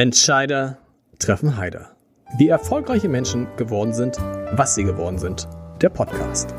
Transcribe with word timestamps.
Entscheider 0.00 0.78
treffen 1.18 1.58
Heider. 1.58 1.94
Wie 2.38 2.48
erfolgreiche 2.48 3.10
Menschen 3.10 3.46
geworden 3.58 3.92
sind, 3.92 4.16
was 4.50 4.74
sie 4.74 4.84
geworden 4.84 5.18
sind. 5.18 5.46
Der 5.82 5.90
Podcast. 5.90 6.54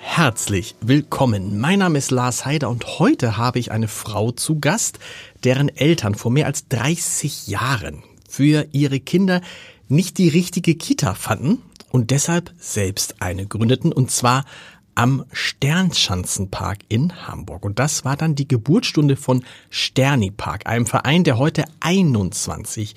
Herzlich 0.00 0.76
willkommen. 0.82 1.58
Mein 1.58 1.78
Name 1.78 1.96
ist 1.96 2.10
Lars 2.10 2.44
Heider 2.44 2.68
und 2.68 2.98
heute 2.98 3.38
habe 3.38 3.58
ich 3.58 3.72
eine 3.72 3.88
Frau 3.88 4.30
zu 4.30 4.60
Gast, 4.60 4.98
deren 5.44 5.70
Eltern 5.70 6.14
vor 6.14 6.30
mehr 6.30 6.44
als 6.44 6.68
30 6.68 7.46
Jahren 7.46 8.02
für 8.28 8.66
ihre 8.70 9.00
Kinder 9.00 9.40
nicht 9.88 10.18
die 10.18 10.28
richtige 10.28 10.74
Kita 10.74 11.14
fanden 11.14 11.62
und 11.94 12.10
deshalb 12.10 12.52
selbst 12.58 13.22
eine 13.22 13.46
gründeten 13.46 13.92
und 13.92 14.10
zwar 14.10 14.44
am 14.94 15.24
Sternschanzenpark 15.32 16.78
in 16.88 17.26
Hamburg. 17.26 17.64
Und 17.64 17.78
das 17.78 18.04
war 18.04 18.16
dann 18.16 18.34
die 18.34 18.48
Geburtsstunde 18.48 19.16
von 19.16 19.44
Sterni 19.70 20.30
Park, 20.30 20.66
einem 20.66 20.86
Verein, 20.86 21.24
der 21.24 21.38
heute 21.38 21.64
21 21.80 22.94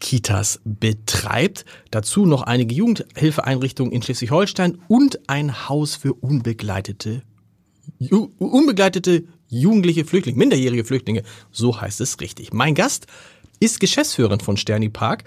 Kitas 0.00 0.60
betreibt. 0.64 1.64
Dazu 1.90 2.26
noch 2.26 2.42
einige 2.42 2.74
Jugendhilfeeinrichtungen 2.74 3.92
in 3.92 4.02
Schleswig-Holstein 4.02 4.78
und 4.88 5.28
ein 5.28 5.68
Haus 5.68 5.96
für 5.96 6.14
unbegleitete, 6.14 7.22
unbegleitete 8.38 9.24
jugendliche 9.48 10.04
Flüchtlinge, 10.04 10.38
minderjährige 10.38 10.84
Flüchtlinge. 10.84 11.22
So 11.50 11.80
heißt 11.80 12.00
es 12.00 12.20
richtig. 12.20 12.52
Mein 12.52 12.74
Gast 12.74 13.06
ist 13.60 13.80
Geschäftsführerin 13.80 14.40
von 14.40 14.56
Sterni 14.56 14.88
Park 14.88 15.24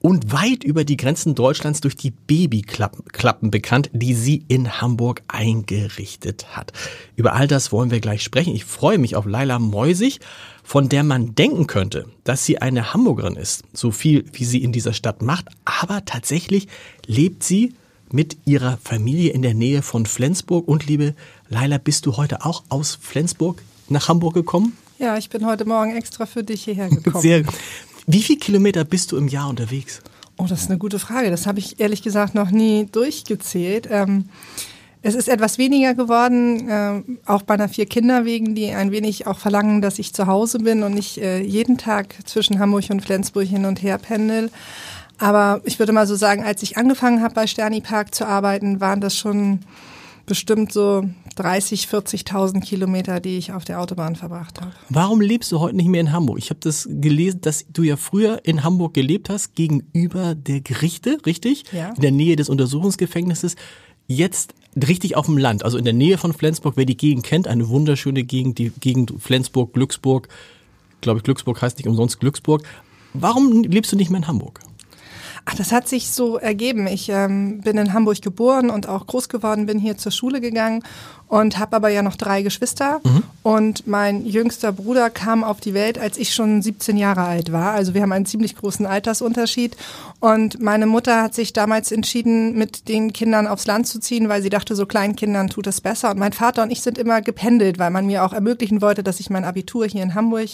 und 0.00 0.32
weit 0.32 0.64
über 0.64 0.84
die 0.84 0.96
Grenzen 0.96 1.34
Deutschlands 1.34 1.80
durch 1.80 1.94
die 1.94 2.10
Babyklappen 2.10 3.50
bekannt, 3.50 3.90
die 3.92 4.14
sie 4.14 4.44
in 4.48 4.80
Hamburg 4.80 5.22
eingerichtet 5.28 6.56
hat. 6.56 6.72
Über 7.16 7.34
all 7.34 7.46
das 7.46 7.70
wollen 7.70 7.90
wir 7.90 8.00
gleich 8.00 8.22
sprechen. 8.22 8.54
Ich 8.54 8.64
freue 8.64 8.98
mich 8.98 9.14
auf 9.14 9.26
Laila 9.26 9.58
Meusig, 9.58 10.20
von 10.64 10.88
der 10.88 11.04
man 11.04 11.34
denken 11.34 11.66
könnte, 11.66 12.06
dass 12.24 12.44
sie 12.44 12.58
eine 12.58 12.94
Hamburgerin 12.94 13.36
ist, 13.36 13.64
so 13.72 13.90
viel 13.90 14.24
wie 14.32 14.44
sie 14.44 14.62
in 14.62 14.72
dieser 14.72 14.94
Stadt 14.94 15.20
macht, 15.22 15.48
aber 15.64 16.04
tatsächlich 16.04 16.68
lebt 17.06 17.42
sie 17.42 17.74
mit 18.12 18.38
ihrer 18.44 18.78
Familie 18.82 19.32
in 19.32 19.42
der 19.42 19.54
Nähe 19.54 19.82
von 19.82 20.06
Flensburg. 20.06 20.66
Und 20.66 20.86
liebe 20.86 21.14
Laila, 21.48 21.78
bist 21.78 22.06
du 22.06 22.16
heute 22.16 22.44
auch 22.44 22.64
aus 22.68 22.98
Flensburg 23.00 23.62
nach 23.88 24.08
Hamburg 24.08 24.34
gekommen? 24.34 24.76
Ja, 24.98 25.16
ich 25.16 25.30
bin 25.30 25.46
heute 25.46 25.64
Morgen 25.64 25.96
extra 25.96 26.26
für 26.26 26.42
dich 26.42 26.64
hierher 26.64 26.88
gekommen. 26.90 27.22
Sehr 27.22 27.44
wie 28.06 28.22
viele 28.22 28.38
Kilometer 28.38 28.84
bist 28.84 29.12
du 29.12 29.16
im 29.16 29.28
Jahr 29.28 29.48
unterwegs? 29.48 30.02
Oh, 30.36 30.46
das 30.48 30.62
ist 30.62 30.70
eine 30.70 30.78
gute 30.78 30.98
Frage. 30.98 31.30
Das 31.30 31.46
habe 31.46 31.58
ich 31.58 31.80
ehrlich 31.80 32.02
gesagt 32.02 32.34
noch 32.34 32.50
nie 32.50 32.88
durchgezählt. 32.90 33.88
Ähm, 33.90 34.24
es 35.02 35.14
ist 35.14 35.28
etwas 35.28 35.56
weniger 35.56 35.94
geworden, 35.94 36.68
äh, 36.68 37.02
auch 37.26 37.42
bei 37.42 37.54
einer 37.54 37.68
vier 37.68 37.86
Kinder 37.86 38.24
wegen, 38.24 38.54
die 38.54 38.70
ein 38.70 38.90
wenig 38.90 39.26
auch 39.26 39.38
verlangen, 39.38 39.80
dass 39.80 39.98
ich 39.98 40.12
zu 40.12 40.26
Hause 40.26 40.58
bin 40.58 40.82
und 40.82 40.94
nicht 40.94 41.18
äh, 41.18 41.40
jeden 41.40 41.78
Tag 41.78 42.14
zwischen 42.26 42.58
Hamburg 42.58 42.84
und 42.90 43.02
Flensburg 43.02 43.46
hin 43.46 43.64
und 43.64 43.82
her 43.82 43.98
pendel. 43.98 44.50
Aber 45.18 45.60
ich 45.64 45.78
würde 45.78 45.92
mal 45.92 46.06
so 46.06 46.16
sagen, 46.16 46.42
als 46.42 46.62
ich 46.62 46.76
angefangen 46.76 47.22
habe 47.22 47.34
bei 47.34 47.46
Sterni 47.46 47.80
Park 47.80 48.14
zu 48.14 48.26
arbeiten, 48.26 48.80
waren 48.80 49.00
das 49.00 49.16
schon 49.16 49.60
bestimmt 50.26 50.72
so 50.72 51.04
30, 51.36 51.86
40.000 51.86 52.60
Kilometer, 52.60 53.20
die 53.20 53.38
ich 53.38 53.52
auf 53.52 53.64
der 53.64 53.80
Autobahn 53.80 54.16
verbracht 54.16 54.60
habe. 54.60 54.72
Warum 54.88 55.20
lebst 55.20 55.50
du 55.52 55.60
heute 55.60 55.76
nicht 55.76 55.88
mehr 55.88 56.00
in 56.00 56.12
Hamburg? 56.12 56.38
Ich 56.38 56.50
habe 56.50 56.60
das 56.60 56.88
gelesen, 56.90 57.40
dass 57.40 57.66
du 57.68 57.82
ja 57.82 57.96
früher 57.96 58.40
in 58.44 58.64
Hamburg 58.64 58.94
gelebt 58.94 59.30
hast, 59.30 59.54
gegenüber 59.54 60.34
der 60.34 60.60
Gerichte, 60.60 61.18
richtig? 61.26 61.64
Ja. 61.72 61.90
In 61.90 62.02
der 62.02 62.12
Nähe 62.12 62.36
des 62.36 62.48
Untersuchungsgefängnisses. 62.48 63.56
Jetzt 64.06 64.54
richtig 64.76 65.16
auf 65.16 65.26
dem 65.26 65.38
Land, 65.38 65.64
also 65.64 65.78
in 65.78 65.84
der 65.84 65.92
Nähe 65.92 66.18
von 66.18 66.32
Flensburg. 66.32 66.76
Wer 66.76 66.84
die 66.84 66.96
Gegend 66.96 67.24
kennt, 67.24 67.48
eine 67.48 67.68
wunderschöne 67.68 68.24
Gegend, 68.24 68.58
die 68.58 68.70
Gegend 68.80 69.14
Flensburg, 69.18 69.72
Glücksburg. 69.72 70.28
Glaube 71.00 71.18
ich, 71.18 71.24
Glücksburg 71.24 71.60
heißt 71.62 71.78
nicht 71.78 71.88
umsonst 71.88 72.20
Glücksburg. 72.20 72.62
Warum 73.12 73.62
lebst 73.62 73.92
du 73.92 73.96
nicht 73.96 74.10
mehr 74.10 74.18
in 74.18 74.28
Hamburg? 74.28 74.60
Ach, 75.44 75.54
das 75.54 75.72
hat 75.72 75.88
sich 75.88 76.10
so 76.10 76.36
ergeben. 76.36 76.86
Ich 76.86 77.08
ähm, 77.08 77.60
bin 77.62 77.78
in 77.78 77.92
Hamburg 77.92 78.20
geboren 78.20 78.70
und 78.70 78.88
auch 78.88 79.06
groß 79.06 79.28
geworden, 79.28 79.66
bin 79.66 79.78
hier 79.78 79.96
zur 79.96 80.12
Schule 80.12 80.40
gegangen 80.40 80.82
und 81.30 81.60
habe 81.60 81.76
aber 81.76 81.90
ja 81.90 82.02
noch 82.02 82.16
drei 82.16 82.42
Geschwister. 82.42 83.00
Mhm. 83.04 83.22
Und 83.44 83.86
mein 83.86 84.26
jüngster 84.26 84.72
Bruder 84.72 85.10
kam 85.10 85.44
auf 85.44 85.60
die 85.60 85.74
Welt, 85.74 85.96
als 85.96 86.18
ich 86.18 86.34
schon 86.34 86.60
17 86.60 86.96
Jahre 86.96 87.22
alt 87.22 87.52
war. 87.52 87.70
Also 87.70 87.94
wir 87.94 88.02
haben 88.02 88.10
einen 88.10 88.26
ziemlich 88.26 88.56
großen 88.56 88.84
Altersunterschied. 88.84 89.76
Und 90.18 90.60
meine 90.60 90.86
Mutter 90.86 91.22
hat 91.22 91.34
sich 91.34 91.52
damals 91.52 91.92
entschieden, 91.92 92.58
mit 92.58 92.88
den 92.88 93.12
Kindern 93.12 93.46
aufs 93.46 93.68
Land 93.68 93.86
zu 93.86 94.00
ziehen, 94.00 94.28
weil 94.28 94.42
sie 94.42 94.50
dachte, 94.50 94.74
so 94.74 94.86
kleinen 94.86 95.14
Kindern 95.14 95.46
tut 95.46 95.68
es 95.68 95.80
besser. 95.80 96.10
Und 96.10 96.18
mein 96.18 96.32
Vater 96.32 96.64
und 96.64 96.72
ich 96.72 96.82
sind 96.82 96.98
immer 96.98 97.22
gependelt, 97.22 97.78
weil 97.78 97.90
man 97.90 98.06
mir 98.06 98.24
auch 98.24 98.32
ermöglichen 98.32 98.82
wollte, 98.82 99.04
dass 99.04 99.20
ich 99.20 99.30
mein 99.30 99.44
Abitur 99.44 99.86
hier 99.86 100.02
in 100.02 100.16
Hamburg 100.16 100.50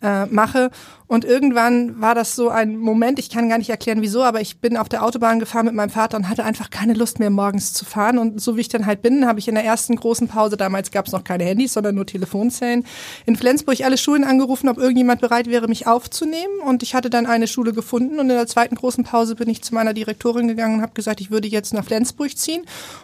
äh, 0.00 0.26
mache. 0.26 0.70
Und 1.10 1.24
irgendwann 1.24 2.00
war 2.00 2.14
das 2.14 2.36
so 2.36 2.50
ein 2.50 2.76
Moment, 2.76 3.18
ich 3.18 3.30
kann 3.30 3.48
gar 3.48 3.58
nicht 3.58 3.68
erklären 3.68 4.00
wieso, 4.00 4.22
aber 4.22 4.40
ich 4.40 4.60
bin 4.60 4.76
auf 4.76 4.88
der 4.88 5.02
Autobahn 5.02 5.40
gefahren 5.40 5.66
mit 5.66 5.74
meinem 5.74 5.90
Vater 5.90 6.16
und 6.16 6.28
hatte 6.28 6.44
einfach 6.44 6.70
keine 6.70 6.94
Lust 6.94 7.18
mehr 7.18 7.30
morgens 7.30 7.72
zu 7.72 7.84
fahren. 7.84 8.16
Und 8.16 8.40
so 8.40 8.56
wie 8.56 8.60
ich 8.60 8.68
dann 8.68 8.86
halt 8.86 9.02
bin, 9.02 9.26
habe 9.26 9.40
ich 9.40 9.48
in 9.48 9.56
der 9.56 9.64
ersten 9.64 9.96
großen 9.96 10.19
Pausenpause, 10.28 10.56
damals 10.56 10.90
gab 10.90 11.06
es 11.06 11.12
noch 11.12 11.24
keine 11.24 11.44
Handys, 11.44 11.72
sondern 11.72 11.94
nur 11.94 12.06
Telefonzellen, 12.06 12.84
in 13.26 13.36
Flensburg 13.36 13.80
alle 13.82 13.96
Schulen 13.96 14.24
angerufen, 14.24 14.68
ob 14.68 14.78
irgendjemand 14.78 15.20
bereit 15.20 15.46
wäre, 15.48 15.68
mich 15.68 15.86
aufzunehmen. 15.86 16.60
Und 16.64 16.82
ich 16.82 16.94
hatte 16.94 17.10
dann 17.10 17.26
eine 17.26 17.46
Schule 17.46 17.72
gefunden 17.72 18.18
und 18.18 18.28
in 18.30 18.36
der 18.36 18.46
zweiten 18.46 18.74
großen 18.74 19.04
Pause 19.04 19.34
bin 19.34 19.48
ich 19.48 19.62
zu 19.62 19.74
meiner 19.74 19.94
Direktorin 19.94 20.48
gegangen 20.48 20.76
und 20.76 20.82
habe 20.82 20.92
gesagt, 20.92 21.20
ich 21.20 21.30
würde 21.30 21.48
jetzt 21.48 21.72
nach 21.74 21.84
Flensburg 21.84 22.36
ziehen. 22.36 22.62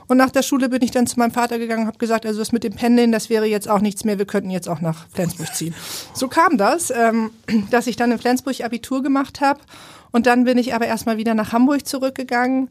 Und 0.08 0.16
nach 0.16 0.30
der 0.30 0.42
Schule 0.42 0.68
bin 0.68 0.82
ich 0.82 0.90
dann 0.90 1.06
zu 1.06 1.18
meinem 1.18 1.32
Vater 1.32 1.58
gegangen 1.58 1.82
und 1.82 1.88
habe 1.88 1.98
gesagt, 1.98 2.26
also 2.26 2.38
das 2.38 2.52
mit 2.52 2.64
dem 2.64 2.74
Pendeln, 2.74 3.12
das 3.12 3.30
wäre 3.30 3.46
jetzt 3.46 3.68
auch 3.68 3.80
nichts 3.80 4.04
mehr, 4.04 4.18
wir 4.18 4.26
könnten 4.26 4.50
jetzt 4.50 4.68
auch 4.68 4.80
nach 4.80 5.06
Flensburg 5.12 5.54
ziehen. 5.54 5.74
So 6.14 6.28
kam 6.28 6.56
das, 6.56 6.90
ähm, 6.90 7.30
dass 7.70 7.86
ich 7.86 7.96
dann 7.96 8.12
in 8.12 8.18
Flensburg 8.18 8.60
Abitur 8.60 9.02
gemacht 9.02 9.40
habe. 9.40 9.60
Und 10.12 10.26
dann 10.26 10.44
bin 10.44 10.56
ich 10.56 10.74
aber 10.74 10.86
erstmal 10.86 11.18
wieder 11.18 11.34
nach 11.34 11.52
Hamburg 11.52 11.86
zurückgegangen 11.86 12.70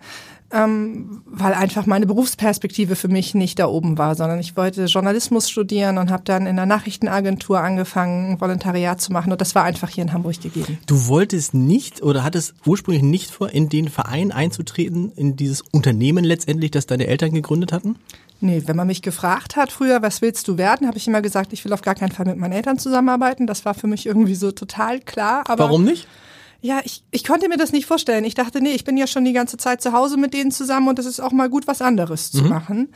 ähm, 0.52 1.24
weil 1.26 1.54
einfach 1.54 1.86
meine 1.86 2.06
Berufsperspektive 2.06 2.96
für 2.96 3.08
mich 3.08 3.34
nicht 3.34 3.60
da 3.60 3.68
oben 3.68 3.98
war, 3.98 4.16
sondern 4.16 4.40
ich 4.40 4.56
wollte 4.56 4.86
Journalismus 4.86 5.50
studieren 5.50 5.98
und 5.98 6.12
habe 6.12 6.24
dann 6.24 6.46
in 6.46 6.56
der 6.56 6.66
Nachrichtenagentur 6.66 7.60
angefangen, 7.60 8.40
Volontariat 8.40 9.02
zu 9.02 9.12
machen 9.12 9.32
und 9.32 9.42
das 9.42 9.56
war 9.56 9.64
einfach 9.64 9.90
hier 9.90 10.04
in 10.04 10.14
Hamburg 10.14 10.40
gegeben. 10.42 10.78
Du 10.86 11.08
wolltest 11.08 11.54
nicht 11.54 12.04
oder 12.04 12.24
hattest 12.24 12.54
ursprünglich 12.66 13.04
nicht 13.04 13.32
vor, 13.32 13.50
in 13.50 13.70
den 13.70 13.90
Verein 13.90 14.32
einzutreten, 14.32 15.12
in 15.16 15.36
dieses 15.36 15.62
Unternehmen 15.62 16.24
letztendlich, 16.24 16.72
das 16.72 16.86
deine 16.86 17.08
Eltern 17.08 17.32
gegründet 17.32 17.72
hatten? 17.72 17.96
Nee, 18.42 18.64
wenn 18.66 18.76
man 18.76 18.88
mich 18.88 19.02
gefragt 19.02 19.56
hat 19.56 19.72
früher, 19.72 20.02
was 20.02 20.22
willst 20.22 20.48
du 20.48 20.58
werden, 20.58 20.88
habe 20.88 20.98
ich 20.98 21.08
immer 21.08 21.22
gesagt, 21.22 21.54
ich 21.54 21.64
will 21.66 21.74
auf 21.74 21.82
gar 21.82 21.96
keinen 21.96 22.12
Fall 22.12 22.26
mit 22.26 22.38
meinen 22.38 22.52
Eltern 22.52 22.78
zusammenarbeiten. 22.78 23.48
Das 23.48 23.66
war 23.66 23.74
für 23.74 23.88
mich 23.88 24.06
irgendwie 24.06 24.36
so 24.36 24.52
total 24.52 25.00
klar. 25.00 25.44
Aber 25.48 25.66
Warum 25.66 25.86
nicht? 25.86 26.08
Ja, 26.62 26.82
ich, 26.84 27.04
ich 27.12 27.24
konnte 27.24 27.48
mir 27.50 27.58
das 27.58 27.72
nicht 27.72 27.86
vorstellen. 27.86 28.24
Ich 28.24 28.36
dachte, 28.36 28.62
nee, 28.62 28.72
ich 28.72 28.84
bin 28.84 28.98
ja 28.98 29.08
schon 29.08 29.26
die 29.26 29.34
ganze 29.34 29.58
Zeit 29.58 29.82
zu 29.82 29.94
Hause 29.94 30.18
mit 30.18 30.34
denen 30.34 30.52
zusammen 30.52 30.88
und 30.88 31.00
es 31.00 31.06
ist 31.06 31.20
auch 31.20 31.32
mal 31.32 31.50
gut, 31.50 31.68
was 31.68 31.82
anderes 31.82 32.34
mhm. 32.34 32.38
zu 32.38 32.44
machen. 32.46 32.90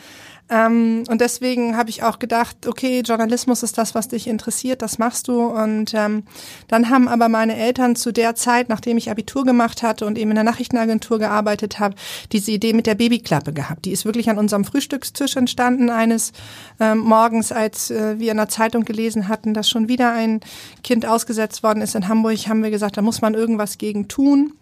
Ähm, 0.49 1.03
und 1.07 1.21
deswegen 1.21 1.77
habe 1.77 1.89
ich 1.89 2.03
auch 2.03 2.17
gedacht, 2.19 2.67
okay, 2.67 3.01
Journalismus 3.05 3.61
ist 3.61 3.77
das, 3.77 3.93
was 3.93 4.07
dich 4.07 4.27
interessiert, 4.27 4.81
das 4.81 4.97
machst 4.97 5.27
du. 5.27 5.43
Und 5.43 5.93
ähm, 5.93 6.23
dann 6.67 6.89
haben 6.89 7.07
aber 7.07 7.29
meine 7.29 7.55
Eltern 7.55 7.95
zu 7.95 8.11
der 8.11 8.35
Zeit, 8.35 8.69
nachdem 8.69 8.97
ich 8.97 9.11
Abitur 9.11 9.45
gemacht 9.45 9.83
hatte 9.83 10.05
und 10.05 10.17
eben 10.17 10.31
in 10.31 10.35
der 10.35 10.43
Nachrichtenagentur 10.43 11.19
gearbeitet 11.19 11.79
habe, 11.79 11.95
diese 12.31 12.51
Idee 12.51 12.73
mit 12.73 12.87
der 12.87 12.95
Babyklappe 12.95 13.53
gehabt. 13.53 13.85
Die 13.85 13.91
ist 13.91 14.05
wirklich 14.05 14.29
an 14.29 14.37
unserem 14.37 14.65
Frühstückstisch 14.65 15.35
entstanden 15.35 15.89
eines 15.89 16.31
ähm, 16.79 16.99
Morgens, 16.99 17.51
als 17.51 17.91
äh, 17.91 18.19
wir 18.19 18.31
in 18.31 18.37
der 18.37 18.49
Zeitung 18.49 18.85
gelesen 18.85 19.27
hatten, 19.27 19.53
dass 19.53 19.69
schon 19.69 19.87
wieder 19.87 20.13
ein 20.13 20.39
Kind 20.83 21.05
ausgesetzt 21.05 21.61
worden 21.61 21.81
ist 21.81 21.95
in 21.95 22.07
Hamburg, 22.07 22.37
haben 22.47 22.63
wir 22.63 22.71
gesagt, 22.71 22.97
da 22.97 23.01
muss 23.01 23.21
man 23.21 23.33
irgendwas 23.33 23.77
gegen 23.77 24.07
tun. 24.07 24.53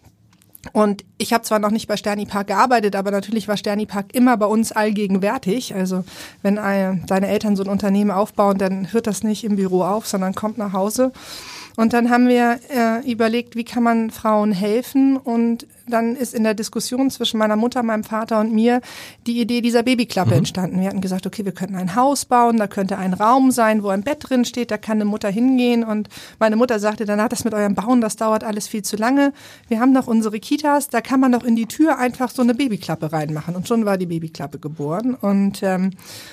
Und 0.72 1.04
ich 1.18 1.32
habe 1.32 1.44
zwar 1.44 1.58
noch 1.60 1.70
nicht 1.70 1.88
bei 1.88 1.96
Sterni 1.96 2.26
Park 2.26 2.48
gearbeitet, 2.48 2.96
aber 2.96 3.10
natürlich 3.10 3.48
war 3.48 3.56
Sterni 3.56 3.86
Park 3.86 4.06
immer 4.12 4.36
bei 4.36 4.46
uns 4.46 4.72
allgegenwärtig. 4.72 5.74
Also 5.74 6.04
wenn 6.42 6.58
eine, 6.58 7.00
deine 7.06 7.28
Eltern 7.28 7.56
so 7.56 7.62
ein 7.62 7.68
Unternehmen 7.68 8.10
aufbauen, 8.10 8.58
dann 8.58 8.92
hört 8.92 9.06
das 9.06 9.22
nicht 9.22 9.44
im 9.44 9.56
Büro 9.56 9.82
auf, 9.82 10.06
sondern 10.06 10.34
kommt 10.34 10.58
nach 10.58 10.72
Hause. 10.72 11.12
Und 11.76 11.92
dann 11.92 12.10
haben 12.10 12.28
wir 12.28 12.58
äh, 12.70 13.10
überlegt, 13.10 13.54
wie 13.54 13.64
kann 13.64 13.84
man 13.84 14.10
Frauen 14.10 14.50
helfen 14.50 15.16
und 15.16 15.66
dann 15.88 16.16
ist 16.16 16.34
in 16.34 16.44
der 16.44 16.54
Diskussion 16.54 17.10
zwischen 17.10 17.38
meiner 17.38 17.56
Mutter, 17.56 17.82
meinem 17.82 18.04
Vater 18.04 18.40
und 18.40 18.52
mir 18.52 18.80
die 19.26 19.40
Idee 19.40 19.60
dieser 19.60 19.82
Babyklappe 19.82 20.30
mhm. 20.30 20.38
entstanden. 20.38 20.80
Wir 20.80 20.88
hatten 20.88 21.00
gesagt, 21.00 21.26
okay, 21.26 21.44
wir 21.44 21.52
könnten 21.52 21.76
ein 21.76 21.94
Haus 21.94 22.24
bauen, 22.24 22.56
da 22.56 22.66
könnte 22.66 22.98
ein 22.98 23.14
Raum 23.14 23.50
sein, 23.50 23.82
wo 23.82 23.88
ein 23.88 24.02
Bett 24.02 24.18
drin 24.28 24.44
steht, 24.44 24.70
da 24.70 24.78
kann 24.78 24.98
eine 24.98 25.04
Mutter 25.04 25.28
hingehen. 25.28 25.84
Und 25.84 26.08
meine 26.38 26.56
Mutter 26.56 26.78
sagte 26.78 27.04
danach, 27.04 27.28
das 27.28 27.44
mit 27.44 27.54
eurem 27.54 27.74
Bauen, 27.74 28.00
das 28.00 28.16
dauert 28.16 28.44
alles 28.44 28.68
viel 28.68 28.82
zu 28.82 28.96
lange. 28.96 29.32
Wir 29.68 29.80
haben 29.80 29.92
noch 29.92 30.06
unsere 30.06 30.38
Kitas, 30.40 30.88
da 30.88 31.00
kann 31.00 31.20
man 31.20 31.32
doch 31.32 31.44
in 31.44 31.56
die 31.56 31.66
Tür 31.66 31.98
einfach 31.98 32.30
so 32.30 32.42
eine 32.42 32.54
Babyklappe 32.54 33.12
reinmachen. 33.12 33.56
Und 33.56 33.68
schon 33.68 33.84
war 33.84 33.98
die 33.98 34.06
Babyklappe 34.06 34.58
geboren. 34.58 35.14
Und 35.14 35.62
ähm, 35.62 35.90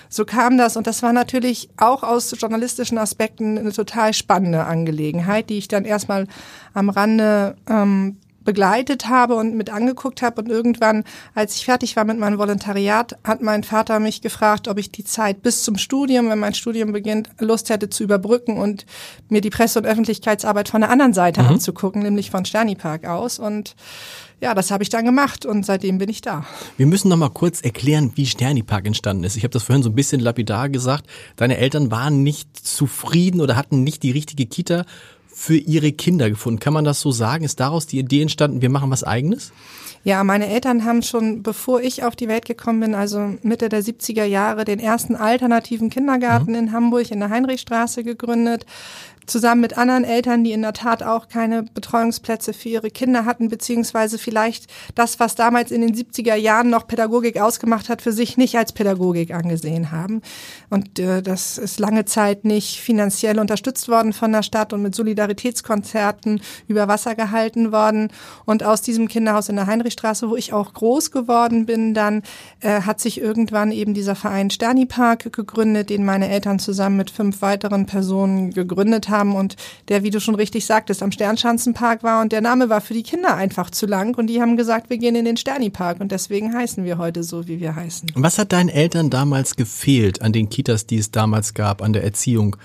so 0.10 0.26
kam 0.26 0.58
das. 0.58 0.78
Und 0.78 0.88
das 0.88 1.04
war 1.04 1.14
natürlich 1.14 1.70
auch 1.78 2.04
aus 2.04 2.34
journalistischen 2.40 2.98
Aspekten 2.98 3.58
eine 3.58 3.72
total 3.72 4.14
spannende 4.14 4.66
Angelegenheit, 4.66 5.50
die 5.50 5.58
ich 5.58 5.68
dann 5.68 5.86
erstmal 5.86 6.28
am 6.74 6.90
Rande 6.90 7.56
ähm, 7.68 8.18
begleitet 8.46 9.10
habe 9.10 9.36
und 9.36 9.56
mit 9.56 9.70
angeguckt 9.70 10.22
habe. 10.22 10.42
Und 10.42 10.50
irgendwann, 10.50 11.04
als 11.34 11.56
ich 11.56 11.66
fertig 11.66 11.96
war 11.96 12.06
mit 12.06 12.18
meinem 12.18 12.38
Volontariat, 12.38 13.18
hat 13.24 13.42
mein 13.42 13.64
Vater 13.64 14.00
mich 14.00 14.22
gefragt, 14.22 14.68
ob 14.68 14.78
ich 14.78 14.92
die 14.92 15.04
Zeit 15.04 15.42
bis 15.42 15.64
zum 15.64 15.78
Studium, 15.78 16.30
wenn 16.30 16.40
mein 16.40 16.54
Studium 16.54 16.94
beginnt, 16.94 17.30
Lust 17.40 17.70
hätte 17.70 17.90
zu 17.90 18.04
überbrücken 18.04 18.58
und 18.58 18.86
mir 19.28 19.42
die 19.42 19.50
Presse- 19.50 19.80
und 19.80 19.86
Öffentlichkeitsarbeit 19.86 20.70
von 20.70 20.82
der 20.82 20.90
anderen 20.90 21.14
Seite 21.14 21.42
mhm. 21.42 21.50
anzugucken, 21.50 22.04
nämlich 22.04 22.32
von 22.32 22.46
Sterni 22.46 22.76
Park 22.76 23.06
aus. 23.06 23.40
Und 23.40 23.76
ja, 24.42 24.54
das 24.54 24.70
habe 24.70 24.84
ich 24.84 24.90
dann 24.90 25.06
gemacht 25.06 25.46
und 25.46 25.66
seitdem 25.66 25.98
bin 25.98 26.10
ich 26.10 26.22
da. 26.22 26.46
Wir 26.78 26.86
müssen 26.86 27.08
noch 27.10 27.18
mal 27.18 27.30
kurz 27.30 27.62
erklären, 27.62 28.12
wie 28.16 28.26
Sterni 28.26 28.64
Park 28.64 28.86
entstanden 28.86 29.24
ist. 29.24 29.38
Ich 29.38 29.44
habe 29.44 29.52
das 29.52 29.64
vorhin 29.64 29.82
so 29.82 29.90
ein 29.90 29.96
bisschen 29.96 30.20
lapidar 30.20 30.70
gesagt. 30.70 31.08
Deine 31.36 31.58
Eltern 31.58 31.90
waren 31.90 32.22
nicht 32.22 32.56
zufrieden 32.56 33.42
oder 33.42 33.56
hatten 33.56 33.84
nicht 33.84 34.04
die 34.04 34.12
richtige 34.12 34.46
Kita 34.46 34.86
für 35.38 35.58
ihre 35.58 35.92
Kinder 35.92 36.30
gefunden. 36.30 36.62
Kann 36.62 36.74
man 36.74 36.86
das 36.86 37.02
so 37.02 37.12
sagen? 37.12 37.44
Ist 37.44 37.60
daraus 37.60 37.86
die 37.86 38.00
Idee 38.00 38.22
entstanden, 38.22 38.62
wir 38.62 38.70
machen 38.70 38.90
was 38.90 39.04
eigenes? 39.04 39.52
Ja, 40.06 40.24
meine 40.24 40.48
Eltern 40.48 40.86
haben 40.86 41.02
schon, 41.02 41.44
bevor 41.44 41.82
ich 41.82 42.04
auf 42.06 42.16
die 42.16 42.30
Welt 42.30 42.46
gekommen 42.46 42.80
bin, 42.80 42.96
also 42.96 43.34
Mitte 43.42 43.68
der 43.68 43.84
70er 43.84 44.24
Jahre, 44.24 44.64
den 44.64 44.80
ersten 44.80 45.16
alternativen 45.16 45.90
Kindergarten 45.90 46.52
mhm. 46.52 46.58
in 46.58 46.72
Hamburg 46.72 47.12
in 47.12 47.20
der 47.20 47.32
Heinrichstraße 47.32 48.06
gegründet 48.06 48.66
zusammen 49.26 49.62
mit 49.62 49.78
anderen 49.78 50.04
Eltern, 50.04 50.44
die 50.44 50.52
in 50.52 50.62
der 50.62 50.74
Tat 50.74 51.04
auch 51.04 51.28
keine 51.28 51.64
Betreuungsplätze 51.64 52.54
für 52.54 52.70
ihre 52.70 52.92
Kinder 52.92 53.26
hatten, 53.26 53.50
beziehungsweise 53.50 54.18
vielleicht 54.18 54.68
das, 54.94 55.20
was 55.20 55.36
damals 55.36 55.72
in 55.72 55.82
den 55.82 55.96
70er 55.96 56.36
Jahren 56.36 56.70
noch 56.70 56.88
Pädagogik 56.88 57.40
ausgemacht 57.40 57.90
hat, 57.90 58.02
für 58.02 58.12
sich 58.12 58.38
nicht 58.38 58.56
als 58.58 58.74
Pädagogik 58.74 59.34
angesehen 59.34 59.92
haben. 59.92 60.22
Und 60.70 61.00
äh, 61.00 61.22
das 61.22 61.58
ist 61.58 61.80
lange 61.80 62.06
Zeit 62.06 62.46
nicht 62.46 62.80
finanziell 62.80 63.40
unterstützt 63.40 63.90
worden 63.90 64.14
von 64.14 64.32
der 64.32 64.44
Stadt 64.44 64.74
und 64.74 64.82
mit 64.82 64.96
Solidaritätskonzerten 64.96 66.42
über 66.68 66.88
Wasser 66.88 67.16
gehalten 67.16 67.72
worden. 67.72 68.10
Und 68.46 68.64
aus 68.64 68.82
diesem 68.82 69.08
Kinderhaus 69.08 69.50
in 69.50 69.56
der 69.56 69.68
Heinrichstraße, 69.68 70.30
wo 70.30 70.36
ich 70.36 70.54
auch 70.54 70.74
groß 70.74 71.12
geworden 71.12 71.66
bin, 71.66 71.94
dann 71.94 72.22
äh, 72.62 72.82
hat 72.82 73.00
sich 73.00 73.20
irgendwann 73.20 73.72
eben 73.72 73.94
dieser 73.94 74.16
Verein 74.16 74.50
Sterni 74.50 74.86
Park 74.86 75.32
gegründet, 75.32 75.90
den 75.90 76.06
meine 76.06 76.30
Eltern 76.30 76.60
zusammen 76.60 76.98
mit 76.98 77.10
fünf 77.10 77.42
weiteren 77.42 77.86
Personen 77.86 78.52
gegründet 78.52 79.10
haben 79.10 79.15
haben 79.16 79.36
und 79.36 79.56
der, 79.88 80.04
wie 80.04 80.10
du 80.10 80.20
schon 80.20 80.36
richtig 80.36 80.66
sagtest, 80.66 81.02
am 81.02 81.12
Sternschanzenpark 81.12 82.04
war 82.04 82.22
und 82.22 82.32
der 82.32 82.42
Name 82.42 82.70
war 82.70 82.82
für 82.82 82.94
die 82.94 83.04
Kinder 83.04 83.36
einfach 83.36 83.70
zu 83.70 83.86
lang 83.86 84.18
und 84.18 84.28
die 84.28 84.42
haben 84.42 84.58
gesagt, 84.58 84.90
wir 84.90 84.98
gehen 84.98 85.16
in 85.16 85.26
den 85.26 85.38
Sterni-Park 85.38 86.00
und 86.00 86.12
deswegen 86.12 86.54
heißen 86.54 86.84
wir 86.84 86.98
heute 86.98 87.24
so, 87.24 87.48
wie 87.48 87.60
wir 87.60 87.76
heißen. 87.76 88.12
Was 88.16 88.38
hat 88.38 88.52
deinen 88.52 88.70
Eltern 88.70 89.10
damals 89.10 89.56
gefehlt 89.56 90.22
an 90.22 90.34
den 90.34 90.50
Kitas, 90.50 90.86
die 90.86 90.98
es 90.98 91.12
damals 91.12 91.54
gab, 91.54 91.82
an 91.82 91.94
der 91.94 92.04
Erziehung, 92.04 92.58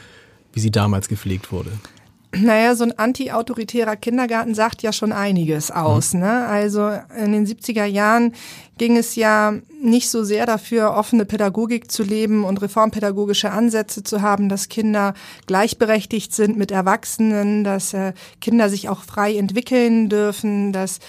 wie 0.53 0.61
sie 0.61 0.71
damals 0.71 1.09
gepflegt 1.09 1.53
wurde? 1.53 1.71
Naja, 2.33 2.77
so 2.77 2.85
ein 2.85 2.97
anti-autoritärer 2.97 3.97
Kindergarten 3.97 4.55
sagt 4.55 4.83
ja 4.83 4.93
schon 4.93 5.11
einiges 5.11 5.73
aus. 5.73 6.15
Mhm. 6.15 6.21
Ne? 6.21 6.47
Also 6.47 6.91
in 7.17 7.33
den 7.33 7.45
70er 7.45 7.87
Jahren 7.87 8.35
ging 8.79 8.97
es 8.97 9.17
ja 9.17 9.55
nicht 9.83 10.11
so 10.11 10.23
sehr 10.23 10.47
dafür, 10.47 10.95
offene 10.95 11.25
Pädagogik 11.25 11.91
zu 11.91 12.05
leben 12.05 12.45
und 12.45 12.63
reformpädagogische 12.63 13.51
Ansätze 13.51 14.05
zu 14.05 14.23
haben, 14.23 14.49
dass 14.49 14.69
Kinder 14.69 15.15
gleichberechtigt 15.47 16.33
sind 16.33 16.57
mit 16.57 16.71
Erwachsenen, 16.71 17.65
dass 17.65 17.95
äh, 17.95 18.13
Kinder 18.41 18.69
sich 18.69 18.89
auch 18.89 19.03
frei 19.03 19.37
entwickeln 19.37 20.09
dürfen, 20.09 20.73
dass 20.73 21.01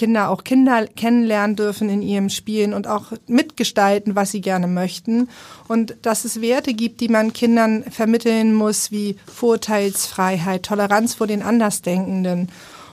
Kinder 0.00 0.30
auch 0.30 0.44
Kinder 0.44 0.86
kennenlernen 0.86 1.56
dürfen 1.56 1.90
in 1.90 2.00
ihrem 2.00 2.30
Spielen 2.30 2.72
und 2.72 2.86
auch 2.86 3.12
mitgestalten, 3.26 4.16
was 4.16 4.30
sie 4.30 4.40
gerne 4.40 4.66
möchten. 4.66 5.28
Und 5.68 5.94
dass 6.00 6.24
es 6.24 6.40
Werte 6.40 6.72
gibt, 6.72 7.02
die 7.02 7.08
man 7.08 7.34
Kindern 7.34 7.84
vermitteln 7.84 8.54
muss, 8.54 8.90
wie 8.90 9.16
Vorteilsfreiheit, 9.26 10.62
Toleranz 10.62 11.12
vor 11.12 11.26
den 11.26 11.42
Andersdenkenden 11.42 12.48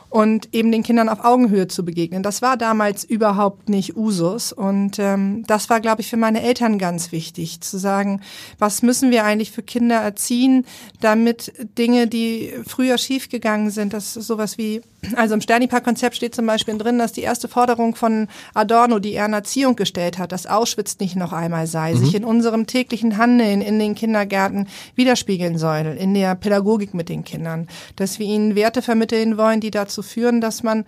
und 0.10 0.54
eben 0.54 0.72
den 0.72 0.84
Kindern 0.84 1.10
auf 1.10 1.24
Augenhöhe 1.24 1.68
zu 1.68 1.84
begegnen. 1.84 2.24
Das 2.24 2.42
war 2.42 2.58
damals 2.58 3.04
überhaupt 3.04 3.70
nicht 3.70 3.98
Usus 3.98 4.54
und 4.54 5.00
ähm, 5.00 5.44
das 5.48 5.70
war, 5.70 5.80
glaube 5.82 6.02
ich, 6.02 6.10
für 6.10 6.18
meine 6.18 6.42
Eltern 6.42 6.78
ganz 6.78 7.12
wichtig, 7.12 7.62
zu 7.62 7.78
sagen, 7.78 8.22
was 8.58 8.82
müssen 8.82 9.12
wir 9.12 9.26
eigentlich 9.26 9.52
für 9.52 9.64
Kinder 9.64 9.96
erziehen, 9.96 10.66
damit 11.02 11.54
Dinge, 11.78 12.08
die 12.08 12.54
früher 12.66 12.98
schiefgegangen 12.98 13.70
sind, 13.70 13.94
dass 13.94 14.14
sowas 14.14 14.58
wie, 14.58 14.82
also 15.16 15.34
im 15.34 15.42
Sternipark-Konzept 15.42 16.16
steht 16.16 16.36
zum 16.36 16.46
Beispiel 16.46 16.78
drin, 16.78 17.00
dass 17.00 17.12
die 17.12 17.22
erste 17.22 17.48
Forderung 17.48 17.96
von 17.96 18.28
Adorno, 18.54 19.00
die 19.00 19.14
er 19.14 19.26
in 19.26 19.34
Erziehung 19.34 19.76
gestellt 19.76 20.18
hat, 20.18 20.32
dass 20.32 20.46
Auschwitz 20.46 21.00
nicht 21.00 21.16
noch 21.16 21.34
einmal 21.34 21.68
sei, 21.68 21.94
mhm. 21.94 21.98
sich 21.98 22.16
in 22.16 22.24
unserem 22.24 22.68
täglichen 22.68 23.18
Handeln 23.18 23.62
in 23.62 23.80
den 23.80 23.96
Kindergärten 23.96 24.68
widerspiegeln 24.96 25.58
soll, 25.58 25.98
in 26.00 26.14
der 26.14 26.36
Pädagogik 26.36 26.94
mit 26.94 27.10
den 27.10 27.24
Kindern, 27.24 27.68
dass 27.96 28.20
wir 28.20 28.26
ihnen 28.26 28.56
Werte 28.56 28.82
vermitteln 28.82 29.38
wollen, 29.38 29.60
die 29.60 29.72
dazu 29.72 29.88
dazu 29.88 30.04
führen, 30.04 30.42
dass 30.42 30.64
man 30.64 30.86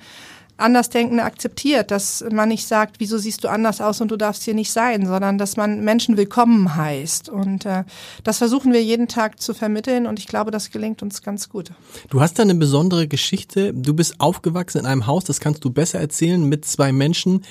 Andersdenkende 0.60 1.24
akzeptiert, 1.24 1.92
dass 1.92 2.24
man 2.32 2.50
nicht 2.50 2.68
sagt, 2.68 3.00
wieso 3.00 3.18
siehst 3.18 3.44
du 3.44 3.48
anders 3.50 3.82
aus 3.82 4.02
und 4.02 4.12
du 4.12 4.18
darfst 4.18 4.44
hier 4.44 4.54
nicht 4.54 4.72
sein, 4.72 5.06
sondern 5.06 5.38
dass 5.38 5.58
man 5.58 5.84
Menschen 5.84 6.18
willkommen 6.18 6.76
heißt. 6.76 7.30
Und 7.30 7.66
äh, 7.66 7.84
das 8.24 8.38
versuchen 8.38 8.74
wir 8.74 8.84
jeden 8.84 9.08
Tag 9.08 9.42
zu 9.42 9.54
vermitteln 9.54 10.08
und 10.08 10.20
ich 10.20 10.28
glaube, 10.28 10.52
das 10.52 10.72
gelingt 10.72 11.02
uns 11.02 11.22
ganz 11.22 11.50
gut. 11.50 11.72
Du 12.10 12.22
hast 12.22 12.40
da 12.40 12.44
eine 12.44 12.56
besondere 12.56 13.08
Geschichte. 13.08 13.74
Du 13.74 13.94
bist 13.94 14.20
aufgewachsen 14.20 14.80
in 14.80 14.86
einem 14.86 15.08
Haus, 15.08 15.24
das 15.24 15.40
kannst 15.40 15.64
du 15.64 15.70
besser 15.70 16.00
erzählen, 16.00 16.44
mit 16.44 16.66
zwei 16.66 16.92
Menschen, 16.92 17.46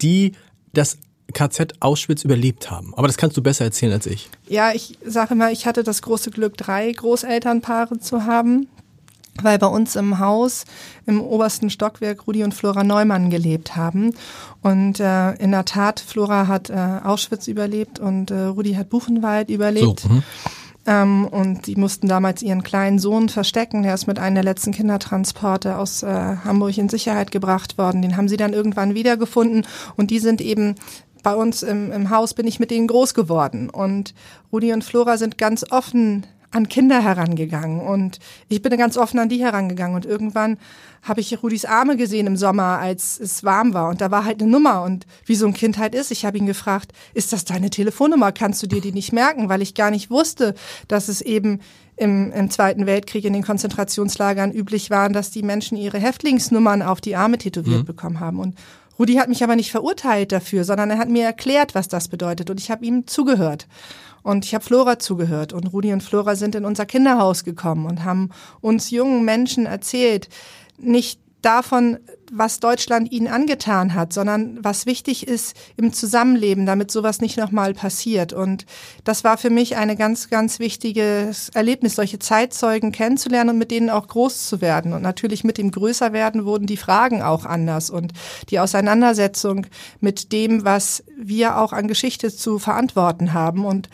die 0.00 0.32
das 0.72 0.98
KZ 1.32 1.74
Auschwitz 1.80 2.24
überlebt 2.24 2.70
haben. 2.70 2.94
Aber 2.96 3.06
das 3.06 3.16
kannst 3.16 3.36
du 3.36 3.42
besser 3.42 3.64
erzählen 3.64 3.92
als 3.92 4.06
ich. 4.06 4.28
Ja, 4.48 4.72
ich 4.72 4.98
sage 5.04 5.34
mal, 5.34 5.52
ich 5.52 5.66
hatte 5.66 5.82
das 5.82 6.02
große 6.02 6.30
Glück, 6.30 6.56
drei 6.56 6.92
Großelternpaare 6.92 7.98
zu 7.98 8.24
haben 8.24 8.68
weil 9.42 9.58
bei 9.58 9.66
uns 9.66 9.96
im 9.96 10.18
Haus 10.18 10.64
im 11.06 11.20
obersten 11.20 11.70
Stockwerk 11.70 12.26
Rudi 12.26 12.44
und 12.44 12.54
Flora 12.54 12.84
Neumann 12.84 13.30
gelebt 13.30 13.76
haben. 13.76 14.14
Und 14.62 15.00
äh, 15.00 15.32
in 15.34 15.50
der 15.50 15.64
Tat, 15.64 16.00
Flora 16.00 16.46
hat 16.46 16.70
äh, 16.70 17.00
Auschwitz 17.02 17.48
überlebt 17.48 17.98
und 17.98 18.30
äh, 18.30 18.44
Rudi 18.44 18.74
hat 18.74 18.90
Buchenwald 18.90 19.50
überlebt. 19.50 20.00
So, 20.00 20.08
mhm. 20.08 20.22
ähm, 20.86 21.26
und 21.26 21.66
die 21.66 21.76
mussten 21.76 22.08
damals 22.08 22.42
ihren 22.42 22.62
kleinen 22.62 22.98
Sohn 22.98 23.28
verstecken. 23.28 23.82
Der 23.82 23.94
ist 23.94 24.06
mit 24.06 24.18
einem 24.18 24.36
der 24.36 24.44
letzten 24.44 24.72
Kindertransporte 24.72 25.78
aus 25.78 26.02
äh, 26.02 26.36
Hamburg 26.44 26.78
in 26.78 26.88
Sicherheit 26.88 27.30
gebracht 27.30 27.76
worden. 27.76 28.02
Den 28.02 28.16
haben 28.16 28.28
sie 28.28 28.36
dann 28.36 28.52
irgendwann 28.52 28.94
wiedergefunden. 28.94 29.66
Und 29.96 30.10
die 30.10 30.20
sind 30.20 30.40
eben 30.40 30.76
bei 31.24 31.34
uns 31.34 31.62
im, 31.62 31.90
im 31.90 32.10
Haus 32.10 32.34
bin 32.34 32.46
ich 32.46 32.60
mit 32.60 32.70
denen 32.70 32.86
groß 32.86 33.14
geworden. 33.14 33.68
Und 33.70 34.14
Rudi 34.52 34.72
und 34.72 34.84
Flora 34.84 35.16
sind 35.16 35.38
ganz 35.38 35.64
offen 35.70 36.26
an 36.54 36.68
Kinder 36.68 37.02
herangegangen. 37.02 37.80
Und 37.80 38.18
ich 38.48 38.62
bin 38.62 38.76
ganz 38.78 38.96
offen 38.96 39.18
an 39.18 39.28
die 39.28 39.42
herangegangen. 39.42 39.96
Und 39.96 40.06
irgendwann 40.06 40.58
habe 41.02 41.20
ich 41.20 41.42
Rudis 41.42 41.64
Arme 41.64 41.96
gesehen 41.96 42.26
im 42.26 42.36
Sommer, 42.36 42.78
als 42.78 43.18
es 43.18 43.42
warm 43.44 43.74
war. 43.74 43.88
Und 43.88 44.00
da 44.00 44.10
war 44.10 44.24
halt 44.24 44.40
eine 44.40 44.50
Nummer. 44.50 44.82
Und 44.82 45.04
wie 45.26 45.34
so 45.34 45.46
ein 45.46 45.52
Kind 45.52 45.78
halt 45.78 45.94
ist, 45.94 46.12
ich 46.12 46.24
habe 46.24 46.38
ihn 46.38 46.46
gefragt, 46.46 46.92
ist 47.12 47.32
das 47.32 47.44
deine 47.44 47.70
Telefonnummer, 47.70 48.30
kannst 48.30 48.62
du 48.62 48.68
dir 48.68 48.80
die 48.80 48.92
nicht 48.92 49.12
merken, 49.12 49.48
weil 49.48 49.62
ich 49.62 49.74
gar 49.74 49.90
nicht 49.90 50.10
wusste, 50.10 50.54
dass 50.86 51.08
es 51.08 51.20
eben 51.20 51.60
im, 51.96 52.32
im 52.32 52.50
Zweiten 52.50 52.86
Weltkrieg 52.86 53.24
in 53.24 53.32
den 53.32 53.44
Konzentrationslagern 53.44 54.52
üblich 54.52 54.90
war, 54.90 55.08
dass 55.08 55.30
die 55.30 55.42
Menschen 55.42 55.76
ihre 55.76 55.98
Häftlingsnummern 55.98 56.82
auf 56.82 57.00
die 57.00 57.16
Arme 57.16 57.38
tätowiert 57.38 57.80
mhm. 57.80 57.84
bekommen 57.86 58.20
haben. 58.20 58.38
Und 58.38 58.56
Rudi 58.98 59.14
hat 59.14 59.28
mich 59.28 59.42
aber 59.42 59.56
nicht 59.56 59.72
verurteilt 59.72 60.30
dafür, 60.30 60.64
sondern 60.64 60.90
er 60.90 60.98
hat 60.98 61.08
mir 61.08 61.24
erklärt, 61.24 61.74
was 61.74 61.88
das 61.88 62.08
bedeutet. 62.08 62.48
Und 62.50 62.60
ich 62.60 62.70
habe 62.70 62.84
ihm 62.84 63.06
zugehört. 63.06 63.66
Und 64.24 64.46
ich 64.46 64.54
habe 64.54 64.64
Flora 64.64 64.98
zugehört 64.98 65.52
und 65.52 65.66
Rudi 65.72 65.92
und 65.92 66.02
Flora 66.02 66.34
sind 66.34 66.54
in 66.54 66.64
unser 66.64 66.86
Kinderhaus 66.86 67.44
gekommen 67.44 67.84
und 67.84 68.04
haben 68.04 68.30
uns 68.62 68.90
jungen 68.90 69.24
Menschen 69.24 69.66
erzählt, 69.66 70.30
nicht 70.78 71.20
davon, 71.44 71.98
was 72.32 72.58
Deutschland 72.58 73.12
ihnen 73.12 73.28
angetan 73.28 73.94
hat, 73.94 74.12
sondern 74.12 74.58
was 74.62 74.86
wichtig 74.86 75.28
ist 75.28 75.56
im 75.76 75.92
Zusammenleben, 75.92 76.66
damit 76.66 76.90
sowas 76.90 77.20
nicht 77.20 77.36
nochmal 77.36 77.74
passiert. 77.74 78.32
Und 78.32 78.66
das 79.04 79.24
war 79.24 79.36
für 79.36 79.50
mich 79.50 79.76
eine 79.76 79.96
ganz, 79.96 80.30
ganz 80.30 80.58
wichtiges 80.58 81.50
Erlebnis, 81.50 81.96
solche 81.96 82.18
Zeitzeugen 82.18 82.92
kennenzulernen 82.92 83.50
und 83.50 83.58
mit 83.58 83.70
denen 83.70 83.90
auch 83.90 84.08
groß 84.08 84.48
zu 84.48 84.60
werden. 84.60 84.92
Und 84.92 85.02
natürlich 85.02 85.44
mit 85.44 85.58
dem 85.58 85.70
Größerwerden 85.70 86.44
wurden 86.44 86.66
die 86.66 86.76
Fragen 86.76 87.22
auch 87.22 87.44
anders 87.44 87.90
und 87.90 88.12
die 88.50 88.58
Auseinandersetzung 88.58 89.66
mit 90.00 90.32
dem, 90.32 90.64
was 90.64 91.04
wir 91.16 91.58
auch 91.58 91.72
an 91.72 91.88
Geschichte 91.88 92.34
zu 92.34 92.58
verantworten 92.58 93.32
haben. 93.32 93.64
Und 93.64 93.88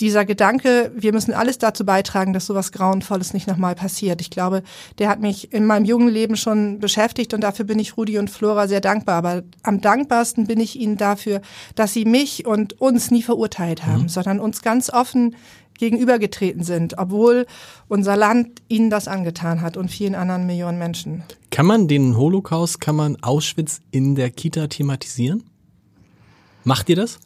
dieser 0.00 0.24
Gedanke, 0.24 0.90
wir 0.94 1.12
müssen 1.12 1.32
alles 1.32 1.58
dazu 1.58 1.84
beitragen, 1.84 2.32
dass 2.32 2.46
sowas 2.46 2.72
Grauenvolles 2.72 3.32
nicht 3.32 3.46
nochmal 3.46 3.74
passiert. 3.74 4.20
Ich 4.20 4.30
glaube, 4.30 4.62
der 4.98 5.08
hat 5.08 5.20
mich 5.20 5.52
in 5.52 5.66
meinem 5.66 5.84
jungen 5.84 6.08
Leben 6.08 6.36
schon 6.36 6.80
beschäftigt 6.80 7.32
und 7.32 7.42
dafür 7.42 7.64
bin 7.64 7.78
ich 7.78 7.96
Rudi 7.96 8.18
und 8.18 8.28
Flora 8.28 8.66
sehr 8.66 8.80
dankbar. 8.80 9.16
Aber 9.16 9.42
am 9.62 9.80
dankbarsten 9.80 10.46
bin 10.46 10.58
ich 10.58 10.78
ihnen 10.78 10.96
dafür, 10.96 11.40
dass 11.76 11.92
sie 11.92 12.04
mich 12.04 12.46
und 12.46 12.80
uns 12.80 13.10
nie 13.10 13.22
verurteilt 13.22 13.86
haben, 13.86 14.02
mhm. 14.02 14.08
sondern 14.08 14.40
uns 14.40 14.62
ganz 14.62 14.90
offen 14.90 15.36
gegenübergetreten 15.78 16.62
sind, 16.62 16.98
obwohl 16.98 17.46
unser 17.88 18.16
Land 18.16 18.62
ihnen 18.68 18.90
das 18.90 19.08
angetan 19.08 19.60
hat 19.60 19.76
und 19.76 19.90
vielen 19.90 20.14
anderen 20.14 20.46
Millionen 20.46 20.78
Menschen. 20.78 21.24
Kann 21.50 21.66
man 21.66 21.88
den 21.88 22.16
Holocaust, 22.16 22.80
kann 22.80 22.96
man 22.96 23.16
Auschwitz 23.22 23.80
in 23.90 24.14
der 24.14 24.30
Kita 24.30 24.68
thematisieren? 24.68 25.44
Macht 26.64 26.88
ihr 26.88 26.96
das? 26.96 27.18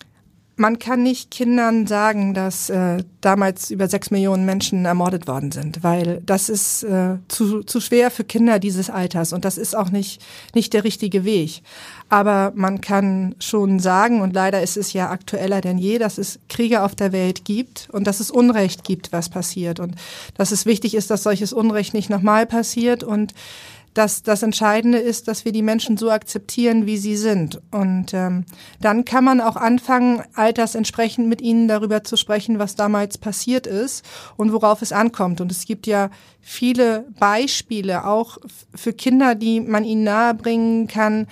Man 0.58 0.80
kann 0.80 1.04
nicht 1.04 1.30
Kindern 1.30 1.86
sagen, 1.86 2.34
dass 2.34 2.68
äh, 2.68 3.04
damals 3.20 3.70
über 3.70 3.88
sechs 3.88 4.10
Millionen 4.10 4.44
Menschen 4.44 4.84
ermordet 4.84 5.28
worden 5.28 5.52
sind, 5.52 5.84
weil 5.84 6.20
das 6.26 6.48
ist 6.48 6.82
äh, 6.82 7.18
zu, 7.28 7.62
zu 7.62 7.80
schwer 7.80 8.10
für 8.10 8.24
Kinder 8.24 8.58
dieses 8.58 8.90
Alters 8.90 9.32
und 9.32 9.44
das 9.44 9.56
ist 9.56 9.76
auch 9.76 9.90
nicht, 9.90 10.20
nicht 10.54 10.72
der 10.74 10.82
richtige 10.82 11.24
Weg. 11.24 11.62
Aber 12.08 12.52
man 12.56 12.80
kann 12.80 13.36
schon 13.38 13.78
sagen, 13.78 14.20
und 14.20 14.34
leider 14.34 14.60
ist 14.60 14.76
es 14.76 14.92
ja 14.92 15.10
aktueller 15.10 15.60
denn 15.60 15.78
je, 15.78 15.98
dass 15.98 16.18
es 16.18 16.40
Kriege 16.48 16.82
auf 16.82 16.96
der 16.96 17.12
Welt 17.12 17.44
gibt 17.44 17.88
und 17.92 18.08
dass 18.08 18.18
es 18.18 18.30
Unrecht 18.30 18.82
gibt, 18.82 19.12
was 19.12 19.28
passiert 19.28 19.78
und 19.78 19.94
dass 20.34 20.50
es 20.50 20.66
wichtig 20.66 20.94
ist, 20.94 21.10
dass 21.10 21.22
solches 21.22 21.52
Unrecht 21.52 21.94
nicht 21.94 22.10
nochmal 22.10 22.46
passiert 22.46 23.04
und 23.04 23.32
dass 23.99 24.23
das 24.23 24.45
Entscheidende 24.45 24.99
ist, 24.99 25.26
dass 25.26 25.45
wir 25.45 25.50
die 25.50 25.62
Menschen 25.62 25.97
so 25.97 26.09
akzeptieren, 26.09 26.87
wie 26.87 26.99
sie 26.99 27.17
sind. 27.17 27.61
Und 27.73 28.14
ähm, 28.14 28.45
dann 28.81 29.05
kann 29.05 29.25
man 29.25 29.40
auch 29.40 29.57
anfangen, 29.57 30.23
altersentsprechend 30.35 31.26
mit 31.26 31.40
ihnen 31.40 31.67
darüber 31.67 32.05
zu 32.05 32.17
sprechen, 32.17 32.61
was 32.61 32.76
damals 32.76 33.19
passiert 33.19 33.67
ist 33.67 34.05
und 34.37 34.52
worauf 34.52 34.83
es 34.83 34.93
ankommt. 34.93 35.40
Und 35.40 35.50
es 35.50 35.64
gibt 35.64 35.88
ja 35.88 36.11
viele 36.40 37.07
Beispiele, 37.19 38.07
auch 38.07 38.38
für 38.73 38.93
Kinder, 38.93 39.35
die 39.35 39.61
man 39.61 39.83
ihnen 39.83 40.05
nahebringen 40.05 40.87
kann, 40.87 41.26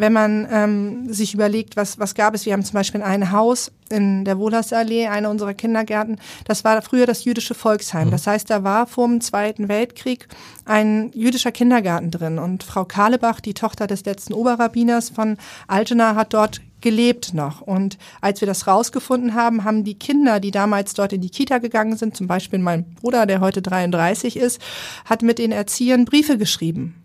wenn 0.00 0.14
man 0.14 0.48
ähm, 0.50 1.12
sich 1.12 1.34
überlegt, 1.34 1.76
was, 1.76 1.98
was 1.98 2.14
gab 2.14 2.34
es. 2.34 2.46
Wir 2.46 2.54
haben 2.54 2.64
zum 2.64 2.74
Beispiel 2.74 3.02
ein 3.02 3.32
Haus 3.32 3.70
in 3.90 4.24
der 4.24 4.38
Wohlersallee, 4.38 5.08
einer 5.08 5.30
unserer 5.30 5.52
Kindergärten. 5.52 6.18
Das 6.44 6.64
war 6.64 6.80
früher 6.80 7.06
das 7.06 7.24
jüdische 7.24 7.54
Volksheim. 7.54 8.08
Mhm. 8.08 8.12
Das 8.12 8.26
heißt, 8.26 8.48
da 8.48 8.64
war 8.64 8.86
vor 8.86 9.06
dem 9.06 9.20
Zweiten 9.20 9.68
Weltkrieg 9.68 10.26
ein 10.64 11.10
jüdischer 11.12 11.52
Kindergarten 11.52 12.10
drin. 12.10 12.38
Und 12.38 12.62
Frau 12.62 12.84
Kahlebach, 12.84 13.40
die 13.40 13.54
Tochter 13.54 13.86
des 13.86 14.04
letzten 14.06 14.32
Oberrabbiners 14.32 15.10
von 15.10 15.36
Altena, 15.66 16.14
hat 16.14 16.32
dort 16.32 16.62
gelebt 16.80 17.34
noch. 17.34 17.60
Und 17.60 17.98
als 18.22 18.40
wir 18.40 18.46
das 18.46 18.66
rausgefunden 18.66 19.34
haben, 19.34 19.64
haben 19.64 19.84
die 19.84 19.98
Kinder, 19.98 20.40
die 20.40 20.50
damals 20.50 20.94
dort 20.94 21.12
in 21.12 21.20
die 21.20 21.28
Kita 21.28 21.58
gegangen 21.58 21.98
sind, 21.98 22.16
zum 22.16 22.26
Beispiel 22.26 22.58
mein 22.58 22.94
Bruder, 22.94 23.26
der 23.26 23.40
heute 23.40 23.60
33 23.60 24.38
ist, 24.38 24.62
hat 25.04 25.22
mit 25.22 25.38
den 25.38 25.52
Erziehern 25.52 26.06
Briefe 26.06 26.38
geschrieben 26.38 26.99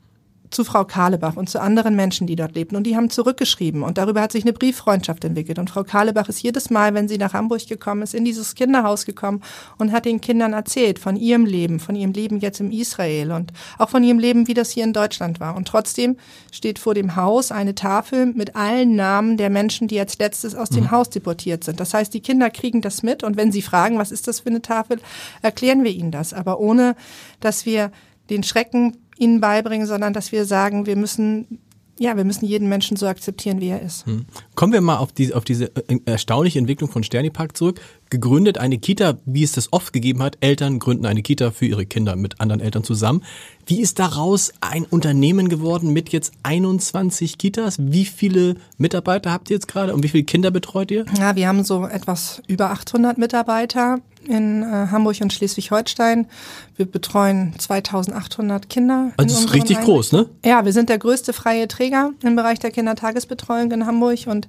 zu 0.50 0.64
Frau 0.64 0.86
Kahlebach 0.86 1.36
und 1.36 1.50
zu 1.50 1.62
anderen 1.62 1.96
Menschen, 1.96 2.28
die 2.28 2.36
dort 2.36 2.56
lebten. 2.56 2.76
Und 2.76 2.84
die 2.84 2.96
haben 2.96 3.10
zurückgeschrieben. 3.10 3.84
Und 3.84 3.98
darüber 3.98 4.22
hat 4.22 4.32
sich 4.32 4.44
eine 4.44 4.54
Brieffreundschaft 4.54 5.24
entwickelt. 5.24 5.60
Und 5.60 5.70
Frau 5.70 5.84
Kahlebach 5.84 6.30
ist 6.30 6.42
jedes 6.42 6.70
Mal, 6.70 6.94
wenn 6.94 7.08
sie 7.08 7.18
nach 7.18 7.34
Hamburg 7.34 7.68
gekommen 7.68 8.02
ist, 8.02 8.14
in 8.14 8.26
dieses 8.26 8.56
Kinderhaus 8.56 9.06
gekommen 9.06 9.42
und 9.78 9.92
hat 9.92 10.06
den 10.06 10.22
Kindern 10.22 10.54
erzählt 10.54 11.00
von 11.00 11.16
ihrem 11.16 11.46
Leben, 11.46 11.80
von 11.80 11.96
ihrem 11.96 12.12
Leben 12.12 12.40
jetzt 12.40 12.60
im 12.60 12.72
Israel 12.72 13.32
und 13.32 13.52
auch 13.78 13.90
von 13.90 14.04
ihrem 14.04 14.20
Leben, 14.20 14.48
wie 14.48 14.54
das 14.54 14.72
hier 14.72 14.84
in 14.84 14.94
Deutschland 14.94 15.40
war. 15.40 15.56
Und 15.56 15.68
trotzdem 15.68 16.18
steht 16.52 16.80
vor 16.80 16.94
dem 16.94 17.16
Haus 17.16 17.52
eine 17.52 17.76
Tafel 17.76 18.28
mit 18.28 18.56
allen 18.56 18.96
Namen 18.96 19.38
der 19.38 19.50
Menschen, 19.50 19.88
die 19.88 20.00
als 20.00 20.18
letztes 20.18 20.56
aus 20.56 20.70
dem 20.70 20.86
mhm. 20.86 20.92
Haus 20.92 21.10
deportiert 21.10 21.64
sind. 21.64 21.80
Das 21.80 21.94
heißt, 21.94 22.14
die 22.14 22.22
Kinder 22.22 22.50
kriegen 22.50 22.82
das 22.82 23.04
mit. 23.04 23.24
Und 23.24 23.38
wenn 23.38 23.52
sie 23.52 23.62
fragen, 23.62 23.98
was 23.98 24.12
ist 24.12 24.28
das 24.28 24.42
für 24.42 24.50
eine 24.50 24.62
Tafel, 24.62 25.00
erklären 25.42 25.84
wir 25.84 25.92
ihnen 25.92 26.12
das. 26.12 26.34
Aber 26.34 26.60
ohne, 26.60 26.96
dass 27.40 27.66
wir 27.66 27.92
den 28.30 28.44
Schrecken 28.44 28.98
ihnen 29.18 29.42
beibringen, 29.42 29.88
sondern 29.88 30.14
dass 30.14 30.32
wir 30.32 30.46
sagen, 30.46 30.86
wir 30.86 30.96
müssen 30.96 31.60
ja, 31.98 32.18
wir 32.18 32.26
müssen 32.26 32.46
jeden 32.46 32.68
Menschen 32.68 32.98
so 32.98 33.08
akzeptieren, 33.08 33.62
wie 33.62 33.70
er 33.70 33.82
ist. 33.82 34.06
Hm. 34.06 34.26
Kommen 34.56 34.74
wir 34.74 34.82
mal 34.82 34.98
auf, 34.98 35.14
die, 35.14 35.34
auf 35.34 35.46
diese 35.46 35.74
äh, 35.88 35.98
erstaunliche 36.06 36.60
Entwicklung 36.60 36.90
von 36.90 37.04
Sternipark 37.04 37.56
zurück. 37.56 37.80
Gegründet 38.10 38.58
eine 38.58 38.78
Kita, 38.78 39.18
wie 39.26 39.44
es 39.44 39.52
das 39.52 39.74
oft 39.74 39.92
gegeben 39.94 40.22
hat. 40.22 40.38
Eltern 40.42 40.80
gründen 40.80 41.06
eine 41.06 41.22
Kita 41.22 41.52
für 41.52 41.66
ihre 41.66 41.86
Kinder 41.86 42.16
mit 42.16 42.40
anderen 42.40 42.62
Eltern 42.62 42.84
zusammen. 42.84 43.24
Wie 43.66 43.82
ist 43.82 43.98
daraus 43.98 44.54
ein 44.62 44.86
Unternehmen 44.86 45.50
geworden 45.50 45.92
mit 45.92 46.10
jetzt 46.10 46.34
21 46.44 47.40
Kitas? 47.40 47.78
Wie 47.80 48.06
viele 48.06 48.56
Mitarbeiter 48.78 49.32
habt 49.32 49.50
ihr 49.50 49.56
jetzt 49.56 49.68
gerade 49.68 49.94
und 49.94 50.04
wie 50.04 50.10
viele 50.10 50.24
Kinder 50.24 50.52
betreut 50.52 50.92
ihr? 50.92 51.06
Ja, 51.18 51.36
wir 51.36 51.48
haben 51.48 51.64
so 51.64 51.86
etwas 51.88 52.44
über 52.48 52.70
800 52.70 53.18
Mitarbeiter 53.18 54.02
in 54.28 54.64
äh, 54.64 54.88
Hamburg 54.92 55.18
und 55.22 55.34
Schleswig-Holstein. 55.34 56.28
Wir 56.76 56.86
betreuen 56.86 57.54
2800 57.58 58.70
Kinder. 58.70 59.12
Also 59.18 59.36
das 59.36 59.46
ist 59.46 59.54
richtig 59.54 59.80
groß, 59.82 60.12
ne? 60.12 60.28
Ja, 60.44 60.66
wir 60.66 60.74
sind 60.74 60.90
der 60.90 60.98
größte 60.98 61.34
freie 61.34 61.68
Träger 61.68 62.12
im 62.24 62.36
Bereich 62.36 62.60
der 62.60 62.72
Kindertagesbetreuung 62.72 63.72
in 63.72 63.86
Hamburg 63.86 64.28
und 64.28 64.48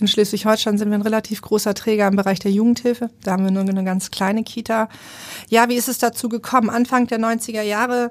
in 0.00 0.08
Schleswig-Holstein 0.08 0.78
sind 0.78 0.90
wir 0.90 0.96
ein 0.96 1.02
relativ 1.02 1.42
großer 1.42 1.74
Träger 1.74 2.08
im 2.08 2.16
Bereich 2.16 2.38
der 2.38 2.50
Jugendhilfe. 2.50 2.95
Da 3.22 3.32
haben 3.32 3.44
wir 3.44 3.50
nur 3.50 3.62
eine 3.62 3.84
ganz 3.84 4.10
kleine 4.10 4.42
Kita. 4.42 4.88
Ja, 5.48 5.68
wie 5.68 5.74
ist 5.74 5.88
es 5.88 5.98
dazu 5.98 6.28
gekommen? 6.28 6.70
Anfang 6.70 7.06
der 7.06 7.18
90er 7.18 7.62
Jahre 7.62 8.10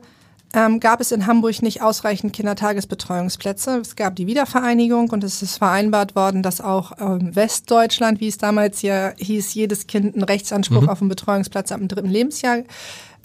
ähm, 0.53 0.79
gab 0.79 1.01
es 1.01 1.11
in 1.11 1.27
Hamburg 1.27 1.61
nicht 1.61 1.81
ausreichend 1.81 2.33
Kindertagesbetreuungsplätze. 2.33 3.79
Es 3.79 3.95
gab 3.95 4.15
die 4.15 4.25
Wiedervereinigung 4.25 5.09
und 5.09 5.23
es 5.23 5.41
ist 5.41 5.57
vereinbart 5.57 6.15
worden, 6.15 6.43
dass 6.43 6.61
auch 6.61 6.93
ähm, 6.99 7.35
Westdeutschland, 7.35 8.21
wie 8.21 8.29
es 8.29 8.37
damals 8.37 8.81
ja 8.81 9.13
hieß, 9.17 9.53
jedes 9.53 9.87
Kind 9.87 10.15
einen 10.15 10.23
Rechtsanspruch 10.23 10.83
mhm. 10.83 10.89
auf 10.89 11.01
einen 11.01 11.09
Betreuungsplatz 11.09 11.71
ab 11.71 11.79
dem 11.79 11.89
dritten 11.89 12.09
Lebensjahr 12.09 12.63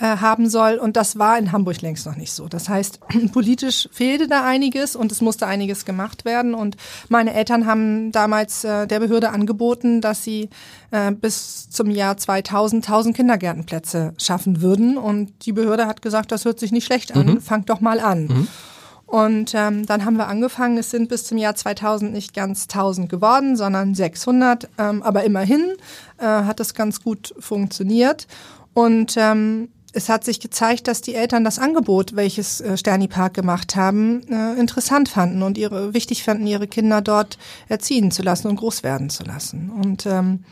haben 0.06 0.48
soll. 0.48 0.76
Und 0.76 0.96
das 0.96 1.18
war 1.18 1.38
in 1.38 1.52
Hamburg 1.52 1.80
längst 1.82 2.06
noch 2.06 2.16
nicht 2.16 2.32
so. 2.32 2.48
Das 2.48 2.68
heißt, 2.68 3.00
politisch 3.32 3.88
fehlte 3.92 4.28
da 4.28 4.44
einiges 4.44 4.96
und 4.96 5.12
es 5.12 5.20
musste 5.20 5.46
einiges 5.46 5.84
gemacht 5.84 6.24
werden. 6.24 6.54
Und 6.54 6.76
meine 7.08 7.34
Eltern 7.34 7.66
haben 7.66 8.12
damals 8.12 8.64
äh, 8.64 8.86
der 8.86 9.00
Behörde 9.00 9.30
angeboten, 9.30 10.00
dass 10.00 10.24
sie 10.24 10.50
äh, 10.90 11.12
bis 11.12 11.70
zum 11.70 11.90
Jahr 11.90 12.16
2000 12.16 12.90
1000 12.90 13.16
Kindergärtenplätze 13.16 14.14
schaffen 14.18 14.60
würden. 14.60 14.96
Und 14.98 15.46
die 15.46 15.52
Behörde 15.52 15.86
hat 15.86 16.02
gesagt, 16.02 16.32
das 16.32 16.44
hört 16.44 16.58
sich 16.58 16.72
nicht 16.72 16.84
schlecht 16.84 17.14
an, 17.14 17.26
mhm. 17.26 17.40
fangt 17.40 17.70
doch 17.70 17.80
mal 17.80 18.00
an. 18.00 18.26
Mhm. 18.26 18.48
Und 19.06 19.54
ähm, 19.54 19.86
dann 19.86 20.04
haben 20.04 20.16
wir 20.16 20.28
angefangen. 20.28 20.78
Es 20.78 20.90
sind 20.90 21.08
bis 21.08 21.24
zum 21.24 21.36
Jahr 21.36 21.56
2000 21.56 22.12
nicht 22.12 22.32
ganz 22.32 22.64
1000 22.64 23.08
geworden, 23.08 23.56
sondern 23.56 23.94
600. 23.94 24.68
Ähm, 24.78 25.02
aber 25.02 25.24
immerhin 25.24 25.72
äh, 26.18 26.24
hat 26.24 26.60
das 26.60 26.74
ganz 26.74 27.02
gut 27.02 27.34
funktioniert. 27.40 28.28
Und 28.72 29.16
ähm, 29.16 29.68
es 29.92 30.08
hat 30.08 30.24
sich 30.24 30.40
gezeigt, 30.40 30.88
dass 30.88 31.02
die 31.02 31.14
Eltern 31.14 31.44
das 31.44 31.58
Angebot, 31.58 32.16
welches 32.16 32.60
äh, 32.60 32.76
Sterni 32.76 33.08
Park 33.08 33.34
gemacht 33.34 33.76
haben, 33.76 34.22
äh, 34.30 34.58
interessant 34.58 35.08
fanden 35.08 35.42
und 35.42 35.58
ihre 35.58 35.94
wichtig 35.94 36.22
fanden, 36.22 36.46
ihre 36.46 36.68
Kinder 36.68 37.00
dort 37.00 37.38
erziehen 37.68 38.10
zu 38.10 38.22
lassen 38.22 38.48
und 38.48 38.56
groß 38.56 38.82
werden 38.82 39.10
zu 39.10 39.24
lassen. 39.24 39.70
Und 39.70 40.06
ähm, 40.06 40.44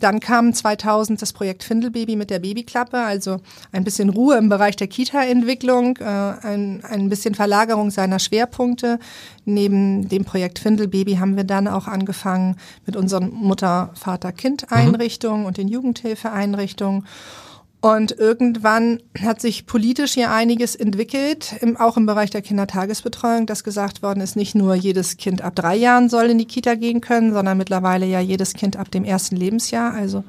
dann 0.00 0.20
kam 0.20 0.52
2000 0.52 1.22
das 1.22 1.32
Projekt 1.32 1.62
Findelbaby 1.62 2.16
mit 2.16 2.30
der 2.30 2.40
Babyklappe, 2.40 2.98
also 2.98 3.38
ein 3.72 3.84
bisschen 3.84 4.10
Ruhe 4.10 4.36
im 4.36 4.48
Bereich 4.48 4.76
der 4.76 4.88
Kita-Entwicklung, 4.88 5.98
äh, 5.98 6.04
ein, 6.04 6.82
ein 6.84 7.08
bisschen 7.08 7.34
Verlagerung 7.34 7.90
seiner 7.90 8.18
Schwerpunkte. 8.18 8.98
Neben 9.44 10.08
dem 10.08 10.24
Projekt 10.24 10.58
Findelbaby 10.58 11.16
haben 11.16 11.36
wir 11.36 11.44
dann 11.44 11.68
auch 11.68 11.86
angefangen 11.86 12.56
mit 12.86 12.96
unseren 12.96 13.32
Mutter-Vater-Kind-Einrichtungen 13.32 15.40
mhm. 15.40 15.46
und 15.46 15.56
den 15.56 15.68
Jugendhilfeeinrichtungen. 15.68 17.06
Und 17.84 18.12
irgendwann 18.12 19.02
hat 19.20 19.42
sich 19.42 19.66
politisch 19.66 20.14
hier 20.14 20.30
einiges 20.30 20.74
entwickelt, 20.74 21.54
im, 21.60 21.76
auch 21.76 21.98
im 21.98 22.06
Bereich 22.06 22.30
der 22.30 22.40
Kindertagesbetreuung, 22.40 23.44
dass 23.44 23.62
gesagt 23.62 24.00
worden 24.02 24.22
ist, 24.22 24.36
nicht 24.36 24.54
nur 24.54 24.74
jedes 24.74 25.18
Kind 25.18 25.42
ab 25.42 25.54
drei 25.54 25.76
Jahren 25.76 26.08
soll 26.08 26.30
in 26.30 26.38
die 26.38 26.46
Kita 26.46 26.76
gehen 26.76 27.02
können, 27.02 27.34
sondern 27.34 27.58
mittlerweile 27.58 28.06
ja 28.06 28.20
jedes 28.20 28.54
Kind 28.54 28.78
ab 28.78 28.90
dem 28.90 29.04
ersten 29.04 29.36
Lebensjahr. 29.36 29.92
Also 29.92 30.24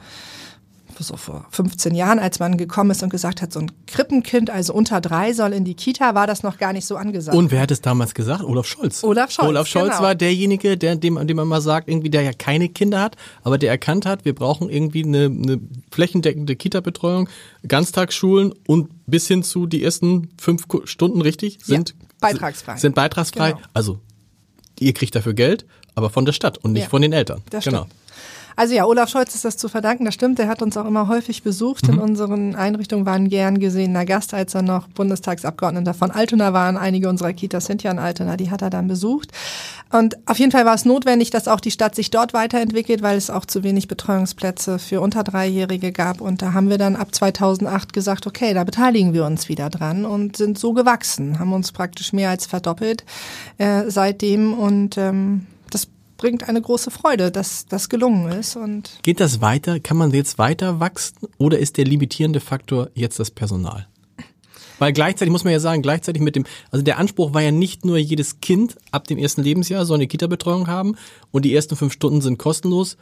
so 1.04 1.18
vor 1.18 1.46
15 1.52 1.96
Jahren, 1.96 2.20
als 2.20 2.40
man 2.40 2.58
gekommen 2.58 2.92
ist 2.92 3.04
und 3.04 3.10
gesagt 3.10 3.42
hat, 3.42 3.52
so 3.52 3.60
ein 3.60 3.72
Krippenkind, 3.88 4.50
also 4.50 4.74
unter 4.74 5.02
drei, 5.02 5.34
soll 5.34 5.54
in 5.54 5.66
die 5.66 5.76
Kita, 5.76 6.16
war 6.16 6.28
das 6.28 6.44
noch 6.44 6.58
gar 6.58 6.74
nicht 6.74 6.86
so 6.86 6.96
angesagt. 6.96 7.38
Und 7.38 7.52
wer 7.52 7.62
hat 7.62 7.72
es 7.72 7.82
damals 7.82 8.14
gesagt? 8.14 8.44
Olaf 8.44 8.66
Scholz. 8.66 9.04
Olaf 9.04 9.32
Scholz. 9.32 9.50
Olaf 9.50 9.68
Scholz 9.68 9.92
genau. 9.92 10.04
war 10.04 10.16
derjenige, 10.16 10.78
der, 10.78 10.96
dem, 10.96 11.26
dem 11.28 11.38
man 11.38 11.48
mal 11.48 11.62
sagt, 11.62 11.90
irgendwie, 11.90 12.10
der 12.10 12.22
ja 12.22 12.34
keine 12.34 12.70
Kinder 12.70 13.02
hat, 13.02 13.16
aber 13.44 13.58
der 13.58 13.72
erkannt 13.72 14.06
hat, 14.06 14.26
wir 14.26 14.36
brauchen 14.36 14.70
irgendwie 14.70 15.04
eine, 15.04 15.26
eine 15.26 15.60
flächendeckende 15.92 16.56
Kita-Betreuung, 16.56 17.30
Ganztagsschulen 17.68 18.54
und 18.68 18.90
bis 19.06 19.28
hin 19.28 19.44
zu 19.44 19.68
die 19.68 19.84
ersten 19.84 20.30
fünf 20.40 20.66
Stunden, 20.86 21.22
richtig? 21.22 21.60
Sind 21.64 21.90
ja, 21.90 22.08
beitragsfrei. 22.22 22.78
Sind 22.78 22.96
beitragsfrei. 22.96 23.52
Genau. 23.54 23.64
Also, 23.74 24.00
ihr 24.80 24.94
kriegt 24.94 25.16
dafür 25.16 25.34
Geld, 25.34 25.66
aber 25.96 26.10
von 26.10 26.26
der 26.26 26.34
Stadt 26.34 26.58
und 26.58 26.74
nicht 26.74 26.84
ja, 26.84 26.90
von 26.90 27.02
den 27.02 27.14
Eltern. 27.14 27.42
Das 27.50 27.64
genau. 27.66 27.86
Stimmt. 27.86 28.05
Also 28.56 28.74
ja, 28.74 28.86
Olaf 28.86 29.10
Scholz 29.10 29.36
ist 29.36 29.44
das 29.44 29.58
zu 29.58 29.68
verdanken, 29.68 30.06
das 30.06 30.14
stimmt. 30.14 30.40
Er 30.40 30.48
hat 30.48 30.62
uns 30.62 30.78
auch 30.78 30.86
immer 30.86 31.08
häufig 31.08 31.44
besucht. 31.44 31.88
Mhm. 31.88 31.96
In 31.96 32.00
unseren 32.00 32.56
Einrichtungen 32.56 33.06
war 33.06 33.14
ein 33.14 33.30
gern 33.30 33.60
gesehener 33.60 34.06
Gast, 34.06 34.34
als 34.34 34.56
er 34.56 34.62
noch 34.62 34.88
Bundestagsabgeordneter 34.88 35.94
von 35.94 36.12
Altona 36.12 36.54
waren. 36.54 36.78
Einige 36.78 37.10
unserer 37.10 37.34
Kitas 37.34 37.66
sind 37.66 37.84
ja 37.84 37.92
in 37.92 38.00
Altona, 38.00 38.38
die 38.38 38.52
hat 38.52 38.62
er 38.62 38.70
dann 38.70 38.88
besucht. 38.88 39.32
Und 39.92 40.18
auf 40.26 40.40
jeden 40.40 40.52
Fall 40.52 40.66
war 40.66 40.74
es 40.74 40.86
notwendig, 40.86 41.30
dass 41.30 41.48
auch 41.48 41.60
die 41.60 41.72
Stadt 41.72 41.96
sich 41.96 42.12
dort 42.12 42.34
weiterentwickelt, 42.34 43.02
weil 43.02 43.18
es 43.18 43.30
auch 43.30 43.46
zu 43.46 43.64
wenig 43.64 43.88
Betreuungsplätze 43.88 44.80
für 44.80 45.02
unter 45.02 45.24
Dreijährige 45.24 45.92
gab. 45.92 46.22
Und 46.22 46.42
da 46.42 46.54
haben 46.54 46.70
wir 46.70 46.78
dann 46.78 46.96
ab 46.96 47.14
2008 47.14 47.94
gesagt, 47.94 48.26
okay, 48.26 48.54
da 48.54 48.64
beteiligen 48.64 49.14
wir 49.14 49.26
uns 49.26 49.50
wieder 49.50 49.70
dran 49.70 50.06
und 50.06 50.38
sind 50.38 50.58
so 50.58 50.74
gewachsen, 50.74 51.40
haben 51.40 51.54
uns 51.54 51.72
praktisch 51.72 52.14
mehr 52.14 52.30
als 52.30 52.46
verdoppelt 52.46 53.04
äh, 53.58 53.84
seitdem 53.90 54.54
und 54.54 54.98
ähm, 54.98 55.46
bringt 56.26 56.50
eine 56.50 56.60
große 56.60 56.90
Freude, 56.90 57.30
dass 57.30 57.68
das 57.68 57.88
gelungen 57.88 58.32
ist. 58.32 58.56
Und 58.56 58.98
Geht 59.04 59.20
das 59.20 59.42
weiter? 59.42 59.80
Kann 59.80 59.96
man 59.96 60.10
jetzt 60.10 60.40
weiter 60.40 60.80
wachsen 60.80 61.28
oder 61.38 61.60
ist 61.60 61.78
der 61.78 61.86
limitierende 61.86 62.40
Faktor 62.40 62.90
jetzt 62.96 63.20
das 63.20 63.30
Personal? 63.30 63.86
Weil 64.80 64.92
gleichzeitig 64.92 65.32
muss 65.32 65.44
man 65.44 65.54
ja 65.54 65.60
sagen, 65.60 65.84
gleichzeitig 65.84 66.24
mit 66.24 66.36
dem, 66.36 66.46
also 66.72 66.84
der 66.84 66.98
Anspruch 66.98 67.36
war 67.36 67.44
ja 67.44 67.52
nicht 67.52 67.86
nur 67.86 67.98
jedes 67.98 68.42
Kind 68.42 68.76
ab 68.90 69.06
dem 69.06 69.20
ersten 69.20 69.44
Lebensjahr 69.44 69.86
soll 69.86 69.98
eine 69.98 70.08
Kita-Betreuung 70.08 70.66
haben 70.66 70.96
und 71.30 71.46
die 71.46 71.54
ersten 71.54 71.76
fünf 71.76 71.94
Stunden 71.94 72.22
sind 72.22 72.40
kostenlos. 72.40 72.98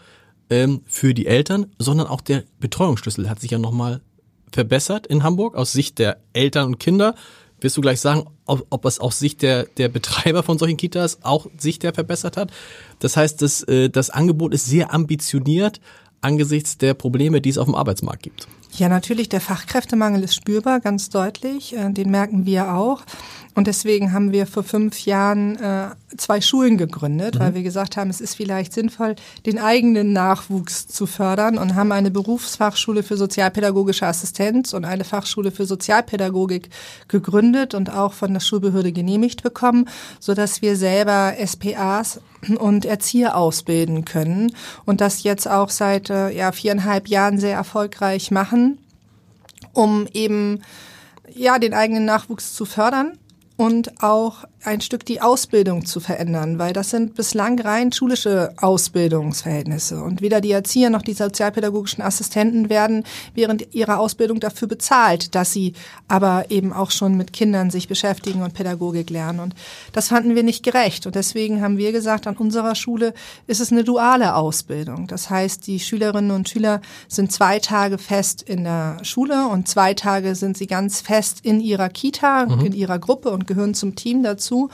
ähm, 0.49 0.81
für 0.85 1.13
die 1.13 1.25
Eltern, 1.25 1.67
sondern 1.79 2.07
auch 2.07 2.19
der 2.19 2.43
Betreuungsschlüssel 2.59 3.29
hat 3.29 3.39
sich 3.39 3.51
ja 3.51 3.57
nochmal 3.57 4.01
verbessert 4.51 5.07
in 5.07 5.23
Hamburg 5.23 5.55
aus 5.55 5.71
Sicht 5.71 5.97
der 5.97 6.17
Eltern 6.33 6.65
und 6.65 6.79
Kinder. 6.79 7.15
Wirst 7.61 7.77
du 7.77 7.81
gleich 7.81 8.01
sagen, 8.01 8.25
ob, 8.45 8.67
ob 8.69 8.83
es 8.83 8.99
aus 8.99 9.19
Sicht 9.19 9.41
der, 9.41 9.63
der 9.77 9.87
Betreiber 9.87 10.43
von 10.43 10.57
solchen 10.57 10.75
Kitas 10.75 11.19
auch 11.23 11.47
sich 11.57 11.79
der 11.79 11.93
verbessert 11.93 12.35
hat? 12.35 12.51
Das 13.03 13.17
heißt, 13.17 13.41
das, 13.41 13.63
äh, 13.63 13.89
das 13.89 14.09
Angebot 14.09 14.53
ist 14.53 14.65
sehr 14.65 14.93
ambitioniert 14.93 15.81
angesichts 16.21 16.77
der 16.77 16.93
Probleme, 16.93 17.41
die 17.41 17.49
es 17.49 17.57
auf 17.57 17.65
dem 17.65 17.75
Arbeitsmarkt 17.75 18.23
gibt. 18.23 18.47
Ja, 18.75 18.89
natürlich, 18.89 19.29
der 19.29 19.41
Fachkräftemangel 19.41 20.23
ist 20.23 20.33
spürbar, 20.33 20.79
ganz 20.79 21.09
deutlich. 21.09 21.75
Äh, 21.75 21.91
den 21.91 22.09
merken 22.09 22.45
wir 22.45 22.73
auch. 22.73 23.03
Und 23.55 23.67
deswegen 23.67 24.13
haben 24.13 24.31
wir 24.31 24.47
vor 24.47 24.63
fünf 24.63 25.05
Jahren 25.05 25.57
äh, 25.57 25.89
zwei 26.17 26.41
Schulen 26.41 26.77
gegründet, 26.77 27.35
mhm. 27.35 27.39
weil 27.39 27.53
wir 27.55 27.63
gesagt 27.63 27.97
haben, 27.97 28.09
es 28.09 28.19
ist 28.19 28.35
vielleicht 28.35 28.73
sinnvoll, 28.73 29.15
den 29.45 29.59
eigenen 29.59 30.11
Nachwuchs 30.11 30.87
zu 30.87 31.05
fördern 31.05 31.57
und 31.57 31.75
haben 31.75 31.91
eine 31.91 32.09
Berufsfachschule 32.09 33.03
für 33.03 33.17
sozialpädagogische 33.17 34.07
Assistenz 34.07 34.73
und 34.73 34.85
eine 34.85 35.03
Fachschule 35.03 35.51
für 35.51 35.65
Sozialpädagogik 35.65 36.69
gegründet 37.07 37.75
und 37.75 37.91
auch 37.91 38.13
von 38.13 38.33
der 38.33 38.39
Schulbehörde 38.39 38.91
genehmigt 38.91 39.43
bekommen, 39.43 39.87
so 40.19 40.33
dass 40.33 40.61
wir 40.63 40.75
selber 40.75 41.33
SPAs 41.45 42.21
und 42.57 42.85
Erzieher 42.85 43.37
ausbilden 43.37 44.05
können 44.05 44.55
und 44.85 44.99
das 44.99 45.23
jetzt 45.23 45.47
auch 45.47 45.69
seit 45.69 46.09
äh, 46.09 46.29
ja, 46.31 46.51
viereinhalb 46.51 47.07
Jahren 47.07 47.37
sehr 47.37 47.55
erfolgreich 47.55 48.31
machen, 48.31 48.62
um 49.73 50.07
eben 50.13 50.61
ja, 51.33 51.59
den 51.59 51.73
eigenen 51.73 52.05
Nachwuchs 52.05 52.53
zu 52.53 52.65
fördern 52.65 53.17
und 53.57 54.01
auch 54.01 54.45
ein 54.65 54.81
Stück 54.81 55.05
die 55.05 55.21
Ausbildung 55.21 55.85
zu 55.85 55.99
verändern, 55.99 56.57
weil 56.57 56.73
das 56.73 56.89
sind 56.89 57.15
bislang 57.15 57.59
rein 57.59 57.91
schulische 57.91 58.53
Ausbildungsverhältnisse. 58.57 60.01
Und 60.01 60.21
weder 60.21 60.41
die 60.41 60.51
Erzieher 60.51 60.89
noch 60.89 61.01
die 61.01 61.13
sozialpädagogischen 61.13 62.01
Assistenten 62.01 62.69
werden 62.69 63.03
während 63.35 63.73
ihrer 63.73 63.99
Ausbildung 63.99 64.39
dafür 64.39 64.67
bezahlt, 64.67 65.35
dass 65.35 65.51
sie 65.51 65.73
aber 66.07 66.45
eben 66.49 66.71
auch 66.71 66.91
schon 66.91 67.17
mit 67.17 67.33
Kindern 67.33 67.71
sich 67.71 67.87
beschäftigen 67.87 68.41
und 68.41 68.53
Pädagogik 68.53 69.09
lernen. 69.09 69.41
Und 69.41 69.55
das 69.91 70.07
fanden 70.07 70.35
wir 70.35 70.43
nicht 70.43 70.63
gerecht. 70.63 71.05
Und 71.05 71.15
deswegen 71.15 71.61
haben 71.61 71.77
wir 71.77 71.91
gesagt, 71.91 72.25
an 72.25 72.37
unserer 72.37 72.75
Schule 72.75 73.13
ist 73.47 73.59
es 73.59 73.71
eine 73.71 73.83
duale 73.83 74.35
Ausbildung. 74.35 75.07
Das 75.07 75.29
heißt, 75.29 75.67
die 75.67 75.79
Schülerinnen 75.79 76.31
und 76.31 76.47
Schüler 76.47 76.81
sind 77.07 77.31
zwei 77.31 77.59
Tage 77.59 77.97
fest 77.97 78.41
in 78.41 78.63
der 78.63 78.99
Schule 79.03 79.47
und 79.47 79.67
zwei 79.67 79.93
Tage 79.93 80.35
sind 80.35 80.57
sie 80.57 80.67
ganz 80.67 81.01
fest 81.01 81.39
in 81.43 81.59
ihrer 81.59 81.89
Kita, 81.89 82.45
mhm. 82.45 82.65
in 82.65 82.73
ihrer 82.73 82.99
Gruppe 82.99 83.31
und 83.31 83.45
gehören 83.45 83.73
zum 83.73 83.95
Team 83.95 84.23
dazu 84.23 84.52
dazu. 84.53 84.69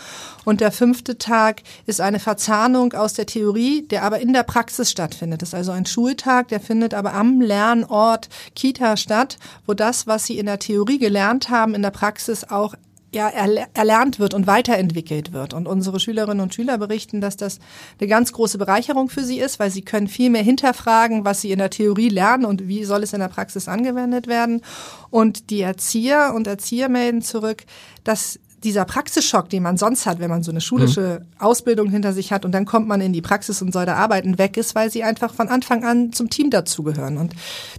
Und 0.45 0.61
der 0.61 0.71
fünfte 0.71 1.17
Tag 1.17 1.61
ist 1.85 2.01
eine 2.01 2.19
Verzahnung 2.19 2.93
aus 2.93 3.13
der 3.13 3.25
Theorie, 3.25 3.87
der 3.87 4.03
aber 4.03 4.19
in 4.19 4.33
der 4.33 4.43
Praxis 4.43 4.91
stattfindet. 4.91 5.41
Das 5.41 5.49
ist 5.49 5.55
also 5.55 5.71
ein 5.71 5.85
Schultag, 5.85 6.49
der 6.49 6.59
findet 6.59 6.93
aber 6.93 7.13
am 7.13 7.41
Lernort 7.41 8.29
Kita 8.55 8.97
statt, 8.97 9.37
wo 9.65 9.73
das, 9.73 10.07
was 10.07 10.25
Sie 10.25 10.37
in 10.37 10.45
der 10.45 10.59
Theorie 10.59 10.99
gelernt 10.99 11.49
haben, 11.49 11.75
in 11.75 11.81
der 11.81 11.91
Praxis 11.91 12.43
auch 12.43 12.75
ja, 13.11 13.27
erlernt 13.27 14.19
wird 14.19 14.35
und 14.35 14.45
weiterentwickelt 14.45 15.33
wird. 15.33 15.53
Und 15.55 15.67
unsere 15.67 15.99
Schülerinnen 15.99 16.41
und 16.41 16.53
Schüler 16.53 16.77
berichten, 16.77 17.21
dass 17.21 17.37
das 17.37 17.59
eine 17.99 18.07
ganz 18.07 18.31
große 18.33 18.59
Bereicherung 18.59 19.09
für 19.09 19.23
sie 19.23 19.39
ist, 19.39 19.59
weil 19.59 19.71
sie 19.71 19.81
können 19.81 20.07
viel 20.07 20.29
mehr 20.29 20.43
hinterfragen, 20.43 21.25
was 21.25 21.41
sie 21.41 21.51
in 21.51 21.57
der 21.57 21.71
Theorie 21.71 22.09
lernen 22.09 22.45
und 22.45 22.67
wie 22.67 22.83
soll 22.83 23.01
es 23.01 23.13
in 23.13 23.19
der 23.19 23.29
Praxis 23.29 23.67
angewendet 23.67 24.27
werden. 24.27 24.61
Und 25.09 25.49
die 25.49 25.61
Erzieher 25.61 26.33
und 26.35 26.45
Erzieher 26.45 26.89
melden 26.89 27.23
zurück, 27.23 27.63
dass 28.03 28.39
dieser 28.63 28.85
Praxisschock, 28.85 29.49
den 29.49 29.63
man 29.63 29.77
sonst 29.77 30.05
hat, 30.05 30.19
wenn 30.19 30.29
man 30.29 30.43
so 30.43 30.51
eine 30.51 30.61
schulische 30.61 31.21
mhm. 31.21 31.25
Ausbildung 31.39 31.89
hinter 31.89 32.13
sich 32.13 32.31
hat 32.31 32.45
und 32.45 32.51
dann 32.51 32.65
kommt 32.65 32.87
man 32.87 33.01
in 33.01 33.13
die 33.13 33.21
Praxis 33.21 33.61
und 33.61 33.71
soll 33.71 33.85
da 33.85 33.95
arbeiten, 33.95 34.37
weg 34.37 34.57
ist, 34.57 34.75
weil 34.75 34.91
sie 34.91 35.03
einfach 35.03 35.33
von 35.33 35.47
Anfang 35.47 35.83
an 35.83 36.11
zum 36.13 36.29
Team 36.29 36.49
dazugehören. 36.49 37.17
Und 37.17 37.33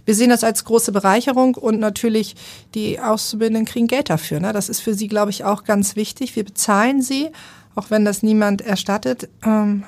wir 0.05 0.15
sehen 0.15 0.29
das 0.29 0.43
als 0.43 0.65
große 0.65 0.91
Bereicherung 0.91 1.55
und 1.55 1.79
natürlich 1.79 2.35
die 2.73 2.99
Auszubildenden 2.99 3.65
kriegen 3.65 3.87
Geld 3.87 4.09
dafür. 4.09 4.39
Ne? 4.39 4.53
Das 4.53 4.69
ist 4.69 4.79
für 4.79 4.93
sie, 4.93 5.07
glaube 5.07 5.31
ich, 5.31 5.43
auch 5.43 5.63
ganz 5.63 5.95
wichtig. 5.95 6.35
Wir 6.35 6.43
bezahlen 6.43 7.01
sie, 7.01 7.29
auch 7.75 7.89
wenn 7.89 8.05
das 8.05 8.23
niemand 8.23 8.61
erstattet. 8.61 9.29
Ähm, 9.45 9.83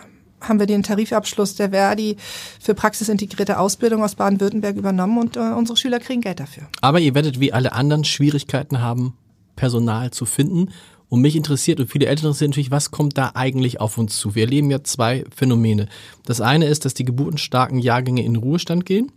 haben 0.47 0.59
wir 0.59 0.65
den 0.65 0.83
Tarifabschluss 0.83 1.55
der 1.55 1.69
Verdi 1.69 2.17
für 2.59 2.73
praxisintegrierte 2.73 3.57
Ausbildung 3.59 4.03
aus 4.03 4.15
Baden-Württemberg 4.15 4.75
übernommen 4.75 5.17
und 5.17 5.37
äh, 5.37 5.39
unsere 5.39 5.77
Schüler 5.77 5.99
kriegen 5.99 6.21
Geld 6.21 6.39
dafür. 6.39 6.63
Aber 6.81 6.99
ihr 6.99 7.15
werdet 7.15 7.39
wie 7.39 7.53
alle 7.53 7.71
anderen 7.71 8.03
Schwierigkeiten 8.03 8.81
haben, 8.81 9.15
Personal 9.55 10.11
zu 10.11 10.25
finden. 10.25 10.69
Und 11.09 11.21
mich 11.21 11.35
interessiert 11.35 11.79
und 11.79 11.91
viele 11.91 12.07
Eltern 12.07 12.27
interessiert 12.27 12.49
natürlich, 12.51 12.71
was 12.71 12.89
kommt 12.89 13.17
da 13.17 13.31
eigentlich 13.35 13.79
auf 13.79 13.97
uns 13.97 14.17
zu? 14.17 14.33
Wir 14.33 14.45
erleben 14.45 14.71
ja 14.71 14.83
zwei 14.83 15.25
Phänomene. 15.35 15.87
Das 16.25 16.41
eine 16.41 16.65
ist, 16.65 16.85
dass 16.85 16.95
die 16.95 17.05
geburtenstarken 17.05 17.77
Jahrgänge 17.77 18.23
in 18.23 18.35
Ruhestand 18.35 18.85
gehen. 18.85 19.11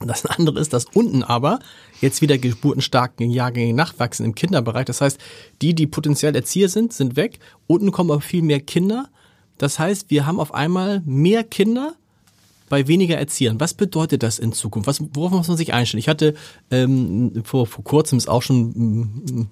Das 0.00 0.26
andere 0.26 0.60
ist, 0.60 0.72
dass 0.72 0.86
unten 0.86 1.22
aber 1.22 1.60
jetzt 2.00 2.20
wieder 2.20 2.36
geburtenstarken 2.36 3.30
Jahrgänge 3.30 3.72
nachwachsen 3.72 4.26
im 4.26 4.34
Kinderbereich. 4.34 4.84
Das 4.84 5.00
heißt, 5.00 5.18
die, 5.62 5.74
die 5.74 5.86
potenziell 5.86 6.34
Erzieher 6.34 6.68
sind, 6.68 6.92
sind 6.92 7.16
weg. 7.16 7.38
Unten 7.66 7.92
kommen 7.92 8.10
aber 8.10 8.20
viel 8.20 8.42
mehr 8.42 8.60
Kinder. 8.60 9.08
Das 9.56 9.78
heißt, 9.78 10.10
wir 10.10 10.26
haben 10.26 10.40
auf 10.40 10.52
einmal 10.52 11.00
mehr 11.06 11.44
Kinder 11.44 11.94
bei 12.68 12.88
weniger 12.88 13.16
Erziehern. 13.16 13.60
Was 13.60 13.74
bedeutet 13.74 14.22
das 14.22 14.38
in 14.38 14.52
Zukunft? 14.52 14.88
Was, 14.88 15.00
worauf 15.14 15.30
muss 15.30 15.48
man 15.48 15.56
sich 15.56 15.72
einstellen? 15.72 16.00
Ich 16.00 16.08
hatte 16.08 16.34
ähm, 16.70 17.42
vor, 17.44 17.66
vor 17.66 17.84
kurzem 17.84 18.18
ist 18.18 18.28
auch 18.28 18.42
schon, 18.42 18.70
mm, 18.70 19.50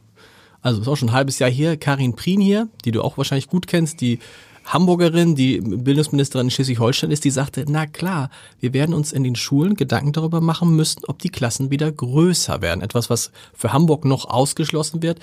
also 0.63 0.81
ist 0.81 0.89
auch 0.89 0.97
schon 0.97 1.11
ein 1.11 1.15
halbes 1.15 1.39
Jahr 1.39 1.51
hier, 1.51 1.77
Karin 1.77 2.15
Prien 2.15 2.41
hier, 2.41 2.69
die 2.85 2.93
du 2.93 3.03
auch 3.03 3.19
wahrscheinlich 3.19 3.49
gut 3.49 3.67
kennst, 3.67 4.01
die 4.01 4.21
Hamburgerin, 4.65 5.35
die 5.35 5.61
Bildungsministerin 5.61 6.47
in 6.47 6.51
Schleswig-Holstein 6.51 7.11
ist, 7.11 7.25
die 7.25 7.31
sagte, 7.31 7.65
na 7.69 7.87
klar, 7.87 8.31
wir 8.61 8.73
werden 8.73 8.95
uns 8.95 9.13
in 9.13 9.25
den 9.25 9.35
Schulen 9.35 9.75
Gedanken 9.75 10.13
darüber 10.13 10.41
machen 10.41 10.75
müssen, 10.77 11.03
ob 11.07 11.19
die 11.19 11.31
Klassen 11.31 11.71
wieder 11.71 11.91
größer 11.91 12.63
werden. 12.63 12.81
Etwas, 12.81 13.11
was 13.11 13.33
für 13.55 13.73
Hamburg 13.73 14.05
noch 14.05 14.25
ausgeschlossen 14.25 15.03
wird. 15.03 15.19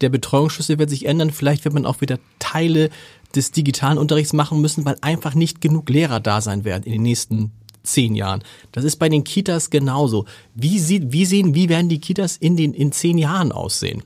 Der 0.00 0.10
Betreuungsschlüssel 0.10 0.78
wird 0.78 0.90
sich 0.90 1.06
ändern. 1.06 1.30
Vielleicht 1.30 1.64
wird 1.64 1.74
man 1.74 1.86
auch 1.86 2.00
wieder 2.00 2.18
Teile 2.38 2.90
des 3.34 3.50
digitalen 3.50 3.98
Unterrichts 3.98 4.32
machen 4.32 4.60
müssen, 4.60 4.84
weil 4.84 4.96
einfach 5.00 5.34
nicht 5.34 5.60
genug 5.60 5.90
Lehrer 5.90 6.20
da 6.20 6.40
sein 6.40 6.64
werden 6.64 6.84
in 6.84 6.92
den 6.92 7.02
nächsten 7.02 7.50
zehn 7.82 8.14
Jahren. 8.14 8.42
Das 8.72 8.84
ist 8.84 8.96
bei 8.96 9.08
den 9.08 9.24
Kitas 9.24 9.70
genauso. 9.70 10.24
Wie, 10.54 10.78
sieht, 10.78 11.12
wie 11.12 11.26
sehen, 11.26 11.54
wie 11.54 11.68
werden 11.68 11.88
die 11.88 12.00
Kitas 12.00 12.36
in 12.36 12.56
den 12.56 12.72
in 12.74 12.92
zehn 12.92 13.18
Jahren 13.18 13.52
aussehen? 13.52 14.02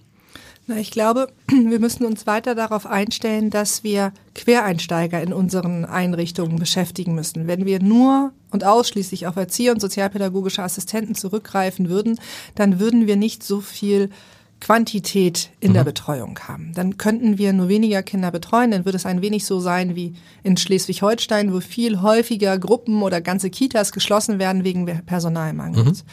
Na, 0.70 0.76
ich 0.76 0.90
glaube, 0.90 1.28
wir 1.48 1.80
müssen 1.80 2.04
uns 2.04 2.26
weiter 2.26 2.54
darauf 2.54 2.84
einstellen, 2.84 3.48
dass 3.48 3.84
wir 3.84 4.12
Quereinsteiger 4.34 5.20
in 5.22 5.32
unseren 5.32 5.86
Einrichtungen 5.86 6.58
beschäftigen 6.58 7.14
müssen. 7.14 7.46
Wenn 7.46 7.64
wir 7.64 7.82
nur 7.82 8.32
und 8.50 8.64
ausschließlich 8.64 9.26
auf 9.26 9.36
Erzieher 9.36 9.72
und 9.72 9.80
sozialpädagogische 9.80 10.62
Assistenten 10.62 11.14
zurückgreifen 11.14 11.88
würden, 11.88 12.20
dann 12.54 12.78
würden 12.78 13.06
wir 13.06 13.16
nicht 13.16 13.42
so 13.42 13.62
viel 13.62 14.10
Quantität 14.60 15.50
in 15.60 15.70
mhm. 15.70 15.74
der 15.74 15.84
Betreuung 15.84 16.38
haben. 16.46 16.72
Dann 16.74 16.98
könnten 16.98 17.38
wir 17.38 17.52
nur 17.52 17.68
weniger 17.68 18.02
Kinder 18.02 18.30
betreuen, 18.30 18.72
dann 18.72 18.84
würde 18.84 18.96
es 18.96 19.06
ein 19.06 19.22
wenig 19.22 19.46
so 19.46 19.60
sein 19.60 19.94
wie 19.94 20.14
in 20.42 20.56
Schleswig-Holstein, 20.56 21.52
wo 21.52 21.60
viel 21.60 22.02
häufiger 22.02 22.58
Gruppen 22.58 23.02
oder 23.02 23.20
ganze 23.20 23.50
Kitas 23.50 23.92
geschlossen 23.92 24.38
werden 24.38 24.64
wegen 24.64 24.84
Personalmangels. 25.06 26.04
Mhm. 26.04 26.08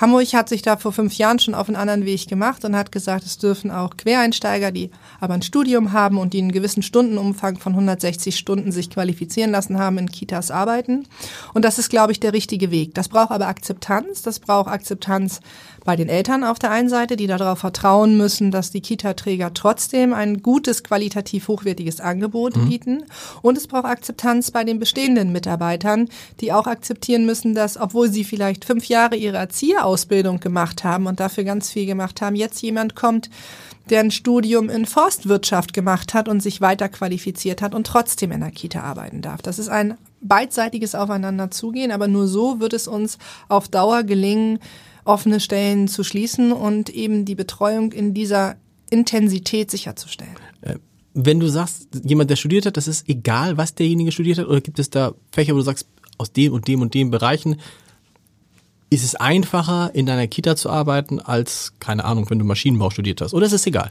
Hamburg 0.00 0.32
hat 0.32 0.48
sich 0.48 0.62
da 0.62 0.76
vor 0.76 0.92
fünf 0.92 1.14
Jahren 1.18 1.38
schon 1.38 1.54
auf 1.54 1.68
einen 1.68 1.76
anderen 1.76 2.06
Weg 2.06 2.26
gemacht 2.26 2.64
und 2.64 2.74
hat 2.74 2.90
gesagt, 2.90 3.24
es 3.24 3.38
dürfen 3.38 3.70
auch 3.70 3.96
Quereinsteiger, 3.96 4.72
die 4.72 4.90
aber 5.20 5.34
ein 5.34 5.42
Studium 5.42 5.92
haben 5.92 6.18
und 6.18 6.32
die 6.32 6.38
einen 6.38 6.52
gewissen 6.52 6.82
Stundenumfang 6.82 7.58
von 7.58 7.72
160 7.72 8.36
Stunden 8.36 8.72
sich 8.72 8.90
qualifizieren 8.90 9.50
lassen 9.50 9.78
haben, 9.78 9.98
in 9.98 10.10
Kitas 10.10 10.50
arbeiten. 10.50 11.06
Und 11.52 11.64
das 11.64 11.78
ist, 11.78 11.90
glaube 11.90 12.12
ich, 12.12 12.20
der 12.20 12.32
richtige 12.32 12.70
Weg. 12.70 12.94
Das 12.94 13.08
braucht 13.08 13.30
aber 13.30 13.48
Akzeptanz. 13.48 14.22
Das 14.22 14.38
braucht 14.38 14.68
Akzeptanz 14.68 15.40
bei 15.90 15.96
den 15.96 16.08
Eltern 16.08 16.44
auf 16.44 16.60
der 16.60 16.70
einen 16.70 16.88
Seite, 16.88 17.16
die 17.16 17.26
darauf 17.26 17.58
vertrauen 17.58 18.16
müssen, 18.16 18.52
dass 18.52 18.70
die 18.70 18.80
Kita-Träger 18.80 19.54
trotzdem 19.54 20.14
ein 20.14 20.40
gutes, 20.40 20.84
qualitativ 20.84 21.48
hochwertiges 21.48 22.00
Angebot 22.00 22.56
mhm. 22.56 22.68
bieten. 22.68 23.02
Und 23.42 23.58
es 23.58 23.66
braucht 23.66 23.86
Akzeptanz 23.86 24.52
bei 24.52 24.62
den 24.62 24.78
bestehenden 24.78 25.32
Mitarbeitern, 25.32 26.08
die 26.38 26.52
auch 26.52 26.68
akzeptieren 26.68 27.26
müssen, 27.26 27.56
dass, 27.56 27.76
obwohl 27.76 28.08
sie 28.08 28.22
vielleicht 28.22 28.64
fünf 28.64 28.84
Jahre 28.84 29.16
ihre 29.16 29.38
Erzieherausbildung 29.38 30.38
gemacht 30.38 30.84
haben 30.84 31.08
und 31.08 31.18
dafür 31.18 31.42
ganz 31.42 31.72
viel 31.72 31.86
gemacht 31.86 32.22
haben, 32.22 32.36
jetzt 32.36 32.62
jemand 32.62 32.94
kommt, 32.94 33.28
der 33.88 33.98
ein 33.98 34.12
Studium 34.12 34.70
in 34.70 34.86
Forstwirtschaft 34.86 35.72
gemacht 35.72 36.14
hat 36.14 36.28
und 36.28 36.40
sich 36.40 36.60
weiter 36.60 36.88
qualifiziert 36.88 37.62
hat 37.62 37.74
und 37.74 37.84
trotzdem 37.84 38.30
in 38.30 38.42
der 38.42 38.52
Kita 38.52 38.80
arbeiten 38.80 39.22
darf. 39.22 39.42
Das 39.42 39.58
ist 39.58 39.68
ein 39.68 39.98
beidseitiges 40.20 40.94
Aufeinanderzugehen, 40.94 41.90
aber 41.90 42.06
nur 42.06 42.28
so 42.28 42.60
wird 42.60 42.74
es 42.74 42.86
uns 42.86 43.18
auf 43.48 43.66
Dauer 43.66 44.04
gelingen, 44.04 44.60
offene 45.04 45.40
Stellen 45.40 45.88
zu 45.88 46.04
schließen 46.04 46.52
und 46.52 46.90
eben 46.90 47.24
die 47.24 47.34
Betreuung 47.34 47.92
in 47.92 48.14
dieser 48.14 48.56
Intensität 48.90 49.70
sicherzustellen. 49.70 50.36
Äh, 50.62 50.76
wenn 51.14 51.40
du 51.40 51.48
sagst, 51.48 51.88
jemand, 52.04 52.30
der 52.30 52.36
studiert 52.36 52.66
hat, 52.66 52.76
das 52.76 52.88
ist 52.88 53.08
egal, 53.08 53.56
was 53.56 53.74
derjenige 53.74 54.12
studiert 54.12 54.38
hat, 54.38 54.46
oder 54.46 54.60
gibt 54.60 54.78
es 54.78 54.90
da 54.90 55.12
Fächer, 55.32 55.54
wo 55.54 55.58
du 55.58 55.64
sagst, 55.64 55.86
aus 56.18 56.32
dem 56.32 56.52
und 56.52 56.68
dem 56.68 56.82
und 56.82 56.94
dem 56.94 57.10
Bereichen 57.10 57.56
ist 58.90 59.04
es 59.04 59.14
einfacher, 59.14 59.94
in 59.94 60.06
deiner 60.06 60.26
Kita 60.26 60.56
zu 60.56 60.68
arbeiten, 60.68 61.20
als, 61.20 61.72
keine 61.78 62.04
Ahnung, 62.04 62.28
wenn 62.28 62.40
du 62.40 62.44
Maschinenbau 62.44 62.90
studiert 62.90 63.20
hast? 63.20 63.32
Oder 63.32 63.46
ist 63.46 63.52
es 63.52 63.66
egal? 63.66 63.90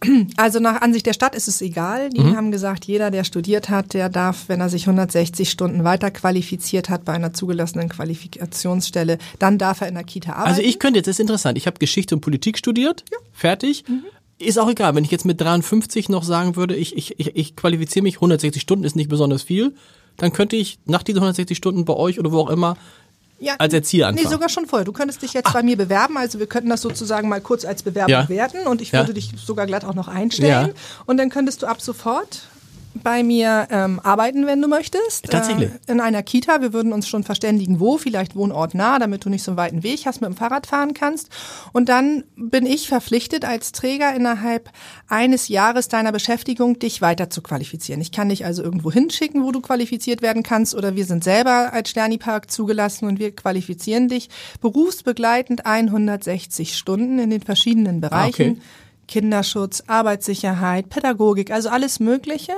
Also 0.36 0.60
nach 0.60 0.80
Ansicht 0.82 1.06
der 1.06 1.12
Stadt 1.12 1.34
ist 1.34 1.48
es 1.48 1.60
egal. 1.62 2.10
Die 2.10 2.20
mhm. 2.20 2.36
haben 2.36 2.50
gesagt, 2.50 2.84
jeder, 2.84 3.10
der 3.10 3.24
studiert 3.24 3.68
hat, 3.68 3.94
der 3.94 4.08
darf, 4.08 4.48
wenn 4.48 4.60
er 4.60 4.68
sich 4.68 4.86
160 4.86 5.50
Stunden 5.50 5.84
weiter 5.84 6.10
qualifiziert 6.10 6.88
hat 6.88 7.04
bei 7.04 7.12
einer 7.12 7.32
zugelassenen 7.32 7.88
Qualifikationsstelle, 7.88 9.18
dann 9.38 9.58
darf 9.58 9.80
er 9.80 9.88
in 9.88 9.94
der 9.94 10.04
Kita 10.04 10.32
arbeiten. 10.32 10.48
Also 10.48 10.62
ich 10.62 10.78
könnte 10.78 10.98
jetzt, 10.98 11.06
das 11.06 11.16
ist 11.16 11.20
interessant, 11.20 11.58
ich 11.58 11.66
habe 11.66 11.78
Geschichte 11.78 12.14
und 12.14 12.20
Politik 12.20 12.58
studiert, 12.58 13.04
ja. 13.10 13.18
fertig. 13.32 13.84
Mhm. 13.88 14.04
Ist 14.38 14.58
auch 14.58 14.68
egal, 14.68 14.94
wenn 14.94 15.04
ich 15.04 15.10
jetzt 15.10 15.24
mit 15.24 15.40
53 15.40 16.10
noch 16.10 16.22
sagen 16.22 16.56
würde, 16.56 16.76
ich, 16.76 16.94
ich, 16.94 17.18
ich, 17.18 17.34
ich 17.34 17.56
qualifiziere 17.56 18.02
mich, 18.02 18.16
160 18.16 18.60
Stunden 18.60 18.84
ist 18.84 18.94
nicht 18.94 19.08
besonders 19.08 19.42
viel, 19.42 19.74
dann 20.18 20.32
könnte 20.32 20.56
ich 20.56 20.78
nach 20.84 21.02
diesen 21.02 21.18
160 21.18 21.56
Stunden 21.56 21.86
bei 21.86 21.94
euch 21.94 22.18
oder 22.18 22.32
wo 22.32 22.40
auch 22.40 22.50
immer 22.50 22.76
ja, 23.38 23.54
als 23.58 23.74
Erzieher 23.74 24.08
anfangen? 24.08 24.24
Nee, 24.24 24.30
sogar 24.30 24.48
schon 24.48 24.66
vorher. 24.66 24.84
Du 24.84 24.92
könntest 24.92 25.22
dich 25.22 25.32
jetzt 25.32 25.46
Ach. 25.48 25.54
bei 25.54 25.62
mir 25.62 25.76
bewerben. 25.76 26.16
Also 26.16 26.38
wir 26.38 26.46
könnten 26.46 26.70
das 26.70 26.80
sozusagen 26.80 27.28
mal 27.28 27.40
kurz 27.40 27.64
als 27.64 27.82
Bewerbung 27.82 28.12
ja. 28.12 28.28
werten 28.28 28.66
und 28.66 28.80
ich 28.80 28.92
würde 28.92 29.08
ja. 29.08 29.14
dich 29.14 29.32
sogar 29.44 29.66
glatt 29.66 29.84
auch 29.84 29.94
noch 29.94 30.08
einstellen. 30.08 30.72
Und 31.06 31.18
dann 31.18 31.30
könntest 31.30 31.62
du 31.62 31.66
ab 31.66 31.80
sofort 31.82 32.42
bei 33.02 33.22
mir 33.22 33.68
ähm, 33.70 34.00
arbeiten, 34.02 34.46
wenn 34.46 34.60
du 34.60 34.68
möchtest. 34.68 35.30
Tatsächlich. 35.30 35.70
Äh, 35.86 35.92
in 35.92 36.00
einer 36.00 36.22
Kita. 36.22 36.60
Wir 36.60 36.72
würden 36.72 36.92
uns 36.92 37.08
schon 37.08 37.24
verständigen, 37.24 37.80
wo, 37.80 37.98
vielleicht 37.98 38.36
wohnortnah, 38.36 38.98
damit 38.98 39.24
du 39.24 39.30
nicht 39.30 39.42
so 39.42 39.52
einen 39.52 39.58
weiten 39.58 39.82
Weg 39.82 40.06
hast, 40.06 40.20
mit 40.20 40.30
dem 40.30 40.36
Fahrrad 40.36 40.66
fahren 40.66 40.94
kannst. 40.94 41.28
Und 41.72 41.88
dann 41.88 42.24
bin 42.36 42.66
ich 42.66 42.88
verpflichtet, 42.88 43.44
als 43.44 43.72
Träger 43.72 44.14
innerhalb 44.14 44.70
eines 45.08 45.48
Jahres 45.48 45.88
deiner 45.88 46.12
Beschäftigung 46.12 46.78
dich 46.78 47.00
weiter 47.02 47.30
zu 47.30 47.42
qualifizieren. 47.42 48.00
Ich 48.00 48.12
kann 48.12 48.28
dich 48.28 48.44
also 48.44 48.62
irgendwo 48.62 48.90
hinschicken, 48.90 49.44
wo 49.44 49.52
du 49.52 49.60
qualifiziert 49.60 50.22
werden 50.22 50.42
kannst, 50.42 50.74
oder 50.74 50.96
wir 50.96 51.04
sind 51.04 51.24
selber 51.24 51.72
als 51.72 51.90
Sternipark 51.90 52.50
zugelassen 52.50 53.06
und 53.06 53.18
wir 53.18 53.34
qualifizieren 53.34 54.08
dich 54.08 54.28
berufsbegleitend 54.60 55.66
160 55.66 56.76
Stunden 56.76 57.18
in 57.18 57.30
den 57.30 57.42
verschiedenen 57.42 58.00
Bereichen. 58.00 58.42
Ah, 58.42 58.52
okay 58.52 58.85
Kinderschutz, 59.08 59.82
Arbeitssicherheit, 59.86 60.88
Pädagogik, 60.88 61.50
also 61.50 61.68
alles 61.68 62.00
Mögliche. 62.00 62.52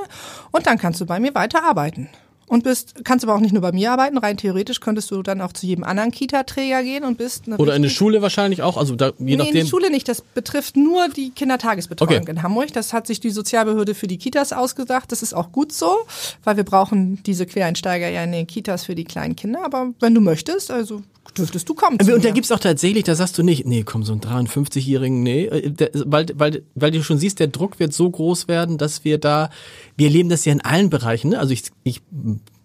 Und 0.50 0.66
dann 0.66 0.78
kannst 0.78 1.00
du 1.00 1.06
bei 1.06 1.20
mir 1.20 1.34
weiter 1.34 1.64
arbeiten. 1.64 2.08
Und 2.48 2.64
bist, 2.64 3.04
kannst 3.04 3.24
aber 3.24 3.34
auch 3.34 3.40
nicht 3.40 3.52
nur 3.52 3.60
bei 3.60 3.72
mir 3.72 3.92
arbeiten. 3.92 4.16
Rein 4.16 4.38
theoretisch 4.38 4.80
könntest 4.80 5.10
du 5.10 5.22
dann 5.22 5.42
auch 5.42 5.52
zu 5.52 5.66
jedem 5.66 5.84
anderen 5.84 6.10
Kita-Träger 6.10 6.82
gehen 6.82 7.04
und 7.04 7.18
bist 7.18 7.46
Oder 7.46 7.72
in 7.72 7.82
eine 7.82 7.90
Schule 7.90 8.22
wahrscheinlich 8.22 8.62
auch, 8.62 8.78
also 8.78 8.96
da, 8.96 9.08
je 9.08 9.12
nee, 9.18 9.36
nachdem. 9.36 9.54
in 9.54 9.64
die 9.64 9.68
Schule 9.68 9.90
nicht. 9.90 10.08
Das 10.08 10.22
betrifft 10.22 10.74
nur 10.74 11.08
die 11.08 11.30
Kindertagesbetreuung 11.30 12.22
okay. 12.22 12.30
in 12.30 12.42
Hamburg. 12.42 12.72
Das 12.72 12.94
hat 12.94 13.06
sich 13.06 13.20
die 13.20 13.30
Sozialbehörde 13.30 13.94
für 13.94 14.06
die 14.06 14.16
Kitas 14.16 14.54
ausgedacht. 14.54 15.12
Das 15.12 15.22
ist 15.22 15.34
auch 15.34 15.52
gut 15.52 15.72
so, 15.72 15.98
weil 16.42 16.56
wir 16.56 16.64
brauchen 16.64 17.22
diese 17.24 17.44
Quereinsteiger 17.44 18.08
ja 18.08 18.24
in 18.24 18.32
den 18.32 18.46
Kitas 18.46 18.84
für 18.84 18.94
die 18.94 19.04
kleinen 19.04 19.36
Kinder. 19.36 19.62
Aber 19.62 19.92
wenn 20.00 20.14
du 20.14 20.22
möchtest, 20.22 20.70
also 20.70 21.02
dürftest 21.30 21.68
du 21.68 21.74
kommen. 21.74 21.98
Und 22.00 22.24
da 22.24 22.30
gibt's 22.30 22.50
auch 22.52 22.58
tatsächlich, 22.58 23.04
da 23.04 23.14
sagst 23.14 23.38
du 23.38 23.42
nicht, 23.42 23.66
nee, 23.66 23.82
komm, 23.84 24.04
so 24.04 24.12
ein 24.12 24.20
53-Jährigen, 24.20 25.22
nee, 25.22 25.46
äh, 25.46 25.70
der, 25.70 25.90
weil, 26.06 26.26
weil, 26.34 26.62
weil 26.74 26.90
du 26.90 27.02
schon 27.02 27.18
siehst, 27.18 27.40
der 27.40 27.48
Druck 27.48 27.78
wird 27.78 27.92
so 27.92 28.10
groß 28.10 28.48
werden, 28.48 28.78
dass 28.78 29.04
wir 29.04 29.18
da, 29.18 29.50
wir 29.96 30.06
erleben 30.06 30.28
das 30.28 30.44
ja 30.44 30.52
in 30.52 30.60
allen 30.60 30.90
Bereichen, 30.90 31.30
ne? 31.30 31.38
also 31.38 31.52
ich, 31.52 31.64
ich 31.84 32.02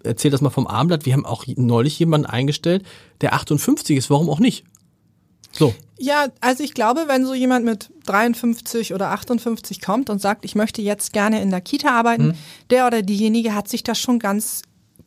erzähle 0.04 0.32
das 0.32 0.42
mal 0.42 0.50
vom 0.50 0.68
Abendblatt, 0.68 1.06
wir 1.06 1.14
haben 1.14 1.26
auch 1.26 1.46
neulich 1.56 1.98
jemanden 2.00 2.28
eingestellt, 2.28 2.84
der 3.22 3.34
58 3.34 3.98
ist, 3.98 4.10
warum 4.10 4.30
auch 4.30 4.40
nicht? 4.40 4.66
So. 5.52 5.74
Ja, 6.00 6.28
also 6.42 6.64
ich 6.64 6.74
glaube, 6.74 7.06
wenn 7.08 7.26
so 7.26 7.34
jemand 7.34 7.64
mit 7.64 7.92
53 8.08 8.94
oder 8.94 9.12
58 9.12 9.82
kommt 9.82 10.10
und 10.10 10.20
sagt, 10.20 10.44
ich 10.46 10.56
möchte 10.56 10.82
jetzt 10.82 11.14
gerne 11.14 11.42
in 11.42 11.52
der 11.52 11.62
Kita 11.62 11.90
arbeiten, 11.90 12.32
hm. 12.32 12.38
der 12.72 12.88
oder 12.88 13.04
diejenige 13.04 13.54
hat 13.54 13.70
sich 13.70 13.84
das 13.84 14.00
schon 14.00 14.20
ganz 14.20 14.64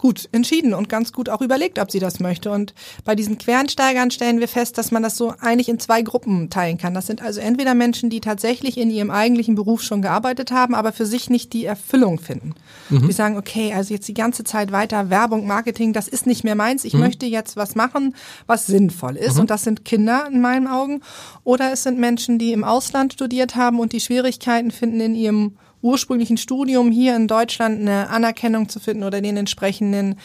gut 0.07 0.29
entschieden 0.31 0.73
und 0.73 0.89
ganz 0.89 1.13
gut 1.13 1.29
auch 1.29 1.41
überlegt, 1.41 1.81
ob 1.81 1.91
sie 1.91 1.99
das 1.99 2.21
möchte. 2.21 2.53
Und 2.53 2.75
bei 3.05 3.17
diesen 3.17 3.39
Quereinsteigern 3.39 4.13
stellen 4.13 4.39
wir 4.39 4.47
fest, 4.47 4.79
dass 4.79 4.93
man 4.93 5.03
das 5.03 5.17
so 5.17 5.35
eigentlich 5.41 5.69
in 5.69 5.81
zwei 5.81 6.03
Gruppen 6.03 6.49
teilen 6.49 6.79
kann. 6.79 6.95
Das 6.95 7.09
sind 7.09 7.23
also 7.23 7.41
entweder 7.41 7.75
Menschen, 7.75 8.09
die 8.09 8.21
tatsächlich 8.21 8.79
in 8.79 8.89
ihrem 8.89 9.11
eigentlichen 9.11 9.57
Beruf 9.57 9.83
schon 9.83 10.03
gearbeitet 10.03 10.53
haben, 10.53 10.77
aber 10.77 10.93
für 10.93 11.07
sich 11.07 11.29
nicht 11.29 11.53
die 11.53 11.65
Erfüllung 11.65 12.21
finden. 12.21 12.55
Mhm. 12.89 13.09
Die 13.09 13.13
sagen, 13.13 13.37
okay, 13.37 13.73
also 13.75 13.93
jetzt 13.95 14.07
die 14.07 14.15
ganze 14.15 14.45
Zeit 14.45 14.71
weiter 14.71 15.11
Werbung, 15.11 15.45
Marketing, 15.49 15.93
das 15.93 16.07
ist 16.07 16.25
nicht 16.25 16.45
mehr 16.45 16.55
meins. 16.55 16.85
Ich 16.85 16.95
mhm. 16.95 17.01
möchte 17.01 17.27
jetzt 17.27 17.57
was 17.57 17.75
machen, 17.75 18.15
was 18.47 18.67
sinnvoll 18.69 19.17
ist. 19.17 19.35
Mhm. 19.35 19.41
Und 19.41 19.51
das 19.51 19.65
sind 19.65 19.85
Kinder 19.85 20.29
in 20.31 20.41
meinen 20.41 20.69
Augen. 20.69 21.01
Oder 21.43 21.73
es 21.73 21.83
sind 21.83 21.99
Menschen, 21.99 22.39
die 22.39 22.53
im 22.53 22.63
Ausland 22.63 23.15
studiert 23.15 23.57
haben 23.57 23.81
und 23.81 23.93
die 23.93 24.01
Schwierigkeiten 24.01 24.71
finden 24.71 25.01
in 25.01 25.17
ihrem 25.17 25.57
ursprünglichen 25.83 26.37
Studium 26.37 26.91
hier 26.91 27.17
in 27.17 27.29
Deutschland 27.29 27.81
eine 27.81 28.09
Anerkennung 28.09 28.69
zu 28.69 28.81
finden 28.81 29.05
oder 29.05 29.21
den 29.21 29.37
entsprechenden, 29.37 30.17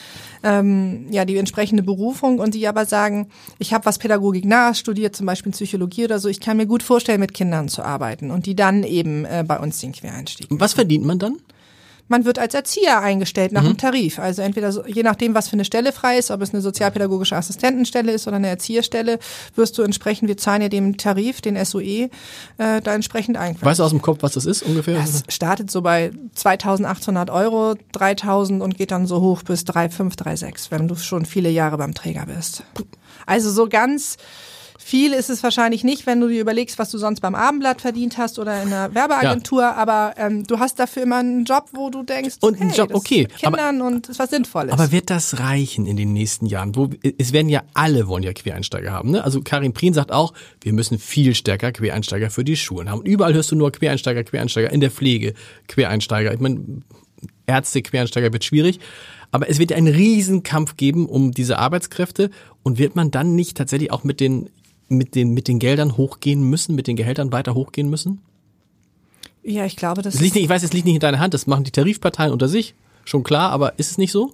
ähm, 0.44 1.08
ja, 1.12 1.26
die 1.26 1.38
entsprechende 1.38 1.84
Berufung 1.84 2.40
und 2.40 2.54
die 2.54 2.68
aber 2.68 2.86
sagen, 2.86 3.28
ich 3.60 3.74
habe 3.74 3.86
was 3.86 4.00
Pädagogik 4.00 4.46
nah 4.46 4.74
studiert, 4.74 5.16
zum 5.16 5.26
Beispiel 5.26 5.52
Psychologie 5.52 6.06
oder 6.06 6.20
so, 6.20 6.30
ich 6.30 6.40
kann 6.40 6.58
mir 6.58 6.66
gut 6.66 6.84
vorstellen, 6.84 7.20
mit 7.20 7.34
Kindern 7.34 7.70
zu 7.70 7.84
arbeiten 7.84 8.32
und 8.32 8.46
die 8.46 8.56
dann 8.56 8.84
eben 8.84 9.26
äh, 9.26 9.44
bei 9.48 9.60
uns 9.60 9.80
den 9.80 9.92
Quereinstieg. 9.92 10.48
Was 10.50 10.74
verdient 10.74 11.06
man 11.06 11.20
dann? 11.20 11.38
Man 12.12 12.26
wird 12.26 12.38
als 12.38 12.54
Erzieher 12.54 13.02
eingestellt 13.02 13.54
nach 13.54 13.64
mhm. 13.64 13.70
dem 13.70 13.78
Tarif. 13.78 14.20
Also 14.20 14.44
entweder 14.44 14.72
so, 14.72 14.86
je 14.86 15.02
nachdem, 15.02 15.34
was 15.34 15.48
für 15.48 15.54
eine 15.54 15.66
Stelle 15.66 15.92
frei 15.92 16.18
ist, 16.18 16.30
ob 16.30 16.42
es 16.42 16.54
eine 16.54 16.62
sozialpädagogische 16.62 17.36
Assistentenstelle 17.36 18.12
ist 18.12 18.28
oder 18.28 18.36
eine 18.36 18.50
Erzieherstelle, 18.50 19.18
wirst 19.56 19.78
du 19.78 19.82
entsprechend, 19.82 20.28
wir 20.28 20.38
zahlen 20.38 20.62
ja 20.62 20.70
dem 20.70 20.98
Tarif, 20.98 21.42
den 21.42 21.64
SOE, 21.66 21.82
äh, 21.82 22.10
da 22.58 22.94
entsprechend 22.94 23.38
einqualifiziert. 23.38 23.66
Weißt 23.66 23.80
du 23.80 23.84
aus 23.86 23.90
dem 23.92 24.02
Kopf, 24.02 24.20
was 24.22 24.34
das 24.34 24.46
ist 24.46 24.62
ungefähr? 24.62 24.98
Das 24.98 25.24
startet 25.30 25.72
so 25.72 25.82
bei 25.82 26.12
2800 26.36 27.30
Euro, 27.30 27.76
3000 27.94 28.62
und 28.62 28.78
geht 28.78 28.92
dann 28.92 29.08
so 29.08 29.22
hoch 29.22 29.42
bis 29.44 29.64
3,5, 29.64 30.18
3,6, 30.18 30.68
wenn 30.70 30.88
du 30.88 30.96
schon 30.96 31.26
viele 31.26 31.50
Jahre 31.50 31.78
beim 31.78 31.94
Träger 31.94 32.26
bist. 32.26 32.64
Also 33.26 33.50
so 33.52 33.68
ganz 33.70 34.18
viel 34.84 35.14
ist 35.14 35.30
es 35.30 35.44
wahrscheinlich 35.44 35.84
nicht, 35.84 36.06
wenn 36.06 36.20
du 36.20 36.28
dir 36.28 36.42
überlegst, 36.42 36.80
was 36.80 36.90
du 36.90 36.98
sonst 36.98 37.22
beim 37.22 37.36
Abendblatt 37.36 37.82
verdient 37.82 38.18
hast 38.18 38.40
oder 38.40 38.62
in 38.62 38.68
einer 38.68 38.94
Werbeagentur, 38.94 39.62
ja. 39.62 39.74
aber 39.76 40.16
ähm, 40.18 40.44
du 40.46 40.60
hast 40.60 40.80
dafür 40.80 41.04
immer 41.04 41.18
einen 41.18 41.46
Job, 41.46 41.70
wo 41.74 41.90
du 41.90 42.04
denkst, 42.04 42.38
und 42.42 42.56
hey, 42.56 42.64
einen 42.64 42.74
Job, 42.74 42.90
okay, 42.94 43.26
Kindern 43.26 43.82
aber, 43.82 43.88
und 43.88 44.10
ist 44.10 44.20
was 44.20 44.30
Sinnvolles. 44.32 44.74
Aber 44.74 44.92
wird 44.92 45.10
das 45.10 45.40
reichen 45.40 45.86
in 45.86 45.98
den 45.98 46.14
nächsten 46.14 46.46
Jahren? 46.46 46.76
Wo, 46.76 46.90
es 47.18 47.32
werden 47.32 47.50
ja 47.50 47.64
alle 47.74 48.08
wollen 48.08 48.24
ja 48.24 48.34
Quereinsteiger 48.34 48.92
haben. 48.92 49.12
Ne? 49.12 49.24
Also 49.24 49.42
Karin 49.42 49.74
Prien 49.74 49.94
sagt 49.94 50.12
auch, 50.12 50.34
wir 50.62 50.74
müssen 50.74 51.00
viel 51.00 51.36
stärker 51.36 51.72
Quereinsteiger 51.72 52.30
für 52.30 52.44
die 52.44 52.58
Schulen 52.58 52.90
haben. 52.90 53.00
Und 53.00 53.08
überall 53.08 53.34
hörst 53.34 53.52
du 53.52 53.56
nur 53.56 53.72
Quereinsteiger, 53.72 54.24
Quereinsteiger 54.24 54.72
in 54.72 54.82
der 54.82 54.92
Pflege, 54.92 55.34
Quereinsteiger. 55.68 56.34
Ich 56.34 56.40
meine, 56.40 56.60
Ärzte, 57.46 57.82
Quereinsteiger 57.82 58.34
wird 58.34 58.44
schwierig. 58.44 58.80
Aber 59.32 59.50
es 59.50 59.60
wird 59.60 59.72
einen 59.72 59.88
Riesenkampf 59.88 60.76
geben 60.76 61.06
um 61.06 61.32
diese 61.32 61.58
Arbeitskräfte 61.58 62.30
und 62.64 62.78
wird 62.78 62.96
man 62.96 63.12
dann 63.12 63.36
nicht 63.36 63.58
tatsächlich 63.58 63.92
auch 63.92 64.04
mit 64.04 64.20
den 64.20 64.50
mit 64.92 65.16
den, 65.16 65.34
mit 65.34 65.48
den 65.48 65.60
Geldern 65.60 65.98
hochgehen 65.98 66.44
müssen, 66.44 66.76
mit 66.76 66.88
den 66.88 66.96
Gehältern 66.96 67.32
weiter 67.32 67.56
hochgehen 67.56 67.90
müssen? 67.90 68.22
Ja, 69.44 69.66
ich 69.66 69.76
glaube, 69.76 70.02
das, 70.02 70.14
das 70.14 70.22
liegt 70.22 70.36
nicht, 70.36 70.44
ich 70.44 70.50
weiß, 70.50 70.64
es 70.64 70.74
liegt 70.74 70.86
nicht 70.86 70.96
in 70.96 71.00
deiner 71.00 71.20
Hand, 71.20 71.34
das 71.34 71.48
machen 71.48 71.64
die 71.64 71.72
Tarifparteien 71.72 72.32
unter 72.32 72.48
sich, 72.48 72.76
schon 73.06 73.24
klar, 73.24 73.52
aber 73.52 73.80
ist 73.80 73.92
es 73.92 73.98
nicht 73.98 74.12
so? 74.12 74.34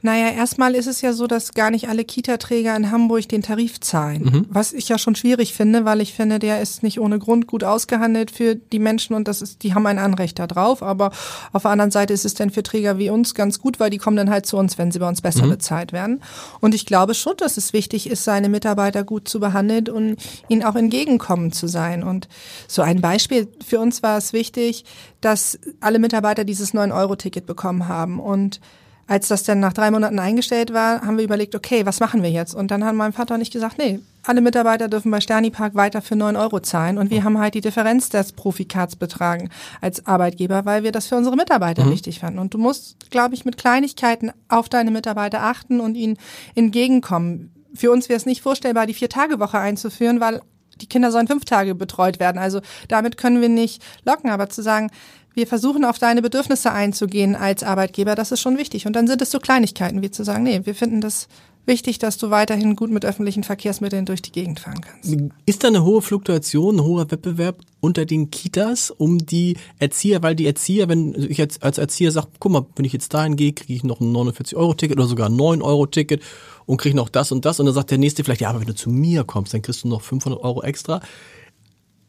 Naja, 0.00 0.30
erstmal 0.30 0.74
ist 0.76 0.86
es 0.86 1.00
ja 1.00 1.12
so, 1.12 1.26
dass 1.26 1.54
gar 1.54 1.70
nicht 1.70 1.88
alle 1.88 2.04
Kita-Träger 2.04 2.76
in 2.76 2.92
Hamburg 2.92 3.28
den 3.28 3.42
Tarif 3.42 3.80
zahlen. 3.80 4.22
Mhm. 4.22 4.46
Was 4.48 4.72
ich 4.72 4.88
ja 4.88 4.96
schon 4.96 5.16
schwierig 5.16 5.54
finde, 5.54 5.84
weil 5.84 6.00
ich 6.00 6.12
finde, 6.12 6.38
der 6.38 6.60
ist 6.62 6.84
nicht 6.84 7.00
ohne 7.00 7.18
Grund 7.18 7.48
gut 7.48 7.64
ausgehandelt 7.64 8.30
für 8.30 8.54
die 8.54 8.78
Menschen 8.78 9.14
und 9.14 9.26
das 9.26 9.42
ist, 9.42 9.64
die 9.64 9.74
haben 9.74 9.86
ein 9.86 9.98
Anrecht 9.98 10.38
da 10.38 10.46
drauf. 10.46 10.82
Aber 10.84 11.10
auf 11.52 11.62
der 11.62 11.72
anderen 11.72 11.90
Seite 11.90 12.12
ist 12.12 12.24
es 12.24 12.34
denn 12.34 12.50
für 12.50 12.62
Träger 12.62 12.98
wie 12.98 13.10
uns 13.10 13.34
ganz 13.34 13.58
gut, 13.58 13.80
weil 13.80 13.90
die 13.90 13.98
kommen 13.98 14.16
dann 14.16 14.30
halt 14.30 14.46
zu 14.46 14.56
uns, 14.56 14.78
wenn 14.78 14.92
sie 14.92 15.00
bei 15.00 15.08
uns 15.08 15.20
besser 15.20 15.46
mhm. 15.46 15.50
bezahlt 15.50 15.92
werden. 15.92 16.22
Und 16.60 16.74
ich 16.74 16.86
glaube 16.86 17.14
schon, 17.14 17.36
dass 17.36 17.56
es 17.56 17.72
wichtig 17.72 18.08
ist, 18.08 18.22
seine 18.22 18.48
Mitarbeiter 18.48 19.02
gut 19.02 19.28
zu 19.28 19.40
behandeln 19.40 19.88
und 19.88 20.16
ihnen 20.48 20.62
auch 20.62 20.76
entgegenkommen 20.76 21.50
zu 21.50 21.66
sein. 21.66 22.04
Und 22.04 22.28
so 22.68 22.82
ein 22.82 23.00
Beispiel, 23.00 23.48
für 23.66 23.80
uns 23.80 24.02
war 24.04 24.16
es 24.16 24.32
wichtig, 24.32 24.84
dass 25.20 25.58
alle 25.80 25.98
Mitarbeiter 25.98 26.44
dieses 26.44 26.72
9-Euro-Ticket 26.72 27.46
bekommen 27.46 27.88
haben 27.88 28.20
und 28.20 28.60
als 29.08 29.28
das 29.28 29.42
dann 29.42 29.58
nach 29.58 29.72
drei 29.72 29.90
Monaten 29.90 30.18
eingestellt 30.18 30.72
war, 30.72 31.00
haben 31.00 31.16
wir 31.16 31.24
überlegt, 31.24 31.54
okay, 31.54 31.86
was 31.86 31.98
machen 31.98 32.22
wir 32.22 32.30
jetzt? 32.30 32.54
Und 32.54 32.70
dann 32.70 32.84
hat 32.84 32.94
mein 32.94 33.14
Vater 33.14 33.38
nicht 33.38 33.52
gesagt, 33.52 33.78
nee, 33.78 34.00
alle 34.22 34.42
Mitarbeiter 34.42 34.88
dürfen 34.88 35.10
bei 35.10 35.20
Sternipark 35.20 35.74
weiter 35.74 36.02
für 36.02 36.14
neun 36.14 36.36
Euro 36.36 36.60
zahlen 36.60 36.98
und 36.98 37.10
wir 37.10 37.24
haben 37.24 37.38
halt 37.38 37.54
die 37.54 37.62
Differenz 37.62 38.10
des 38.10 38.32
Profikarts 38.32 38.96
betragen 38.96 39.48
als 39.80 40.06
Arbeitgeber, 40.06 40.66
weil 40.66 40.82
wir 40.82 40.92
das 40.92 41.06
für 41.06 41.16
unsere 41.16 41.36
Mitarbeiter 41.36 41.86
mhm. 41.86 41.92
wichtig 41.92 42.20
fanden. 42.20 42.38
Und 42.38 42.52
du 42.52 42.58
musst, 42.58 43.10
glaube 43.10 43.34
ich, 43.34 43.46
mit 43.46 43.56
Kleinigkeiten 43.56 44.30
auf 44.48 44.68
deine 44.68 44.90
Mitarbeiter 44.90 45.42
achten 45.42 45.80
und 45.80 45.94
ihnen 45.94 46.18
entgegenkommen. 46.54 47.50
Für 47.74 47.90
uns 47.90 48.10
wäre 48.10 48.18
es 48.18 48.26
nicht 48.26 48.42
vorstellbar, 48.42 48.86
die 48.86 48.94
Vier-Tage-Woche 48.94 49.58
einzuführen, 49.58 50.20
weil 50.20 50.42
die 50.82 50.86
Kinder 50.86 51.10
sollen 51.10 51.26
fünf 51.28 51.46
Tage 51.46 51.74
betreut 51.74 52.20
werden. 52.20 52.38
Also 52.38 52.60
damit 52.88 53.16
können 53.16 53.40
wir 53.40 53.48
nicht 53.48 53.82
locken. 54.04 54.30
Aber 54.30 54.48
zu 54.50 54.62
sagen, 54.62 54.90
wir 55.38 55.46
versuchen 55.46 55.84
auf 55.84 56.00
deine 56.00 56.20
Bedürfnisse 56.20 56.72
einzugehen 56.72 57.36
als 57.36 57.62
Arbeitgeber, 57.62 58.16
das 58.16 58.32
ist 58.32 58.40
schon 58.40 58.58
wichtig. 58.58 58.86
Und 58.88 58.94
dann 58.94 59.06
sind 59.06 59.22
es 59.22 59.30
so 59.30 59.38
Kleinigkeiten 59.38 60.02
wie 60.02 60.10
zu 60.10 60.24
sagen, 60.24 60.42
nee, 60.42 60.62
wir 60.64 60.74
finden 60.74 61.00
das 61.00 61.28
wichtig, 61.64 62.00
dass 62.00 62.18
du 62.18 62.30
weiterhin 62.30 62.74
gut 62.74 62.90
mit 62.90 63.04
öffentlichen 63.04 63.44
Verkehrsmitteln 63.44 64.04
durch 64.04 64.20
die 64.20 64.32
Gegend 64.32 64.58
fahren 64.58 64.80
kannst. 64.80 65.16
Ist 65.46 65.62
da 65.62 65.68
eine 65.68 65.84
hohe 65.84 66.02
Fluktuation, 66.02 66.76
ein 66.76 66.82
hoher 66.82 67.08
Wettbewerb 67.08 67.60
unter 67.78 68.04
den 68.04 68.32
Kitas 68.32 68.90
um 68.90 69.18
die 69.18 69.56
Erzieher? 69.78 70.24
Weil 70.24 70.34
die 70.34 70.46
Erzieher, 70.46 70.88
wenn 70.88 71.14
ich 71.14 71.38
jetzt 71.38 71.62
als 71.62 71.78
Erzieher 71.78 72.10
sage, 72.10 72.26
guck 72.40 72.50
mal, 72.50 72.66
wenn 72.74 72.84
ich 72.84 72.92
jetzt 72.92 73.14
dahin 73.14 73.36
gehe, 73.36 73.52
kriege 73.52 73.74
ich 73.74 73.84
noch 73.84 74.00
ein 74.00 74.12
49-Euro-Ticket 74.12 74.98
oder 74.98 75.06
sogar 75.06 75.28
ein 75.28 75.36
9-Euro-Ticket 75.36 76.20
und 76.66 76.78
kriege 76.78 76.96
noch 76.96 77.10
das 77.10 77.30
und 77.30 77.44
das. 77.44 77.60
Und 77.60 77.66
dann 77.66 77.74
sagt 77.76 77.92
der 77.92 77.98
Nächste 77.98 78.24
vielleicht, 78.24 78.40
ja, 78.40 78.50
aber 78.50 78.58
wenn 78.58 78.66
du 78.66 78.74
zu 78.74 78.90
mir 78.90 79.22
kommst, 79.22 79.54
dann 79.54 79.62
kriegst 79.62 79.84
du 79.84 79.88
noch 79.88 80.02
500 80.02 80.42
Euro 80.42 80.64
extra 80.64 81.00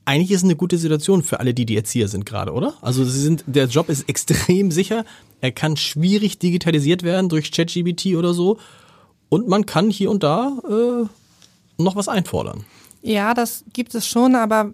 eigentlich 0.10 0.32
ist 0.32 0.38
es 0.38 0.44
eine 0.44 0.56
gute 0.56 0.80
Situation 0.80 1.22
für 1.22 1.40
alle, 1.40 1.54
die 1.54 1.68
die 1.68 1.78
Erzieher 1.78 2.08
sind 2.08 2.26
gerade, 2.26 2.52
oder? 2.52 2.74
Also 2.82 3.06
sie 3.06 3.20
sind, 3.22 3.44
der 3.46 3.68
Job 3.68 3.90
ist 3.90 4.10
extrem 4.10 4.72
sicher. 4.72 5.06
Er 5.40 5.52
kann 5.52 5.78
schwierig 5.78 6.40
digitalisiert 6.40 7.04
werden 7.04 7.30
durch 7.30 7.52
ChatGBT 7.52 8.16
oder 8.18 8.34
so. 8.34 8.58
Und 9.30 9.48
man 9.48 9.68
kann 9.68 9.92
hier 9.92 10.10
und 10.10 10.24
da 10.24 10.58
äh, 10.68 11.06
noch 11.78 11.96
was 11.96 12.08
einfordern. 12.08 12.66
Ja, 13.04 13.36
das 13.36 13.64
gibt 13.72 13.94
es 13.94 14.08
schon, 14.08 14.34
aber 14.34 14.74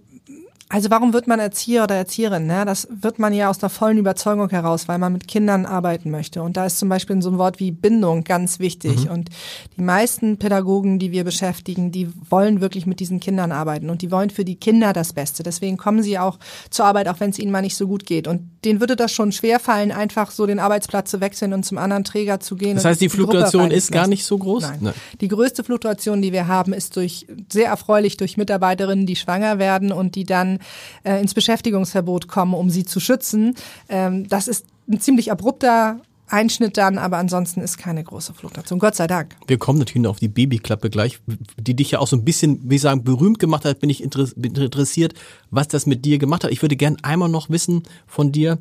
also 0.68 0.90
warum 0.90 1.14
wird 1.14 1.28
man 1.28 1.40
Erzieher 1.40 1.84
oder 1.84 1.94
Erzieherin? 1.94 2.48
Ne? 2.48 2.66
Das 2.66 2.88
wird 2.90 3.20
man 3.20 3.34
ja 3.34 3.52
aus 3.52 3.60
der 3.60 3.70
vollen 3.70 4.00
Überzeugung 4.00 4.50
heraus, 4.50 4.88
weil 4.88 4.98
man 4.98 5.14
mit 5.14 5.28
Kindern 5.28 5.68
arbeiten 5.68 6.10
möchte. 6.10 6.42
Und 6.42 6.58
da 6.58 6.66
ist 6.66 6.80
zum 6.80 6.90
Beispiel 6.90 7.22
so 7.22 7.30
ein 7.30 7.38
Wort 7.38 7.60
wie 7.60 7.72
Bindung 7.72 8.24
ganz 8.24 8.58
wichtig. 8.58 9.06
Mhm. 9.06 9.12
Und 9.12 9.30
die 9.78 9.82
meisten 9.82 10.38
Pädagogen, 10.38 10.98
die 10.98 11.12
wir 11.12 11.24
beschäftigen, 11.24 11.92
die 11.92 12.10
wollen 12.32 12.62
wirklich 12.62 12.88
mit 12.88 13.00
diesen 13.00 13.20
Kindern 13.20 13.52
arbeiten 13.52 13.92
und 13.92 14.02
die 14.02 14.10
wollen 14.10 14.32
für 14.32 14.44
die 14.44 14.56
Kinder 14.56 14.92
das 14.92 15.14
Beste. 15.14 15.44
Deswegen 15.44 15.78
kommen 15.78 16.02
sie 16.02 16.18
auch 16.18 16.40
zur 16.72 16.86
Arbeit, 16.86 17.10
auch 17.10 17.20
wenn 17.20 17.30
es 17.30 17.38
ihnen 17.38 17.52
mal 17.52 17.62
nicht 17.62 17.76
so 17.76 17.88
gut 17.88 18.08
geht. 18.08 18.28
Und 18.28 18.50
denen 18.66 18.80
würde 18.80 18.96
das 18.96 19.12
schon 19.12 19.32
schwerfallen, 19.32 19.92
einfach 19.92 20.32
so 20.32 20.48
den 20.48 20.58
Arbeitsplatz 20.58 21.12
zu 21.12 21.22
wechseln 21.22 21.54
und 21.54 21.64
zum 21.64 21.78
anderen 21.78 22.04
Träger 22.04 22.40
zu 22.40 22.56
gehen. 22.56 22.74
Das 22.74 22.86
heißt, 22.86 23.02
die, 23.02 23.06
die 23.06 23.10
Fluktuation 23.10 23.70
ist 23.70 23.92
gar 23.92 24.08
nicht 24.08 24.26
so 24.26 24.40
groß? 24.40 24.64
Nein. 24.64 24.80
Nein. 24.82 24.94
Die 25.22 25.28
größte 25.28 25.64
Fluktuation, 25.64 26.24
die 26.24 26.32
wir 26.32 26.48
haben, 26.48 26.74
ist 26.74 26.96
durch 26.96 27.28
sehr 27.54 27.68
erfreulich 27.68 28.18
durch 28.18 28.36
Mitarbeiterinnen, 28.36 29.06
die 29.06 29.16
schwanger 29.16 29.60
werden 29.60 29.92
und 29.92 30.16
die 30.16 30.24
dann 30.24 30.55
äh, 31.04 31.20
ins 31.22 31.34
Beschäftigungsverbot 31.34 32.28
kommen, 32.28 32.54
um 32.54 32.70
sie 32.70 32.86
zu 32.86 33.00
schützen. 33.00 33.56
Ähm, 33.90 34.28
das 34.28 34.48
ist 34.48 34.66
ein 34.88 35.00
ziemlich 35.00 35.32
abrupter 35.32 36.00
Einschnitt 36.28 36.78
dann, 36.78 36.98
aber 36.98 37.18
ansonsten 37.18 37.62
ist 37.62 37.78
keine 37.78 38.04
große 38.04 38.34
Fluktuation. 38.34 38.80
Gott 38.80 38.96
sei 38.96 39.08
Dank. 39.08 39.36
Wir 39.48 39.58
kommen 39.58 39.80
natürlich 39.80 40.04
noch 40.04 40.12
auf 40.12 40.20
die 40.20 40.28
Babyklappe 40.28 40.90
gleich, 40.90 41.20
die 41.58 41.76
dich 41.76 41.92
ja 41.92 42.00
auch 42.00 42.08
so 42.08 42.16
ein 42.16 42.26
bisschen, 42.26 42.60
wie 42.64 42.78
sagen, 42.78 43.04
berühmt 43.04 43.40
gemacht 43.40 43.66
hat, 43.66 43.80
bin 43.80 43.90
ich 43.90 44.02
interessiert, 44.02 45.14
was 45.52 45.68
das 45.68 45.86
mit 45.86 46.04
dir 46.04 46.18
gemacht 46.18 46.44
hat. 46.44 46.52
Ich 46.52 46.62
würde 46.62 46.76
gern 46.76 46.98
einmal 47.04 47.30
noch 47.30 47.50
wissen 47.50 47.84
von 48.08 48.32
dir, 48.32 48.58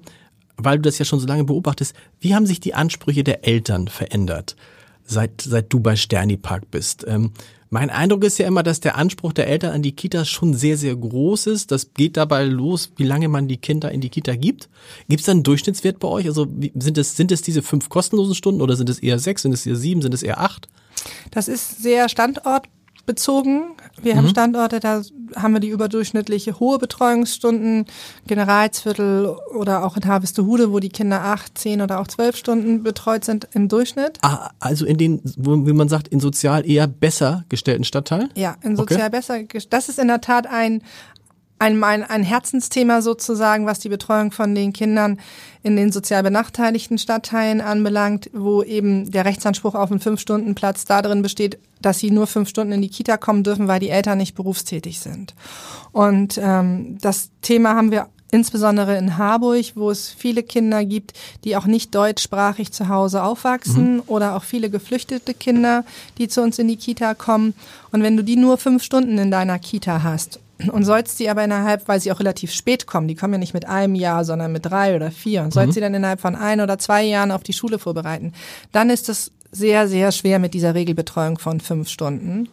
weil 0.56 0.76
du 0.76 0.82
das 0.82 0.98
ja 0.98 1.04
schon 1.04 1.20
so 1.20 1.26
lange 1.26 1.44
beobachtest, 1.44 1.94
wie 2.20 2.34
haben 2.34 2.46
sich 2.46 2.60
die 2.60 2.74
Ansprüche 2.74 3.24
der 3.24 3.46
Eltern 3.46 3.88
verändert, 3.88 4.56
seit, 5.04 5.40
seit 5.40 5.72
du 5.72 5.80
bei 5.80 5.96
Sterni 5.96 6.36
Park 6.36 6.70
bist? 6.70 7.04
Ähm, 7.08 7.32
mein 7.70 7.90
Eindruck 7.90 8.24
ist 8.24 8.38
ja 8.38 8.46
immer, 8.46 8.62
dass 8.62 8.80
der 8.80 8.96
Anspruch 8.96 9.32
der 9.32 9.46
Eltern 9.48 9.72
an 9.72 9.82
die 9.82 9.96
Kitas 9.96 10.28
schon 10.28 10.54
sehr, 10.54 10.76
sehr 10.76 10.94
groß 10.94 11.46
ist. 11.48 11.70
Das 11.70 11.94
geht 11.94 12.16
dabei 12.16 12.44
los, 12.44 12.92
wie 12.96 13.04
lange 13.04 13.28
man 13.28 13.48
die 13.48 13.56
Kinder 13.56 13.90
in 13.90 14.00
die 14.00 14.10
Kita 14.10 14.36
gibt. 14.36 14.68
Gibt 15.08 15.20
es 15.20 15.26
da 15.26 15.32
einen 15.32 15.42
Durchschnittswert 15.42 15.98
bei 15.98 16.08
euch? 16.08 16.26
Also 16.26 16.46
sind 16.74 16.98
es, 16.98 17.16
sind 17.16 17.32
es 17.32 17.42
diese 17.42 17.62
fünf 17.62 17.88
kostenlosen 17.88 18.34
Stunden 18.34 18.60
oder 18.60 18.76
sind 18.76 18.90
es 18.90 18.98
eher 18.98 19.18
sechs, 19.18 19.42
sind 19.42 19.52
es 19.52 19.66
eher 19.66 19.76
sieben, 19.76 20.02
sind 20.02 20.14
es 20.14 20.22
eher 20.22 20.40
acht? 20.40 20.68
Das 21.30 21.48
ist 21.48 21.82
sehr 21.82 22.08
Standort 22.08 22.68
bezogen. 23.06 23.76
Wir 24.00 24.14
mhm. 24.14 24.18
haben 24.18 24.28
Standorte, 24.28 24.80
da 24.80 25.02
haben 25.36 25.52
wir 25.52 25.60
die 25.60 25.68
überdurchschnittliche 25.68 26.58
hohe 26.60 26.78
Betreuungsstunden, 26.78 27.86
Generalsviertel 28.26 29.36
oder 29.54 29.84
auch 29.84 29.96
in 29.96 30.04
Harvestehude, 30.04 30.72
wo 30.72 30.78
die 30.78 30.88
Kinder 30.88 31.22
acht, 31.22 31.58
zehn 31.58 31.80
oder 31.80 32.00
auch 32.00 32.06
zwölf 32.06 32.36
Stunden 32.36 32.82
betreut 32.82 33.24
sind 33.24 33.48
im 33.52 33.68
Durchschnitt. 33.68 34.18
Ah, 34.22 34.50
also 34.60 34.86
in 34.86 34.98
den, 34.98 35.20
wie 35.24 35.72
man 35.72 35.88
sagt, 35.88 36.08
in 36.08 36.20
sozial 36.20 36.68
eher 36.68 36.86
besser 36.86 37.44
gestellten 37.48 37.84
Stadtteilen? 37.84 38.30
Ja, 38.34 38.56
in 38.62 38.76
sozial 38.76 39.00
okay. 39.00 39.10
besser. 39.10 39.38
Das 39.70 39.88
ist 39.88 39.98
in 39.98 40.08
der 40.08 40.20
Tat 40.20 40.46
ein, 40.46 40.82
ein, 41.58 41.82
ein, 41.82 42.02
ein 42.02 42.22
Herzensthema 42.22 43.00
sozusagen, 43.00 43.66
was 43.66 43.78
die 43.78 43.88
Betreuung 43.88 44.32
von 44.32 44.54
den 44.54 44.72
Kindern 44.72 45.18
in 45.62 45.76
den 45.76 45.92
sozial 45.92 46.22
benachteiligten 46.22 46.98
Stadtteilen 46.98 47.60
anbelangt, 47.60 48.28
wo 48.32 48.62
eben 48.62 49.10
der 49.10 49.24
Rechtsanspruch 49.24 49.74
auf 49.74 49.90
einen 49.90 50.00
Fünf-Stunden-Platz 50.00 50.84
darin 50.84 51.22
besteht, 51.22 51.58
dass 51.80 51.98
sie 51.98 52.10
nur 52.10 52.26
fünf 52.26 52.48
Stunden 52.48 52.72
in 52.72 52.82
die 52.82 52.88
Kita 52.88 53.16
kommen 53.16 53.44
dürfen, 53.44 53.68
weil 53.68 53.80
die 53.80 53.90
Eltern 53.90 54.18
nicht 54.18 54.34
berufstätig 54.34 55.00
sind. 55.00 55.34
Und 55.92 56.38
ähm, 56.42 56.98
das 57.00 57.30
Thema 57.40 57.74
haben 57.74 57.90
wir 57.90 58.08
insbesondere 58.30 58.98
in 58.98 59.16
Harburg, 59.16 59.64
wo 59.76 59.90
es 59.90 60.10
viele 60.10 60.42
Kinder 60.42 60.84
gibt, 60.84 61.12
die 61.44 61.56
auch 61.56 61.66
nicht 61.66 61.94
deutschsprachig 61.94 62.72
zu 62.72 62.88
Hause 62.88 63.22
aufwachsen 63.22 63.96
mhm. 63.96 64.02
oder 64.08 64.34
auch 64.34 64.42
viele 64.42 64.70
geflüchtete 64.70 65.34
Kinder, 65.34 65.84
die 66.18 66.26
zu 66.26 66.42
uns 66.42 66.58
in 66.58 66.66
die 66.66 66.76
Kita 66.76 67.14
kommen. 67.14 67.54
Und 67.92 68.02
wenn 68.02 68.16
du 68.16 68.24
die 68.24 68.36
nur 68.36 68.58
fünf 68.58 68.82
Stunden 68.82 69.18
in 69.18 69.30
deiner 69.30 69.60
Kita 69.60 70.02
hast 70.02 70.40
und 70.70 70.84
sollst 70.84 71.18
sie 71.18 71.28
aber 71.28 71.44
innerhalb, 71.44 71.88
weil 71.88 72.00
sie 72.00 72.12
auch 72.12 72.20
relativ 72.20 72.52
spät 72.52 72.86
kommen, 72.86 73.08
die 73.08 73.14
kommen 73.14 73.34
ja 73.34 73.38
nicht 73.38 73.54
mit 73.54 73.66
einem 73.66 73.94
Jahr, 73.94 74.24
sondern 74.24 74.52
mit 74.52 74.66
drei 74.66 74.94
oder 74.94 75.10
vier, 75.10 75.42
und 75.42 75.52
sollst 75.52 75.68
mhm. 75.68 75.72
sie 75.72 75.80
dann 75.80 75.94
innerhalb 75.94 76.20
von 76.20 76.36
ein 76.36 76.60
oder 76.60 76.78
zwei 76.78 77.02
Jahren 77.02 77.32
auf 77.32 77.42
die 77.42 77.52
Schule 77.52 77.78
vorbereiten, 77.78 78.32
dann 78.72 78.90
ist 78.90 79.08
es 79.08 79.32
sehr, 79.50 79.88
sehr 79.88 80.12
schwer 80.12 80.38
mit 80.38 80.54
dieser 80.54 80.74
Regelbetreuung 80.74 81.38
von 81.38 81.60
fünf 81.60 81.88
Stunden. 81.88 82.48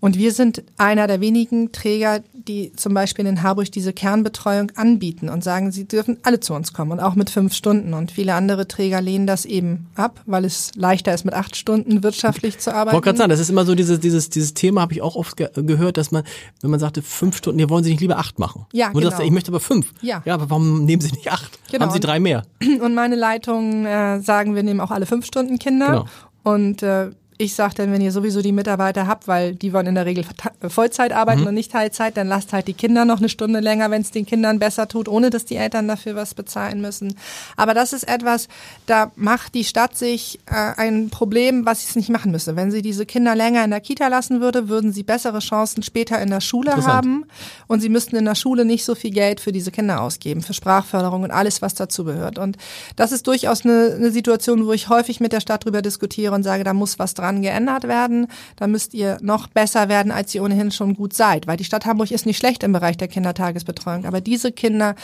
Und 0.00 0.16
wir 0.16 0.32
sind 0.32 0.62
einer 0.78 1.06
der 1.06 1.20
wenigen 1.20 1.72
Träger, 1.72 2.20
die 2.32 2.72
zum 2.72 2.94
Beispiel 2.94 3.26
in 3.26 3.42
Harburg 3.42 3.70
diese 3.70 3.92
Kernbetreuung 3.92 4.72
anbieten 4.74 5.28
und 5.28 5.44
sagen, 5.44 5.72
sie 5.72 5.86
dürfen 5.86 6.16
alle 6.22 6.40
zu 6.40 6.54
uns 6.54 6.72
kommen 6.72 6.92
und 6.92 7.00
auch 7.00 7.14
mit 7.14 7.28
fünf 7.28 7.52
Stunden. 7.52 7.92
Und 7.92 8.10
viele 8.10 8.34
andere 8.34 8.66
Träger 8.66 9.02
lehnen 9.02 9.26
das 9.26 9.44
eben 9.44 9.88
ab, 9.94 10.22
weil 10.24 10.46
es 10.46 10.72
leichter 10.74 11.12
ist, 11.12 11.24
mit 11.24 11.34
acht 11.34 11.54
Stunden 11.54 12.02
wirtschaftlich 12.02 12.58
zu 12.58 12.72
arbeiten. 12.72 12.88
Ich 12.88 12.94
wollte 12.94 13.04
gerade 13.04 13.18
sagen, 13.18 13.30
das 13.30 13.40
ist 13.40 13.50
immer 13.50 13.66
so 13.66 13.74
dieses, 13.74 14.00
dieses, 14.00 14.30
dieses 14.30 14.54
Thema, 14.54 14.80
habe 14.80 14.94
ich 14.94 15.02
auch 15.02 15.16
oft 15.16 15.36
ge 15.36 15.48
gehört, 15.54 15.98
dass 15.98 16.10
man, 16.10 16.24
wenn 16.62 16.70
man 16.70 16.80
sagte, 16.80 17.02
fünf 17.02 17.36
Stunden, 17.36 17.60
ja, 17.60 17.68
wollen 17.68 17.84
Sie 17.84 17.90
nicht 17.90 18.00
lieber 18.00 18.18
acht 18.18 18.38
machen? 18.38 18.66
Ja, 18.72 18.90
Nur 18.92 19.02
genau. 19.02 19.10
Das, 19.10 19.20
ich 19.20 19.30
möchte 19.30 19.50
aber 19.50 19.60
fünf. 19.60 19.92
Ja. 20.00 20.22
Ja, 20.24 20.34
aber 20.34 20.48
warum 20.48 20.86
nehmen 20.86 21.02
Sie 21.02 21.12
nicht 21.12 21.30
acht? 21.30 21.58
Genau. 21.70 21.84
Haben 21.84 21.92
Sie 21.92 22.00
drei 22.00 22.20
mehr? 22.20 22.42
Und 22.80 22.94
meine 22.94 23.16
Leitungen 23.16 23.84
äh, 23.84 24.20
sagen, 24.20 24.54
wir 24.54 24.62
nehmen 24.62 24.80
auch 24.80 24.90
alle 24.90 25.04
fünf 25.04 25.26
Stunden 25.26 25.58
Kinder. 25.58 25.86
Genau. 25.86 26.06
Und 26.42 26.82
äh, 26.82 27.10
ich 27.40 27.54
sage 27.54 27.74
dann, 27.76 27.90
wenn 27.90 28.02
ihr 28.02 28.12
sowieso 28.12 28.42
die 28.42 28.52
Mitarbeiter 28.52 29.06
habt, 29.06 29.26
weil 29.26 29.54
die 29.54 29.72
wollen 29.72 29.86
in 29.86 29.94
der 29.94 30.04
Regel 30.04 30.26
Vollzeit 30.68 31.12
arbeiten 31.12 31.40
mhm. 31.40 31.46
und 31.46 31.54
nicht 31.54 31.72
Teilzeit, 31.72 32.18
dann 32.18 32.28
lasst 32.28 32.52
halt 32.52 32.68
die 32.68 32.74
Kinder 32.74 33.06
noch 33.06 33.18
eine 33.18 33.30
Stunde 33.30 33.60
länger, 33.60 33.90
wenn 33.90 34.02
es 34.02 34.10
den 34.10 34.26
Kindern 34.26 34.58
besser 34.58 34.88
tut, 34.88 35.08
ohne 35.08 35.30
dass 35.30 35.46
die 35.46 35.56
Eltern 35.56 35.88
dafür 35.88 36.14
was 36.16 36.34
bezahlen 36.34 36.82
müssen. 36.82 37.16
Aber 37.56 37.72
das 37.72 37.94
ist 37.94 38.06
etwas, 38.06 38.48
da 38.84 39.10
macht 39.16 39.54
die 39.54 39.64
Stadt 39.64 39.96
sich 39.96 40.38
äh, 40.46 40.74
ein 40.76 41.08
Problem, 41.08 41.64
was 41.64 41.80
sie 41.80 41.86
es 41.88 41.96
nicht 41.96 42.10
machen 42.10 42.30
müsste. 42.30 42.56
Wenn 42.56 42.70
sie 42.70 42.82
diese 42.82 43.06
Kinder 43.06 43.34
länger 43.34 43.64
in 43.64 43.70
der 43.70 43.80
Kita 43.80 44.08
lassen 44.08 44.42
würde, 44.42 44.68
würden 44.68 44.92
sie 44.92 45.02
bessere 45.02 45.38
Chancen 45.38 45.82
später 45.82 46.20
in 46.20 46.28
der 46.28 46.42
Schule 46.42 46.76
haben 46.86 47.24
und 47.68 47.80
sie 47.80 47.88
müssten 47.88 48.16
in 48.16 48.26
der 48.26 48.34
Schule 48.34 48.66
nicht 48.66 48.84
so 48.84 48.94
viel 48.94 49.12
Geld 49.12 49.40
für 49.40 49.52
diese 49.52 49.70
Kinder 49.70 50.02
ausgeben, 50.02 50.42
für 50.42 50.52
Sprachförderung 50.52 51.22
und 51.22 51.30
alles, 51.30 51.62
was 51.62 51.74
dazu 51.74 52.04
gehört. 52.04 52.38
Und 52.38 52.58
das 52.96 53.12
ist 53.12 53.26
durchaus 53.26 53.64
eine, 53.64 53.94
eine 53.96 54.10
Situation, 54.10 54.66
wo 54.66 54.72
ich 54.72 54.90
häufig 54.90 55.20
mit 55.20 55.32
der 55.32 55.40
Stadt 55.40 55.64
drüber 55.64 55.80
diskutiere 55.80 56.34
und 56.34 56.42
sage, 56.42 56.64
da 56.64 56.74
muss 56.74 56.98
was 56.98 57.14
dran 57.14 57.29
dran 57.30 57.42
geändert 57.42 57.84
werden. 57.84 58.26
Da 58.56 58.66
müsst 58.66 58.94
ihr 58.94 59.18
noch 59.22 59.46
besser 59.46 59.88
werden, 59.88 60.12
als 60.12 60.34
ihr 60.34 60.42
ohnehin 60.42 60.70
schon 60.70 60.94
gut 60.94 61.12
seid. 61.12 61.46
Weil 61.46 61.56
die 61.56 61.64
Stadt 61.64 61.86
Hamburg 61.86 62.10
ist 62.10 62.26
nicht 62.26 62.38
schlecht 62.38 62.62
im 62.62 62.72
Bereich 62.72 62.96
der 62.96 63.08
Kindertagesbetreuung. 63.08 64.04
Aber 64.04 64.20
diese 64.20 64.52
Kinder 64.52 64.94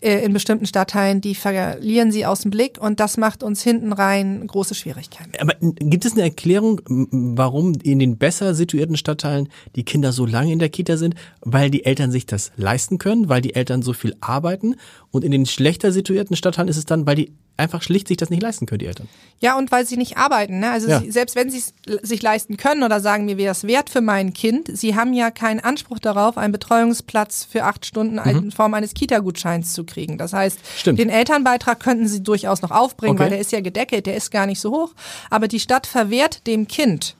äh, 0.00 0.24
in 0.24 0.32
bestimmten 0.32 0.66
Stadtteilen, 0.66 1.20
die 1.20 1.34
verlieren 1.34 2.12
sie 2.12 2.26
aus 2.26 2.40
dem 2.40 2.50
Blick 2.50 2.78
und 2.80 3.00
das 3.00 3.16
macht 3.16 3.42
uns 3.42 3.62
hinten 3.62 3.92
rein 3.92 4.46
große 4.46 4.74
Schwierigkeiten. 4.74 5.32
Aber 5.40 5.54
gibt 5.60 6.04
es 6.04 6.12
eine 6.12 6.22
Erklärung, 6.22 6.80
warum 6.86 7.74
in 7.82 7.98
den 7.98 8.16
besser 8.18 8.54
situierten 8.54 8.96
Stadtteilen 8.96 9.48
die 9.76 9.84
Kinder 9.84 10.12
so 10.12 10.26
lange 10.26 10.52
in 10.52 10.58
der 10.58 10.68
Kita 10.68 10.96
sind? 10.96 11.14
Weil 11.40 11.70
die 11.70 11.84
Eltern 11.84 12.10
sich 12.10 12.26
das 12.26 12.52
leisten 12.56 12.98
können, 12.98 13.28
weil 13.28 13.40
die 13.40 13.54
Eltern 13.54 13.82
so 13.82 13.92
viel 13.92 14.16
arbeiten? 14.20 14.76
Und 15.16 15.24
in 15.24 15.32
den 15.32 15.46
schlechter 15.46 15.92
situierten 15.92 16.36
Stadtteilen 16.36 16.68
ist 16.68 16.76
es 16.76 16.84
dann, 16.84 17.06
weil 17.06 17.16
die 17.16 17.32
einfach 17.56 17.82
schlicht 17.82 18.08
sich 18.08 18.16
das 18.16 18.30
nicht 18.30 18.42
leisten 18.42 18.66
können, 18.66 18.80
die 18.80 18.86
Eltern. 18.86 19.08
Ja, 19.40 19.56
und 19.56 19.72
weil 19.72 19.86
sie 19.86 19.96
nicht 19.96 20.16
arbeiten. 20.16 20.60
Ne? 20.60 20.70
Also 20.70 20.88
ja. 20.88 21.00
sie, 21.00 21.10
selbst 21.10 21.36
wenn 21.36 21.50
sie 21.50 21.58
es 21.58 21.74
sich 22.02 22.22
leisten 22.22 22.56
können 22.56 22.82
oder 22.82 23.00
sagen, 23.00 23.24
mir 23.24 23.38
wäre 23.38 23.52
es 23.52 23.64
wert 23.64 23.90
für 23.90 24.00
mein 24.00 24.32
Kind, 24.32 24.68
sie 24.72 24.94
haben 24.94 25.14
ja 25.14 25.30
keinen 25.30 25.60
Anspruch 25.60 25.98
darauf, 25.98 26.38
einen 26.38 26.52
Betreuungsplatz 26.52 27.46
für 27.50 27.64
acht 27.64 27.86
Stunden 27.86 28.16
mhm. 28.16 28.44
in 28.44 28.50
Form 28.50 28.74
eines 28.74 28.94
Kita-Gutscheins 28.94 29.72
zu 29.72 29.84
kriegen. 29.84 30.18
Das 30.18 30.32
heißt, 30.32 30.58
Stimmt. 30.76 30.98
den 30.98 31.08
Elternbeitrag 31.08 31.80
könnten 31.80 32.06
sie 32.08 32.22
durchaus 32.22 32.62
noch 32.62 32.70
aufbringen, 32.70 33.14
okay. 33.14 33.24
weil 33.24 33.30
der 33.30 33.40
ist 33.40 33.52
ja 33.52 33.60
gedeckelt, 33.60 34.06
der 34.06 34.16
ist 34.16 34.30
gar 34.30 34.46
nicht 34.46 34.60
so 34.60 34.70
hoch. 34.72 34.94
Aber 35.30 35.48
die 35.48 35.60
Stadt 35.60 35.86
verwehrt 35.86 36.46
dem 36.46 36.68
Kind 36.68 37.16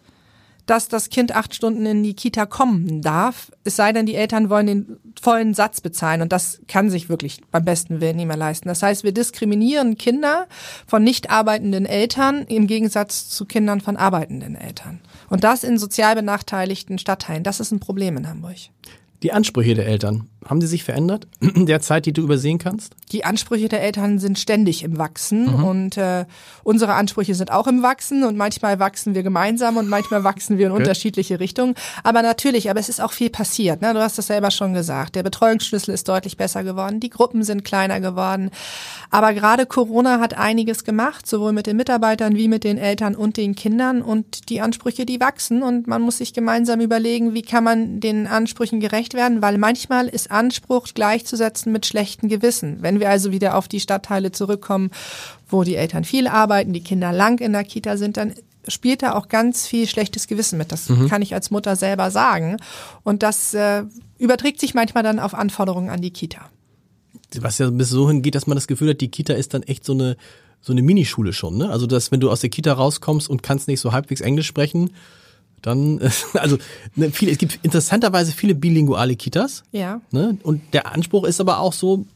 dass 0.67 0.89
das 0.89 1.11
Kind 1.11 1.35
acht 1.35 1.55
Stunden 1.55 1.87
in 1.87 2.03
die 2.03 2.15
Kita 2.15 2.45
kommen 2.45 3.01
darf, 3.01 3.53
es 3.65 3.77
sei 3.77 3.93
denn, 3.93 4.07
die 4.07 4.17
Eltern 4.17 4.51
wollen 4.51 4.67
den 4.67 4.99
vollen 5.21 5.55
Satz 5.55 5.81
bezahlen 5.81 6.23
und 6.23 6.33
das 6.33 6.61
kann 6.69 6.91
sich 6.91 7.09
wirklich 7.09 7.41
beim 7.51 7.65
besten 7.65 8.01
Willen 8.01 8.17
nicht 8.17 8.27
mehr 8.27 8.37
leisten. 8.37 8.69
Das 8.69 8.83
heißt, 8.83 9.05
wir 9.05 9.13
diskriminieren 9.13 9.97
Kinder 9.97 10.47
von 10.87 11.03
nicht 11.03 11.31
arbeitenden 11.31 11.87
Eltern 11.87 12.43
im 12.43 12.67
Gegensatz 12.67 13.29
zu 13.29 13.47
Kindern 13.47 13.81
von 13.81 13.97
arbeitenden 13.97 14.57
Eltern. 14.57 15.01
Und 15.29 15.45
das 15.45 15.65
in 15.65 15.79
sozial 15.79 16.15
benachteiligten 16.15 16.99
Stadtteilen. 16.99 17.43
Das 17.43 17.61
ist 17.61 17.73
ein 17.73 17.81
Problem 17.81 18.17
in 18.17 18.29
Hamburg. 18.29 18.57
Die 19.23 19.33
Ansprüche 19.33 19.75
der 19.75 19.87
Eltern, 19.87 20.29
haben 20.45 20.61
die 20.61 20.67
sich 20.67 20.85
verändert 20.85 21.27
in 21.41 21.67
der 21.67 21.81
Zeit, 21.81 22.07
die 22.07 22.13
du 22.13 22.23
übersehen 22.23 22.59
kannst? 22.59 22.95
Die 23.13 23.25
Ansprüche 23.25 23.69
der 23.69 23.83
Eltern 23.83 24.19
sind 24.19 24.39
ständig 24.39 24.83
im 24.83 24.99
Wachsen 24.99 25.47
mhm. 25.47 25.65
und 25.65 25.97
äh, 25.97 26.27
unsere 26.63 26.95
Ansprüche 26.95 27.35
sind 27.35 27.51
auch 27.51 27.67
im 27.67 27.83
Wachsen 27.83 28.25
und 28.25 28.37
manchmal 28.37 28.79
wachsen 28.79 29.15
wir 29.15 29.23
gemeinsam 29.23 29.77
und 29.77 29.89
manchmal 29.89 30.25
wachsen 30.25 30.59
wir 30.59 30.67
in 30.67 30.73
okay. 30.73 30.83
unterschiedliche 30.83 31.41
Richtungen. 31.41 31.75
Aber 32.03 32.23
natürlich, 32.23 32.71
aber 32.71 32.81
es 32.81 32.89
ist 32.89 33.01
auch 33.01 33.13
viel 33.13 33.31
passiert. 33.31 33.81
Ne? 33.81 33.93
Du 33.95 34.01
hast 34.01 34.19
das 34.19 34.27
selber 34.29 34.51
schon 34.51 34.75
gesagt. 34.75 35.17
Der 35.17 35.23
Betreuungsschlüssel 35.23 35.95
ist 35.95 36.09
deutlich 36.09 36.37
besser 36.37 36.63
geworden, 36.65 37.01
die 37.01 37.11
Gruppen 37.11 37.43
sind 37.43 37.65
kleiner 37.65 38.01
geworden. 38.01 38.51
Aber 39.11 39.33
gerade 39.35 39.67
Corona 39.67 40.21
hat 40.21 40.37
einiges 40.37 40.85
gemacht, 40.85 41.27
sowohl 41.27 41.53
mit 41.53 41.67
den 41.67 41.77
Mitarbeitern 41.77 42.37
wie 42.37 42.49
mit 42.49 42.65
den 42.65 42.79
Eltern 42.79 43.15
und 43.15 43.37
den 43.37 43.55
Kindern 43.55 44.03
und 44.03 44.49
die 44.49 44.61
Ansprüche, 44.61 45.07
die 45.07 45.21
wachsen 45.21 45.63
und 45.63 45.87
man 45.87 46.03
muss 46.03 46.19
sich 46.19 46.33
gemeinsam 46.35 46.81
überlegen, 46.81 47.35
wie 47.35 47.43
kann 47.43 47.65
man 47.65 48.01
den 48.01 48.27
Ansprüchen 48.27 48.81
gerecht 48.81 49.06
werden, 49.15 49.43
weil 49.43 49.59
manchmal 49.59 50.09
ist 50.09 50.31
Anspruch 50.31 50.89
gleichzusetzen 50.95 51.73
mit 51.73 51.87
schlechten 51.87 52.29
Gewissen. 52.29 52.79
Wenn 52.81 53.01
wir 53.01 53.11
also 53.11 53.33
wieder 53.33 53.57
auf 53.57 53.69
die 53.69 53.81
Stadtteile 53.81 54.33
zurückkommen, 54.33 54.91
wo 55.49 55.65
die 55.65 55.77
Eltern 55.77 56.05
viel 56.05 56.27
arbeiten, 56.29 56.73
die 56.73 56.83
Kinder 56.83 57.13
lang 57.13 57.41
in 57.41 57.53
der 57.53 57.65
Kita 57.65 57.97
sind, 57.97 58.17
dann 58.17 58.35
spielt 58.69 59.03
da 59.03 59.15
auch 59.15 59.29
ganz 59.29 59.67
viel 59.67 59.87
schlechtes 59.87 60.27
Gewissen 60.27 60.59
mit. 60.59 60.73
Das 60.73 60.89
mhm. 60.89 61.09
kann 61.09 61.23
ich 61.23 61.35
als 61.35 61.51
Mutter 61.51 61.77
selber 61.77 62.11
sagen. 62.11 62.57
Und 63.05 63.23
das 63.23 63.55
äh, 63.55 63.85
überträgt 64.19 64.61
sich 64.61 64.75
manchmal 64.75 65.03
dann 65.03 65.19
auf 65.19 65.35
Anforderungen 65.35 65.91
an 65.91 66.01
die 66.01 66.11
Kita. 66.11 66.51
Was 67.39 67.59
ja 67.59 67.71
bis 67.71 67.91
so 67.91 68.09
hingeht, 68.09 68.35
dass 68.35 68.47
man 68.47 68.57
das 68.57 68.67
Gefühl 68.67 68.91
hat, 68.91 69.01
die 69.01 69.11
Kita 69.11 69.35
ist 69.35 69.55
dann 69.55 69.63
echt 69.63 69.85
so 69.85 69.93
eine 69.93 70.17
so 70.63 70.73
eine 70.73 70.83
Minischule 70.83 71.33
schon, 71.33 71.59
ne? 71.59 71.71
Also 71.71 71.87
dass 71.87 72.11
wenn 72.11 72.19
du 72.19 72.31
aus 72.31 72.41
der 72.41 72.51
Kita 72.51 72.73
rauskommst 72.73 73.29
und 73.29 73.43
kannst 73.43 73.69
nicht 73.69 73.79
so 73.79 73.93
halbwegs 73.93 74.21
Englisch 74.21 74.49
sprechen, 74.49 74.91
dann 75.67 76.01
also 76.35 76.59
ne, 76.95 77.11
viele, 77.11 77.33
es 77.33 77.39
gibt 77.39 77.59
interessanterweise 77.63 78.33
viele 78.33 78.55
bilinguale 78.55 79.17
Kitas. 79.17 79.65
Ja. 79.73 80.01
Ne? 80.11 80.39
Und 80.43 80.63
der 80.73 80.93
Anspruch 80.93 81.25
ist 81.25 81.41
aber 81.41 81.61
auch 81.61 81.73
so, 81.73 82.07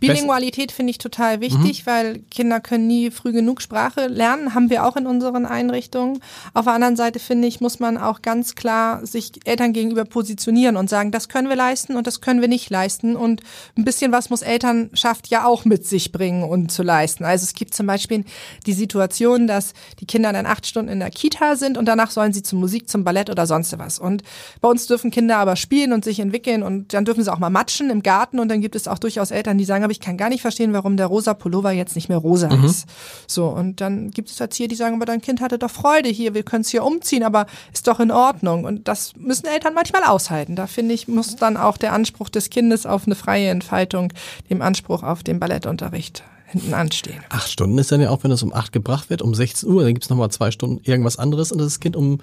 Bilingualität 0.00 0.72
finde 0.72 0.90
ich 0.90 0.98
total 0.98 1.40
wichtig, 1.40 1.82
mhm. 1.82 1.90
weil 1.90 2.18
Kinder 2.30 2.60
können 2.60 2.86
nie 2.86 3.10
früh 3.10 3.32
genug 3.32 3.62
Sprache 3.62 4.06
lernen, 4.06 4.54
haben 4.54 4.70
wir 4.70 4.84
auch 4.84 4.96
in 4.96 5.06
unseren 5.06 5.46
Einrichtungen. 5.46 6.20
Auf 6.54 6.64
der 6.64 6.74
anderen 6.74 6.96
Seite 6.96 7.18
finde 7.18 7.48
ich, 7.48 7.60
muss 7.60 7.80
man 7.80 7.96
auch 7.96 8.22
ganz 8.22 8.54
klar 8.54 9.06
sich 9.06 9.32
Eltern 9.44 9.72
gegenüber 9.72 10.04
positionieren 10.04 10.76
und 10.76 10.90
sagen, 10.90 11.10
das 11.10 11.28
können 11.28 11.48
wir 11.48 11.56
leisten 11.56 11.96
und 11.96 12.06
das 12.06 12.20
können 12.20 12.40
wir 12.40 12.48
nicht 12.48 12.70
leisten. 12.70 13.16
Und 13.16 13.42
ein 13.76 13.84
bisschen 13.84 14.12
was 14.12 14.30
muss 14.30 14.42
Elternschaft 14.42 15.28
ja 15.28 15.44
auch 15.44 15.64
mit 15.64 15.86
sich 15.86 16.12
bringen 16.12 16.42
und 16.42 16.72
zu 16.72 16.82
leisten. 16.82 17.24
Also 17.24 17.44
es 17.44 17.54
gibt 17.54 17.74
zum 17.74 17.86
Beispiel 17.86 18.24
die 18.66 18.72
Situation, 18.72 19.46
dass 19.46 19.72
die 20.00 20.06
Kinder 20.06 20.32
dann 20.32 20.46
acht 20.46 20.66
Stunden 20.66 20.90
in 20.90 21.00
der 21.00 21.10
Kita 21.10 21.56
sind 21.56 21.78
und 21.78 21.86
danach 21.86 22.10
sollen 22.10 22.32
sie 22.32 22.42
zur 22.42 22.58
Musik, 22.58 22.88
zum 22.88 23.04
Ballett 23.04 23.30
oder 23.30 23.46
sonst 23.46 23.76
was. 23.78 23.98
Und 23.98 24.22
bei 24.60 24.68
uns 24.68 24.86
dürfen 24.86 25.10
Kinder 25.10 25.38
aber 25.38 25.56
spielen 25.56 25.92
und 25.92 26.04
sich 26.04 26.20
entwickeln 26.20 26.62
und 26.62 26.94
dann 26.94 27.04
dürfen 27.04 27.22
sie 27.22 27.32
auch 27.32 27.38
mal 27.38 27.50
matschen 27.50 27.90
im 27.90 28.02
Garten 28.02 28.38
und 28.38 28.48
dann 28.48 28.60
gibt 28.60 28.74
es 28.74 28.88
auch 28.88 28.98
durchaus 28.98 29.30
Eltern, 29.30 29.58
die 29.58 29.64
sagen, 29.68 29.84
aber 29.84 29.92
ich 29.92 30.00
kann 30.00 30.16
gar 30.16 30.28
nicht 30.28 30.42
verstehen, 30.42 30.72
warum 30.72 30.96
der 30.96 31.06
rosa 31.06 31.34
Pullover 31.34 31.70
jetzt 31.70 31.94
nicht 31.94 32.08
mehr 32.08 32.18
rosa 32.18 32.48
mhm. 32.54 32.64
ist. 32.64 32.86
So, 33.28 33.46
und 33.46 33.80
dann 33.80 34.10
gibt 34.10 34.28
es 34.30 34.40
Erzieher, 34.40 34.66
die 34.66 34.74
sagen, 34.74 34.96
aber 34.96 35.06
dein 35.06 35.20
Kind 35.20 35.40
hatte 35.40 35.58
doch 35.58 35.70
Freude 35.70 36.08
hier, 36.08 36.34
wir 36.34 36.42
können 36.42 36.62
es 36.62 36.70
hier 36.70 36.82
umziehen, 36.82 37.22
aber 37.22 37.46
ist 37.72 37.86
doch 37.86 38.00
in 38.00 38.10
Ordnung. 38.10 38.64
Und 38.64 38.88
das 38.88 39.14
müssen 39.16 39.46
Eltern 39.46 39.74
manchmal 39.74 40.02
aushalten. 40.02 40.56
Da 40.56 40.66
finde 40.66 40.94
ich, 40.94 41.06
muss 41.06 41.36
dann 41.36 41.56
auch 41.56 41.76
der 41.76 41.92
Anspruch 41.92 42.28
des 42.28 42.50
Kindes 42.50 42.86
auf 42.86 43.06
eine 43.06 43.14
freie 43.14 43.50
Entfaltung 43.50 44.12
dem 44.50 44.62
Anspruch 44.62 45.04
auf 45.04 45.22
den 45.22 45.38
Ballettunterricht 45.38 46.24
hinten 46.46 46.74
anstehen. 46.74 47.22
Acht 47.28 47.50
Stunden 47.50 47.78
ist 47.78 47.92
dann 47.92 48.00
ja 48.00 48.10
auch, 48.10 48.24
wenn 48.24 48.30
es 48.30 48.42
um 48.42 48.52
acht 48.52 48.72
gebracht 48.72 49.10
wird, 49.10 49.22
um 49.22 49.34
16 49.34 49.68
Uhr, 49.68 49.82
dann 49.82 49.92
gibt 49.92 50.04
es 50.04 50.10
nochmal 50.10 50.30
zwei 50.30 50.50
Stunden 50.50 50.80
irgendwas 50.82 51.18
anderes 51.18 51.52
und 51.52 51.58
das 51.58 51.78
Kind 51.78 51.94
um 51.94 52.20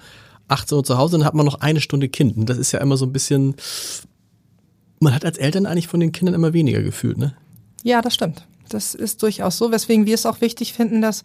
18 0.48 0.76
Uhr 0.76 0.84
zu 0.84 0.98
Hause, 0.98 1.18
dann 1.18 1.26
hat 1.26 1.34
man 1.34 1.46
noch 1.46 1.60
eine 1.60 1.80
Stunde 1.80 2.08
Kind. 2.08 2.36
Und 2.36 2.48
das 2.48 2.58
ist 2.58 2.72
ja 2.72 2.80
immer 2.80 2.96
so 2.96 3.06
ein 3.06 3.12
bisschen, 3.12 3.54
man 5.00 5.14
hat 5.14 5.24
als 5.24 5.38
Eltern 5.38 5.66
eigentlich 5.66 5.88
von 5.88 6.00
den 6.00 6.12
Kindern 6.12 6.34
immer 6.34 6.52
weniger 6.52 6.82
gefühlt, 6.82 7.18
ne? 7.18 7.34
Ja, 7.82 8.02
das 8.02 8.14
stimmt. 8.14 8.46
Das 8.68 8.94
ist 8.94 9.22
durchaus 9.22 9.58
so, 9.58 9.70
weswegen 9.70 10.06
wir 10.06 10.14
es 10.14 10.26
auch 10.26 10.40
wichtig 10.40 10.72
finden, 10.72 11.00
dass 11.00 11.22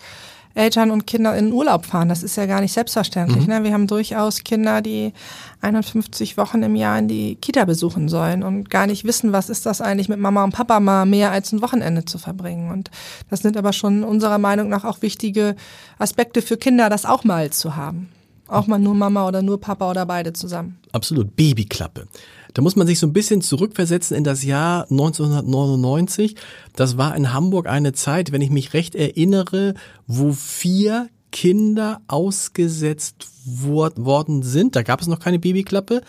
Eltern 0.54 0.92
und 0.92 1.08
Kinder 1.08 1.36
in 1.38 1.52
Urlaub 1.54 1.86
fahren. 1.86 2.10
Das 2.10 2.24
ist 2.24 2.36
ja 2.36 2.46
gar 2.46 2.62
nicht 2.62 2.74
selbstverständlich. 2.74 3.48
Mhm. 3.48 3.54
Ne? 3.54 3.64
Wir 3.64 3.74
haben 3.74 3.88
durchaus 3.88 4.44
Kinder, 4.44 4.82
die 4.82 5.14
51 5.62 6.38
Wochen 6.38 6.62
im 6.64 6.76
Jahr 6.76 7.00
in 7.00 7.08
die 7.08 7.36
Kita 7.36 7.66
besuchen 7.66 8.10
sollen 8.10 8.44
und 8.44 8.70
gar 8.70 8.88
nicht 8.88 9.06
wissen, 9.06 9.32
was 9.32 9.50
ist 9.50 9.66
das 9.66 9.82
eigentlich 9.82 10.10
mit 10.10 10.20
Mama 10.20 10.44
und 10.44 10.54
Papa 10.54 10.80
mal 10.80 11.06
mehr 11.06 11.32
als 11.32 11.52
ein 11.52 11.62
Wochenende 11.62 12.06
zu 12.06 12.18
verbringen. 12.18 12.72
Und 12.72 12.92
das 13.30 13.42
sind 13.42 13.56
aber 13.56 13.74
schon 13.74 14.04
unserer 14.04 14.38
Meinung 14.38 14.70
nach 14.70 14.84
auch 14.84 15.02
wichtige 15.02 15.56
Aspekte 15.98 16.42
für 16.42 16.58
Kinder, 16.58 16.90
das 16.90 17.06
auch 17.06 17.24
mal 17.24 17.50
zu 17.52 17.76
haben. 17.76 18.10
Auch 18.48 18.68
mal 18.68 18.80
nur 18.80 18.94
Mama 18.94 19.26
oder 19.26 19.42
nur 19.42 19.62
Papa 19.62 19.90
oder 19.90 20.06
beide 20.06 20.34
zusammen. 20.34 20.78
Absolut. 20.92 21.38
Babyklappe. 21.38 22.08
Da 22.54 22.62
muss 22.62 22.76
man 22.76 22.88
sich 22.88 23.00
so 23.00 23.08
ein 23.08 23.14
bisschen 23.14 23.42
zurückversetzen 23.42 24.16
in 24.18 24.24
das 24.24 24.44
Jahr 24.44 24.84
1999. 24.90 26.36
Das 26.76 26.98
war 26.98 27.16
in 27.16 27.34
Hamburg 27.34 27.68
eine 27.68 27.94
Zeit, 27.94 28.32
wenn 28.32 28.42
ich 28.42 28.50
mich 28.50 28.74
recht 28.74 28.96
erinnere, 28.96 29.74
wo 30.08 30.34
vier 30.34 31.10
Kinder 31.32 32.02
ausgesetzt 32.08 33.28
worden 33.46 34.44
sind. 34.44 34.76
Da 34.76 34.84
gab 34.84 35.02
es 35.02 35.08
noch 35.08 35.20
keine 35.20 35.40
Babyklappe. 35.40 36.02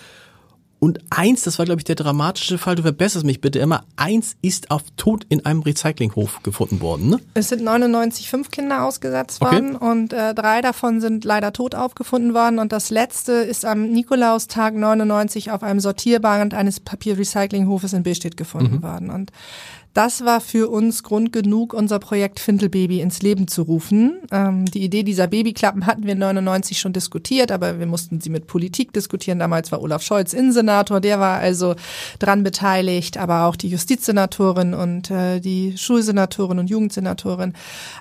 Und 0.82 0.98
eins, 1.10 1.42
das 1.42 1.60
war 1.60 1.64
glaube 1.64 1.78
ich 1.78 1.84
der 1.84 1.94
dramatische 1.94 2.58
Fall, 2.58 2.74
du 2.74 2.82
verbesserst 2.82 3.24
mich 3.24 3.40
bitte 3.40 3.60
immer, 3.60 3.84
eins 3.94 4.34
ist 4.42 4.72
auf 4.72 4.82
Tod 4.96 5.24
in 5.28 5.46
einem 5.46 5.62
Recyclinghof 5.62 6.42
gefunden 6.42 6.80
worden. 6.80 7.08
Ne? 7.08 7.20
Es 7.34 7.50
sind 7.50 7.62
99 7.62 8.28
fünf 8.28 8.50
Kinder 8.50 8.82
ausgesetzt 8.82 9.40
worden 9.40 9.76
okay. 9.76 9.86
und 9.88 10.12
äh, 10.12 10.34
drei 10.34 10.60
davon 10.60 11.00
sind 11.00 11.24
leider 11.24 11.52
tot 11.52 11.76
aufgefunden 11.76 12.34
worden 12.34 12.58
und 12.58 12.72
das 12.72 12.90
letzte 12.90 13.30
ist 13.30 13.64
am 13.64 13.92
Nikolaustag 13.92 14.74
99 14.74 15.52
auf 15.52 15.62
einem 15.62 15.78
Sortierband 15.78 16.52
eines 16.52 16.80
Papierrecyclinghofes 16.80 17.92
in 17.92 18.02
Billstedt 18.02 18.36
gefunden 18.36 18.78
mhm. 18.78 18.82
worden. 18.82 19.10
Und 19.10 19.30
das 19.94 20.24
war 20.24 20.40
für 20.40 20.70
uns 20.70 21.02
Grund 21.02 21.32
genug, 21.32 21.74
unser 21.74 21.98
Projekt 21.98 22.40
Findelbaby 22.40 23.00
ins 23.00 23.20
Leben 23.20 23.46
zu 23.46 23.62
rufen. 23.62 24.20
Ähm, 24.30 24.64
die 24.64 24.82
Idee 24.82 25.02
dieser 25.02 25.26
Babyklappen 25.26 25.86
hatten 25.86 26.06
wir 26.06 26.14
99 26.14 26.78
schon 26.78 26.92
diskutiert, 26.92 27.52
aber 27.52 27.78
wir 27.78 27.86
mussten 27.86 28.20
sie 28.20 28.30
mit 28.30 28.46
Politik 28.46 28.92
diskutieren. 28.92 29.38
Damals 29.38 29.70
war 29.70 29.82
Olaf 29.82 30.02
Scholz 30.02 30.32
Innensenator, 30.32 31.00
der 31.00 31.20
war 31.20 31.38
also 31.38 31.74
dran 32.18 32.42
beteiligt, 32.42 33.18
aber 33.18 33.44
auch 33.44 33.56
die 33.56 33.68
Justizsenatorin 33.68 34.72
und 34.72 35.10
äh, 35.10 35.40
die 35.40 35.76
Schulsenatorin 35.76 36.58
und 36.58 36.70
Jugendsenatorin. 36.70 37.52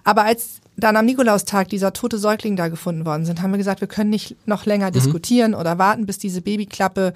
Aber 0.03 0.23
als 0.23 0.61
dann 0.77 0.95
am 0.95 1.05
Nikolaustag 1.05 1.67
dieser 1.67 1.93
tote 1.93 2.17
Säugling 2.17 2.55
da 2.55 2.69
gefunden 2.69 3.05
worden 3.05 3.25
sind, 3.25 3.41
haben 3.41 3.51
wir 3.51 3.57
gesagt, 3.57 3.81
wir 3.81 3.89
können 3.89 4.09
nicht 4.09 4.35
noch 4.47 4.65
länger 4.65 4.87
mhm. 4.87 4.93
diskutieren 4.93 5.53
oder 5.53 5.77
warten, 5.77 6.05
bis 6.05 6.17
diese 6.17 6.41
Babyklappe 6.41 7.13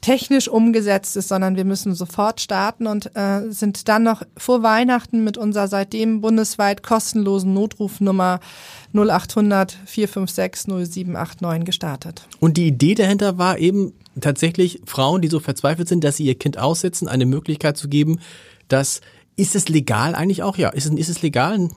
technisch 0.00 0.48
umgesetzt 0.48 1.16
ist, 1.16 1.28
sondern 1.28 1.56
wir 1.56 1.64
müssen 1.64 1.94
sofort 1.94 2.40
starten 2.40 2.86
und 2.86 3.14
äh, 3.16 3.50
sind 3.50 3.88
dann 3.88 4.02
noch 4.02 4.22
vor 4.36 4.62
Weihnachten 4.62 5.24
mit 5.24 5.36
unserer 5.36 5.68
seitdem 5.68 6.20
bundesweit 6.20 6.82
kostenlosen 6.82 7.52
Notrufnummer 7.54 8.40
0800 8.94 9.76
456 9.86 10.68
0789 10.68 11.64
gestartet. 11.64 12.26
Und 12.40 12.56
die 12.56 12.68
Idee 12.68 12.94
dahinter 12.94 13.38
war 13.38 13.58
eben 13.58 13.92
tatsächlich 14.20 14.80
Frauen, 14.86 15.22
die 15.22 15.28
so 15.28 15.40
verzweifelt 15.40 15.88
sind, 15.88 16.04
dass 16.04 16.16
sie 16.16 16.24
ihr 16.24 16.34
Kind 16.34 16.58
aussetzen, 16.58 17.08
eine 17.08 17.26
Möglichkeit 17.26 17.76
zu 17.76 17.88
geben, 17.88 18.20
dass 18.68 19.00
ist 19.36 19.56
es 19.56 19.68
legal 19.68 20.14
eigentlich 20.14 20.42
auch? 20.42 20.58
Ja, 20.58 20.68
ist 20.68 20.84
es, 20.86 20.92
ist 20.92 21.08
es 21.08 21.22
legal? 21.22 21.70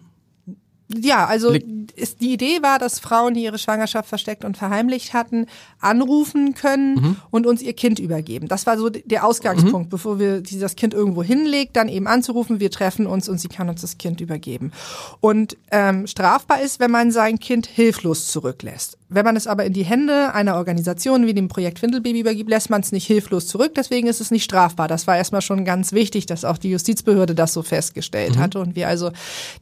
Ja, 1.01 1.25
also 1.25 1.55
ist, 1.95 2.21
die 2.21 2.33
Idee 2.33 2.61
war, 2.61 2.79
dass 2.79 2.99
Frauen, 2.99 3.33
die 3.33 3.43
ihre 3.43 3.57
Schwangerschaft 3.57 4.09
versteckt 4.09 4.45
und 4.45 4.57
verheimlicht 4.57 5.13
hatten, 5.13 5.47
anrufen 5.79 6.53
können 6.53 6.95
mhm. 6.95 7.15
und 7.31 7.47
uns 7.47 7.61
ihr 7.61 7.73
Kind 7.73 7.99
übergeben. 7.99 8.47
Das 8.47 8.65
war 8.65 8.77
so 8.77 8.89
der 8.89 9.25
Ausgangspunkt, 9.25 9.87
mhm. 9.87 9.89
bevor 9.89 10.19
wir 10.19 10.41
dieses 10.41 10.75
Kind 10.75 10.93
irgendwo 10.93 11.23
hinlegt, 11.23 11.75
dann 11.75 11.89
eben 11.89 12.07
anzurufen, 12.07 12.59
wir 12.59 12.71
treffen 12.71 13.07
uns 13.07 13.29
und 13.29 13.39
sie 13.39 13.47
kann 13.47 13.69
uns 13.69 13.81
das 13.81 13.97
Kind 13.97 14.21
übergeben. 14.21 14.71
Und 15.19 15.57
ähm, 15.71 16.07
strafbar 16.07 16.61
ist, 16.61 16.79
wenn 16.79 16.91
man 16.91 17.11
sein 17.11 17.39
Kind 17.39 17.67
hilflos 17.67 18.27
zurücklässt. 18.27 18.97
Wenn 19.13 19.25
man 19.25 19.35
es 19.35 19.47
aber 19.47 19.65
in 19.65 19.73
die 19.73 19.83
Hände 19.83 20.33
einer 20.33 20.55
Organisation 20.55 21.27
wie 21.27 21.33
dem 21.33 21.47
Projekt 21.47 21.79
Findelbaby 21.79 22.19
übergibt, 22.21 22.49
lässt 22.49 22.69
man 22.69 22.81
es 22.81 22.91
nicht 22.91 23.05
hilflos 23.05 23.47
zurück. 23.47 23.73
Deswegen 23.75 24.07
ist 24.07 24.21
es 24.21 24.31
nicht 24.31 24.43
strafbar. 24.43 24.87
Das 24.87 25.05
war 25.07 25.17
erstmal 25.17 25.41
schon 25.41 25.65
ganz 25.65 25.91
wichtig, 25.91 26.25
dass 26.25 26.45
auch 26.45 26.57
die 26.57 26.71
Justizbehörde 26.71 27.35
das 27.35 27.53
so 27.53 27.61
festgestellt 27.61 28.35
mhm. 28.35 28.39
hatte 28.39 28.59
und 28.59 28.75
wir 28.75 28.87
also 28.87 29.11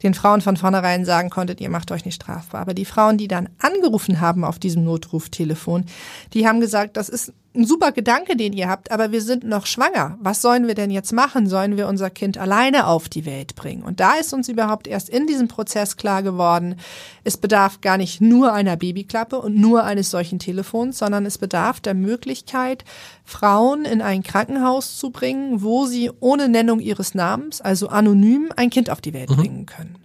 den 0.02 0.14
Frauen 0.14 0.40
von 0.40 0.56
vornherein 0.56 1.04
sagen 1.04 1.30
konnten, 1.30 1.58
ihr 1.58 1.70
macht 1.70 1.90
euch 1.92 2.04
nicht 2.04 2.14
strafbar. 2.14 2.62
Aber 2.62 2.74
die 2.74 2.84
Frauen, 2.84 3.18
die 3.18 3.28
dann 3.28 3.48
angerufen 3.58 4.20
haben 4.20 4.44
auf 4.44 4.58
diesem 4.58 4.84
Notruftelefon, 4.84 5.84
die 6.32 6.46
haben 6.46 6.60
gesagt, 6.60 6.96
das 6.96 7.08
ist 7.08 7.32
ein 7.54 7.66
super 7.66 7.92
Gedanke, 7.92 8.36
den 8.36 8.52
ihr 8.52 8.68
habt, 8.68 8.90
aber 8.90 9.12
wir 9.12 9.20
sind 9.20 9.44
noch 9.44 9.66
schwanger. 9.66 10.16
Was 10.20 10.40
sollen 10.40 10.66
wir 10.66 10.74
denn 10.74 10.90
jetzt 10.90 11.12
machen? 11.12 11.46
Sollen 11.46 11.76
wir 11.76 11.86
unser 11.86 12.08
Kind 12.08 12.38
alleine 12.38 12.86
auf 12.86 13.08
die 13.08 13.26
Welt 13.26 13.54
bringen? 13.54 13.82
Und 13.82 14.00
da 14.00 14.14
ist 14.14 14.32
uns 14.32 14.48
überhaupt 14.48 14.86
erst 14.86 15.10
in 15.10 15.26
diesem 15.26 15.48
Prozess 15.48 15.96
klar 15.96 16.22
geworden, 16.22 16.76
es 17.24 17.36
bedarf 17.36 17.80
gar 17.82 17.98
nicht 17.98 18.20
nur 18.20 18.52
einer 18.52 18.76
Babyklappe 18.76 19.38
und 19.38 19.56
nur 19.56 19.84
eines 19.84 20.10
solchen 20.10 20.38
Telefons, 20.38 20.98
sondern 20.98 21.26
es 21.26 21.38
bedarf 21.38 21.80
der 21.80 21.94
Möglichkeit, 21.94 22.84
Frauen 23.24 23.84
in 23.84 24.00
ein 24.00 24.22
Krankenhaus 24.22 24.96
zu 24.96 25.10
bringen, 25.10 25.62
wo 25.62 25.84
sie 25.84 26.10
ohne 26.20 26.48
Nennung 26.48 26.80
ihres 26.80 27.14
Namens, 27.14 27.60
also 27.60 27.88
anonym, 27.88 28.50
ein 28.56 28.70
Kind 28.70 28.88
auf 28.88 29.00
die 29.00 29.12
Welt 29.12 29.30
mhm. 29.30 29.36
bringen 29.36 29.66
können. 29.66 30.01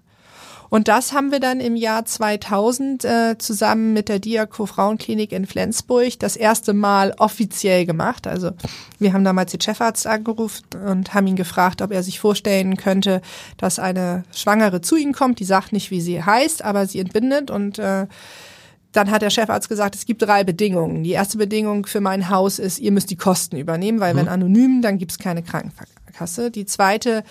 Und 0.69 0.87
das 0.87 1.13
haben 1.13 1.31
wir 1.31 1.39
dann 1.39 1.59
im 1.59 1.75
Jahr 1.75 2.05
2000 2.05 3.05
äh, 3.05 3.37
zusammen 3.37 3.93
mit 3.93 4.09
der 4.09 4.19
Diako 4.19 4.65
Frauenklinik 4.65 5.31
in 5.31 5.45
Flensburg 5.45 6.19
das 6.19 6.35
erste 6.35 6.73
Mal 6.73 7.13
offiziell 7.17 7.85
gemacht. 7.85 8.27
Also 8.27 8.51
wir 8.99 9.13
haben 9.13 9.23
damals 9.23 9.51
den 9.51 9.61
Chefarzt 9.61 10.07
angerufen 10.07 10.65
und 10.85 11.13
haben 11.13 11.27
ihn 11.27 11.35
gefragt, 11.35 11.81
ob 11.81 11.91
er 11.91 12.03
sich 12.03 12.19
vorstellen 12.19 12.77
könnte, 12.77 13.21
dass 13.57 13.79
eine 13.79 14.23
Schwangere 14.31 14.81
zu 14.81 14.95
ihm 14.95 15.13
kommt. 15.13 15.39
Die 15.39 15.45
sagt 15.45 15.71
nicht, 15.71 15.91
wie 15.91 16.01
sie 16.01 16.23
heißt, 16.23 16.63
aber 16.63 16.85
sie 16.85 16.99
entbindet 16.99 17.49
und 17.49 17.79
äh, 17.79 18.07
dann 18.93 19.11
hat 19.11 19.21
der 19.21 19.29
Chefarzt 19.29 19.69
gesagt, 19.69 19.95
es 19.95 20.05
gibt 20.05 20.21
drei 20.23 20.43
Bedingungen. 20.43 21.03
Die 21.03 21.11
erste 21.11 21.37
Bedingung 21.37 21.85
für 21.85 22.01
mein 22.01 22.29
Haus 22.29 22.57
ist, 22.57 22.79
ihr 22.79 22.91
müsst 22.91 23.11
die 23.11 23.15
Kosten 23.15 23.57
übernehmen, 23.57 23.99
weil 23.99 24.13
mhm. 24.13 24.19
wenn 24.19 24.27
anonym, 24.27 24.81
dann 24.81 24.97
gibt 24.97 25.11
es 25.11 25.19
keine 25.19 25.43
Krankenkasse. 25.43 26.51
Die 26.51 26.65
zweite 26.65 27.23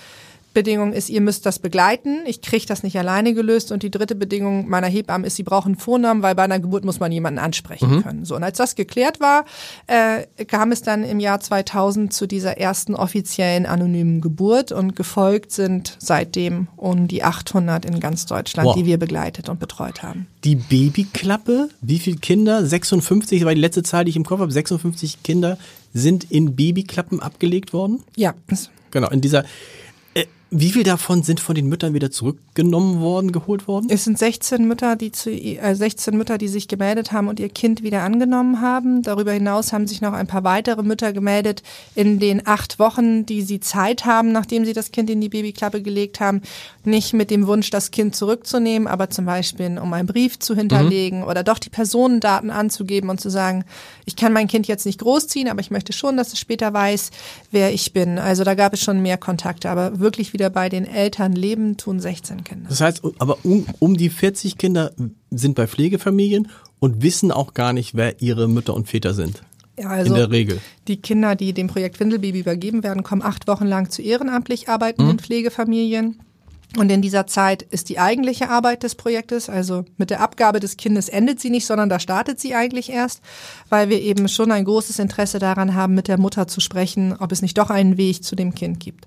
Bedingung 0.57 0.95
ist, 0.95 1.11
ihr 1.11 1.21
müsst 1.21 1.45
das 1.45 1.59
begleiten. 1.59 2.21
Ich 2.25 2.41
kriege 2.41 2.65
das 2.65 2.83
nicht 2.83 2.99
alleine 2.99 3.35
gelöst. 3.35 3.73
Und 3.73 3.83
die 3.83 3.91
dritte 3.91 4.15
Bedingung 4.15 4.71
meiner 4.71 4.87
Hebamme 4.87 5.27
ist, 5.27 5.37
sie 5.37 5.43
brauchen 5.43 5.73
einen 5.73 5.79
Vornamen, 5.79 6.23
weil 6.23 6.35
bei 6.35 6.45
einer 6.45 6.59
Geburt 6.59 6.83
muss 6.83 6.99
man 6.99 7.13
jemanden 7.13 7.39
ansprechen 7.39 7.97
mhm. 7.97 8.03
können. 8.03 8.25
So, 8.25 8.37
und 8.37 8.43
als 8.43 8.57
das 8.57 8.75
geklärt 8.75 9.21
war, 9.21 9.45
äh, 9.87 10.25
kam 10.47 10.73
es 10.73 10.81
dann 10.81 11.05
im 11.05 11.21
Jahr 11.21 11.41
2000 11.41 12.11
zu 12.11 12.27
dieser 12.27 12.57
ersten 12.57 12.95
offiziellen 12.95 13.67
anonymen 13.67 14.23
Geburt 14.23 14.73
und 14.73 14.97
gefolgt 14.97 15.53
sind 15.53 15.99
seitdem 15.99 16.69
um 16.77 17.07
die 17.07 17.23
800 17.23 17.85
in 17.85 18.01
ganz 18.01 18.25
Deutschland, 18.25 18.69
wow. 18.69 18.75
die 18.75 18.87
wir 18.87 18.97
begleitet 18.97 19.51
und 19.51 19.61
betreut 19.61 20.03
haben. 20.03 20.27
Die 20.45 20.57
Babyklappe, 20.57 21.69
wie 21.83 21.99
viele 21.99 22.17
Kinder? 22.17 22.65
56 22.65 23.45
war 23.45 23.55
die 23.55 23.61
letzte 23.61 23.83
Zahl, 23.83 24.07
die 24.07 24.11
ich 24.11 24.17
im 24.17 24.25
Kopf 24.25 24.41
habe. 24.41 24.51
56 24.51 25.23
Kinder 25.23 25.59
sind 25.93 26.31
in 26.31 26.57
Babyklappen 26.57 27.21
abgelegt 27.21 27.75
worden? 27.75 28.05
Ja. 28.17 28.33
Genau, 28.91 29.11
in 29.11 29.21
dieser 29.21 29.45
wie 30.51 30.71
viel 30.71 30.85
davon 30.85 31.25
sind 31.25 31.41
von 31.41 31.57
den 31.57 31.67
Müttern 31.67 31.93
wieder 31.93 32.13
zurückgenommen 32.13 33.01
worden, 33.01 33.33
geholt 33.33 33.67
worden? 33.67 33.89
Es 33.91 34.05
sind 34.05 34.17
16 34.17 34.69
Mütter, 34.69 34.95
die 34.95 35.11
zu, 35.11 35.29
äh, 35.31 35.75
16 35.75 36.17
Mütter, 36.17 36.39
die 36.39 36.47
sich 36.47 36.69
gemeldet 36.69 37.11
haben 37.11 37.27
und 37.27 37.41
ihr 37.41 37.49
Kind 37.49 37.83
wieder 37.83 38.03
angenommen 38.03 38.61
haben. 38.61 39.03
Darüber 39.03 39.33
hinaus 39.33 39.73
haben 39.73 39.89
sich 39.89 40.01
noch 40.01 40.13
ein 40.13 40.29
paar 40.29 40.45
weitere 40.45 40.85
Mütter 40.85 41.13
gemeldet 41.13 41.65
in 41.97 42.21
den 42.21 42.47
acht 42.47 42.79
Wochen, 42.79 43.27
die 43.27 43.43
sie 43.43 43.59
Zeit 43.59 44.05
haben, 44.05 44.31
nachdem 44.31 44.65
sie 44.65 44.73
das 44.73 44.93
Kind 44.93 45.11
in 45.11 45.21
die 45.21 45.29
Babyklappe 45.29 45.83
gelegt 45.83 46.21
haben. 46.21 46.43
Nicht 46.85 47.13
mit 47.13 47.33
dem 47.33 47.49
Wunsch, 47.49 47.71
das 47.71 47.91
Kind 47.91 48.15
zurückzunehmen, 48.15 48.87
aber 48.87 49.11
zum 49.11 49.25
Beispiel, 49.25 49.79
um 49.83 49.93
einen 49.93 50.07
Brief 50.07 50.39
zu 50.39 50.55
hinterlegen 50.55 51.23
mhm. 51.23 51.27
oder 51.27 51.43
doch 51.43 51.59
die 51.59 51.71
Personendaten 51.71 52.51
anzugeben 52.51 53.11
und 53.11 53.21
zu 53.21 53.31
sagen, 53.31 53.65
ich 54.05 54.15
kann 54.15 54.33
mein 54.33 54.47
Kind 54.47 54.69
jetzt 54.69 54.87
nicht 54.87 55.01
großziehen, 55.01 55.49
aber 55.49 55.59
ich 55.59 55.73
möchte 55.73 55.93
schon, 55.93 56.17
dass 56.17 56.33
es 56.33 56.39
später 56.39 56.73
weiß, 56.73 57.11
wer 57.51 57.75
ich 57.75 57.93
bin. 57.93 58.21
Also 58.21 58.45
da 58.45 58.55
gab 58.55 58.73
es 58.75 58.81
schon 58.81 59.03
mehr 59.03 59.19
Kontakte, 59.19 59.69
aber 59.69 59.99
wirklich 59.99 60.36
wieder 60.37 60.51
bei 60.51 60.69
den 60.69 60.85
Eltern 60.85 61.33
leben, 61.33 61.79
tun 61.79 61.99
16 61.99 62.45
Kinder. 62.45 62.69
Das 62.69 62.83
heißt, 62.83 63.03
aber 63.19 63.39
um, 63.43 63.65
um 63.79 63.97
die 63.97 64.11
40 64.11 64.59
Kinder 64.59 64.93
sind 65.31 65.55
bei 65.55 65.67
Pflegefamilien 65.67 66.49
und 66.79 67.03
wissen 67.03 67.33
auch 67.33 67.55
gar 67.55 67.73
nicht, 67.73 67.95
wer 67.95 68.21
ihre 68.21 68.49
Mütter 68.49 68.75
und 68.75 68.87
Väter 68.87 69.15
sind. 69.15 69.43
Ja, 69.79 69.89
also 69.89 70.13
in 70.13 70.19
der 70.19 70.31
Regel. 70.31 70.61
Die 70.89 70.99
Kinder, 70.99 71.37
die 71.37 71.55
dem 71.55 71.69
Projekt 71.69 71.99
Windelbaby 72.01 72.41
übergeben 72.41 72.83
werden, 72.83 73.03
kommen 73.03 73.23
acht 73.23 73.49
Wochen 73.49 73.65
lang 73.65 73.89
zu 73.89 74.03
ehrenamtlich 74.03 74.69
arbeitenden 74.69 75.17
mhm. 75.17 75.21
Pflegefamilien. 75.21 76.19
Und 76.77 76.91
in 76.91 77.01
dieser 77.01 77.27
Zeit 77.27 77.63
ist 77.63 77.89
die 77.89 77.99
eigentliche 77.99 78.51
Arbeit 78.51 78.83
des 78.83 78.97
Projektes, 78.97 79.49
also 79.49 79.85
mit 79.97 80.11
der 80.11 80.21
Abgabe 80.21 80.61
des 80.61 80.77
Kindes 80.77 81.09
endet 81.09 81.41
sie 81.41 81.49
nicht, 81.49 81.65
sondern 81.65 81.89
da 81.89 81.99
startet 82.01 82.41
sie 82.41 82.55
eigentlich 82.55 82.91
erst, 82.91 83.23
weil 83.71 83.89
wir 83.89 84.01
eben 84.03 84.29
schon 84.29 84.51
ein 84.51 84.65
großes 84.65 84.99
Interesse 84.99 85.39
daran 85.39 85.75
haben, 85.75 85.95
mit 85.95 86.09
der 86.09 86.19
Mutter 86.19 86.49
zu 86.49 86.61
sprechen, 86.61 87.15
ob 87.19 87.33
es 87.33 87.41
nicht 87.41 87.57
doch 87.57 87.71
einen 87.71 87.97
Weg 87.97 88.25
zu 88.25 88.37
dem 88.37 88.55
Kind 88.55 88.81
gibt. 88.81 89.07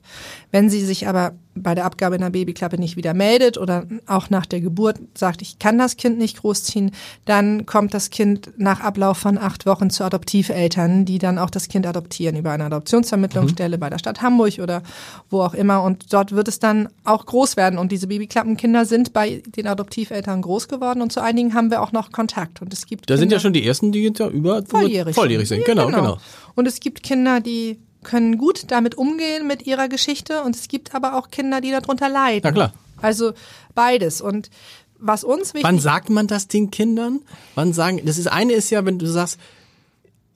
Wenn 0.51 0.69
sie 0.69 0.83
sich 0.83 1.07
aber 1.07 1.33
bei 1.63 1.75
der 1.75 1.85
Abgabe 1.85 2.15
in 2.15 2.21
der 2.21 2.29
Babyklappe 2.29 2.79
nicht 2.79 2.95
wieder 2.95 3.13
meldet 3.13 3.57
oder 3.57 3.85
auch 4.07 4.29
nach 4.29 4.45
der 4.45 4.61
Geburt 4.61 4.99
sagt, 5.13 5.41
ich 5.41 5.59
kann 5.59 5.77
das 5.77 5.97
Kind 5.97 6.17
nicht 6.17 6.41
großziehen, 6.41 6.91
dann 7.25 7.65
kommt 7.65 7.93
das 7.93 8.09
Kind 8.09 8.51
nach 8.57 8.79
Ablauf 8.79 9.17
von 9.17 9.37
acht 9.37 9.65
Wochen 9.65 9.89
zu 9.89 10.03
Adoptiveltern, 10.03 11.05
die 11.05 11.19
dann 11.19 11.37
auch 11.37 11.49
das 11.49 11.67
Kind 11.67 11.85
adoptieren 11.85 12.35
über 12.35 12.51
eine 12.51 12.65
Adoptionsvermittlungsstelle 12.65 13.77
mhm. 13.77 13.81
bei 13.81 13.89
der 13.89 13.99
Stadt 13.99 14.21
Hamburg 14.21 14.59
oder 14.59 14.81
wo 15.29 15.41
auch 15.41 15.53
immer. 15.53 15.83
Und 15.83 16.13
dort 16.13 16.31
wird 16.31 16.47
es 16.47 16.59
dann 16.59 16.89
auch 17.03 17.25
groß 17.25 17.57
werden. 17.59 17.77
Und 17.77 17.91
diese 17.91 18.07
Babyklappenkinder 18.07 18.85
sind 18.85 19.13
bei 19.13 19.43
den 19.45 19.67
Adoptiveltern 19.67 20.41
groß 20.41 20.67
geworden 20.67 21.03
und 21.03 21.11
zu 21.11 21.21
einigen 21.21 21.53
haben 21.53 21.69
wir 21.69 21.83
auch 21.83 21.91
noch 21.91 22.11
Kontakt. 22.11 22.63
Und 22.63 22.73
es 22.73 22.87
gibt 22.87 23.09
da 23.09 23.13
Kinder, 23.13 23.19
sind 23.19 23.31
ja 23.31 23.39
schon 23.39 23.53
die 23.53 23.63
ersten, 23.67 23.91
die 23.91 24.11
ja 24.17 24.27
über 24.27 24.63
volljährig, 24.65 25.13
volljährig 25.13 25.47
sind. 25.47 25.59
Ja, 25.59 25.65
genau, 25.65 25.85
genau, 25.87 25.97
genau. 25.97 26.17
Und 26.55 26.67
es 26.67 26.79
gibt 26.79 27.03
Kinder, 27.03 27.41
die 27.41 27.77
können 28.03 28.37
gut 28.37 28.71
damit 28.71 28.95
umgehen 28.95 29.45
mit 29.45 29.67
ihrer 29.67 29.89
Geschichte 29.89 30.41
und 30.43 30.55
es 30.55 30.67
gibt 30.67 30.95
aber 30.95 31.17
auch 31.17 31.29
Kinder, 31.29 31.61
die 31.61 31.71
darunter 31.71 32.09
leiden. 32.09 32.41
Na 32.43 32.51
klar. 32.51 32.73
Also 33.01 33.33
beides 33.75 34.21
und 34.21 34.49
was 34.97 35.23
uns 35.23 35.53
wichtig 35.53 35.63
Wann 35.63 35.79
sagt 35.79 36.09
man 36.09 36.27
das 36.27 36.47
den 36.47 36.71
Kindern? 36.71 37.21
Wann 37.55 37.73
sagen, 37.73 38.01
das 38.05 38.17
ist 38.17 38.27
eine 38.27 38.53
ist 38.53 38.69
ja, 38.69 38.85
wenn 38.85 38.99
du 38.99 39.05
sagst, 39.05 39.39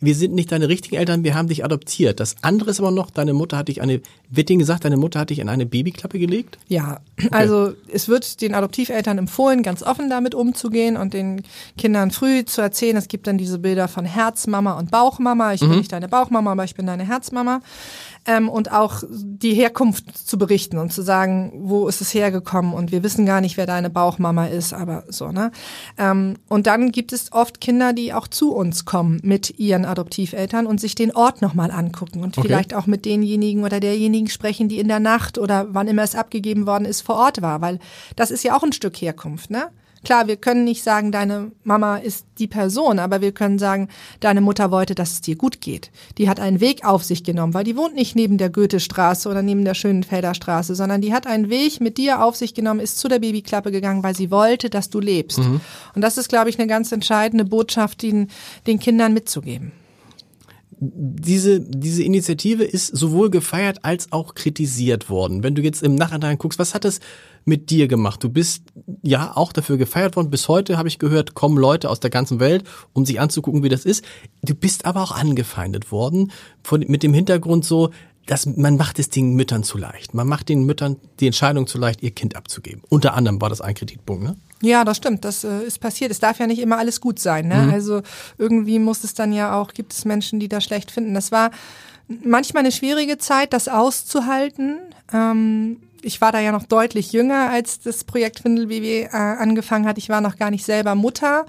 wir 0.03 0.15
sind 0.15 0.35
nicht 0.35 0.51
deine 0.51 0.67
richtigen 0.67 0.97
Eltern, 0.97 1.23
wir 1.23 1.33
haben 1.33 1.47
dich 1.47 1.63
adoptiert. 1.63 2.19
Das 2.19 2.35
andere 2.41 2.71
ist 2.71 2.79
aber 2.79 2.91
noch, 2.91 3.09
deine 3.09 3.33
Mutter 3.33 3.57
hat 3.57 3.69
dich 3.69 3.81
eine, 3.81 4.01
wird 4.29 4.49
denen 4.49 4.59
gesagt, 4.59 4.83
deine 4.83 4.97
Mutter 4.97 5.19
hat 5.19 5.29
dich 5.29 5.39
in 5.39 5.47
eine 5.47 5.65
Babyklappe 5.65 6.19
gelegt? 6.19 6.57
Ja, 6.67 6.99
okay. 7.17 7.29
also 7.31 7.73
es 7.91 8.09
wird 8.09 8.41
den 8.41 8.53
Adoptiveltern 8.53 9.17
empfohlen, 9.17 9.63
ganz 9.63 9.81
offen 9.81 10.09
damit 10.09 10.35
umzugehen 10.35 10.97
und 10.97 11.13
den 11.13 11.43
Kindern 11.77 12.11
früh 12.11 12.43
zu 12.43 12.61
erzählen. 12.61 12.97
Es 12.97 13.07
gibt 13.07 13.27
dann 13.27 13.37
diese 13.37 13.59
Bilder 13.59 13.87
von 13.87 14.03
Herzmama 14.03 14.73
und 14.73 14.91
Bauchmama. 14.91 15.53
Ich 15.53 15.61
bin 15.61 15.69
mhm. 15.69 15.77
nicht 15.77 15.91
deine 15.93 16.09
Bauchmama, 16.09 16.51
aber 16.51 16.65
ich 16.65 16.75
bin 16.75 16.85
deine 16.85 17.07
Herzmama 17.07 17.61
ähm, 18.25 18.49
und 18.49 18.71
auch 18.71 19.03
die 19.09 19.53
Herkunft 19.53 20.17
zu 20.17 20.37
berichten 20.37 20.77
und 20.77 20.93
zu 20.93 21.01
sagen, 21.01 21.51
wo 21.55 21.87
ist 21.87 22.01
es 22.01 22.13
hergekommen 22.13 22.73
und 22.73 22.91
wir 22.91 23.03
wissen 23.03 23.25
gar 23.25 23.41
nicht, 23.41 23.57
wer 23.57 23.65
deine 23.65 23.89
Bauchmama 23.89 24.45
ist, 24.45 24.73
aber 24.73 25.03
so, 25.09 25.31
ne? 25.31 25.51
Ähm, 25.97 26.35
und 26.47 26.67
dann 26.67 26.91
gibt 26.91 27.13
es 27.13 27.31
oft 27.31 27.59
Kinder, 27.61 27.93
die 27.93 28.13
auch 28.13 28.27
zu 28.27 28.53
uns 28.53 28.85
kommen 28.85 29.19
mit 29.23 29.59
ihren 29.59 29.85
Adoptiveltern 29.85 30.65
und 30.65 30.79
sich 30.79 30.95
den 30.95 31.15
Ort 31.15 31.41
nochmal 31.41 31.71
angucken 31.71 32.23
und 32.23 32.37
okay. 32.37 32.47
vielleicht 32.47 32.73
auch 32.73 32.87
mit 32.87 33.05
denjenigen 33.05 33.63
oder 33.63 33.79
derjenigen 33.79 34.29
sprechen, 34.29 34.69
die 34.69 34.79
in 34.79 34.87
der 34.87 34.99
Nacht 34.99 35.37
oder 35.37 35.67
wann 35.69 35.87
immer 35.87 36.03
es 36.03 36.15
abgegeben 36.15 36.65
worden 36.65 36.85
ist, 36.85 37.01
vor 37.01 37.15
Ort 37.15 37.41
war, 37.41 37.61
weil 37.61 37.79
das 38.15 38.31
ist 38.31 38.43
ja 38.43 38.55
auch 38.55 38.63
ein 38.63 38.73
Stück 38.73 38.97
Herkunft, 38.97 39.49
ne? 39.49 39.69
Klar, 40.03 40.27
wir 40.27 40.35
können 40.35 40.63
nicht 40.63 40.83
sagen, 40.83 41.11
deine 41.11 41.51
Mama 41.63 41.97
ist 41.97 42.25
die 42.37 42.47
Person, 42.47 42.99
aber 42.99 43.21
wir 43.21 43.31
können 43.31 43.57
sagen, 43.57 43.87
deine 44.19 44.41
Mutter 44.41 44.71
wollte, 44.71 44.95
dass 44.95 45.13
es 45.13 45.21
dir 45.21 45.35
gut 45.35 45.61
geht. 45.61 45.91
Die 46.17 46.29
hat 46.29 46.39
einen 46.39 46.59
Weg 46.59 46.85
auf 46.85 47.03
sich 47.03 47.23
genommen, 47.23 47.53
weil 47.53 47.63
die 47.63 47.77
wohnt 47.77 47.95
nicht 47.95 48.15
neben 48.15 48.37
der 48.37 48.49
Goethestraße 48.49 49.29
oder 49.29 49.41
neben 49.41 49.65
der 49.65 49.75
Schönenfelder 49.75 50.33
Straße, 50.33 50.75
sondern 50.75 51.01
die 51.01 51.13
hat 51.13 51.27
einen 51.27 51.49
Weg 51.49 51.79
mit 51.79 51.97
dir 51.97 52.23
auf 52.23 52.35
sich 52.35 52.53
genommen, 52.53 52.79
ist 52.79 52.99
zu 52.99 53.07
der 53.07 53.19
Babyklappe 53.19 53.71
gegangen, 53.71 54.03
weil 54.03 54.15
sie 54.15 54.31
wollte, 54.31 54.69
dass 54.69 54.89
du 54.89 54.99
lebst. 54.99 55.39
Mhm. 55.39 55.61
Und 55.95 56.01
das 56.01 56.17
ist, 56.17 56.29
glaube 56.29 56.49
ich, 56.49 56.59
eine 56.59 56.67
ganz 56.67 56.91
entscheidende 56.91 57.45
Botschaft, 57.45 58.01
den, 58.01 58.27
den 58.67 58.79
Kindern 58.79 59.13
mitzugeben 59.13 59.71
diese, 60.91 61.61
diese 61.61 62.03
Initiative 62.03 62.63
ist 62.63 62.87
sowohl 62.87 63.29
gefeiert 63.29 63.79
als 63.83 64.11
auch 64.11 64.35
kritisiert 64.35 65.09
worden. 65.09 65.43
Wenn 65.43 65.55
du 65.55 65.61
jetzt 65.61 65.83
im 65.83 65.95
Nachhinein 65.95 66.37
guckst, 66.37 66.59
was 66.59 66.73
hat 66.73 66.85
es 66.85 66.99
mit 67.45 67.69
dir 67.69 67.87
gemacht? 67.87 68.23
Du 68.23 68.29
bist 68.29 68.63
ja 69.01 69.35
auch 69.35 69.53
dafür 69.53 69.77
gefeiert 69.77 70.15
worden. 70.15 70.29
Bis 70.29 70.47
heute 70.47 70.77
habe 70.77 70.87
ich 70.87 70.99
gehört, 70.99 71.33
kommen 71.33 71.57
Leute 71.57 71.89
aus 71.89 71.99
der 71.99 72.09
ganzen 72.09 72.39
Welt, 72.39 72.63
um 72.93 73.05
sich 73.05 73.19
anzugucken, 73.19 73.63
wie 73.63 73.69
das 73.69 73.85
ist. 73.85 74.03
Du 74.41 74.55
bist 74.55 74.85
aber 74.85 75.01
auch 75.01 75.11
angefeindet 75.11 75.91
worden 75.91 76.31
von, 76.63 76.85
mit 76.87 77.03
dem 77.03 77.13
Hintergrund 77.13 77.65
so, 77.65 77.91
dass 78.25 78.45
man 78.45 78.77
macht 78.77 78.99
es 78.99 79.09
den 79.09 79.33
Müttern 79.33 79.63
zu 79.63 79.77
leicht. 79.77 80.13
Man 80.13 80.27
macht 80.27 80.47
den 80.49 80.65
Müttern 80.65 80.97
die 81.19 81.27
Entscheidung 81.27 81.67
zu 81.67 81.77
leicht, 81.77 82.01
ihr 82.01 82.11
Kind 82.11 82.35
abzugeben. 82.35 82.81
Unter 82.89 83.15
anderem 83.15 83.41
war 83.41 83.49
das 83.49 83.59
ein 83.59 83.75
Kritikpunkt, 83.75 84.23
ne? 84.23 84.37
Ja, 84.61 84.85
das 84.85 84.95
stimmt. 84.95 85.25
Das 85.25 85.43
äh, 85.43 85.63
ist 85.63 85.79
passiert. 85.79 86.09
Es 86.09 86.21
darf 86.21 86.39
ja 86.39 86.47
nicht 86.47 86.59
immer 86.59 86.77
alles 86.77 87.01
gut 87.01 87.19
sein. 87.19 87.49
Ne? 87.49 87.63
Mhm. 87.63 87.73
Also 87.73 88.01
irgendwie 88.37 88.79
muss 88.79 89.03
es 89.03 89.13
dann 89.13 89.33
ja 89.33 89.59
auch, 89.59 89.73
gibt 89.73 89.91
es 89.91 90.05
Menschen, 90.05 90.39
die 90.39 90.47
das 90.47 90.63
schlecht 90.63 90.89
finden. 90.89 91.13
Das 91.13 91.33
war 91.33 91.51
manchmal 92.07 92.61
eine 92.61 92.71
schwierige 92.71 93.17
Zeit, 93.17 93.51
das 93.51 93.67
auszuhalten. 93.67 94.79
Ähm, 95.11 95.81
ich 96.03 96.21
war 96.21 96.31
da 96.31 96.39
ja 96.39 96.51
noch 96.51 96.63
deutlich 96.63 97.11
jünger, 97.11 97.49
als 97.49 97.79
das 97.79 98.03
Projekt 98.03 98.43
Windelbaby 98.43 99.03
äh, 99.03 99.09
angefangen 99.11 99.85
hat. 99.85 99.97
Ich 99.97 100.09
war 100.09 100.21
noch 100.21 100.37
gar 100.37 100.51
nicht 100.51 100.65
selber 100.65 100.95
Mutter, 100.95 101.45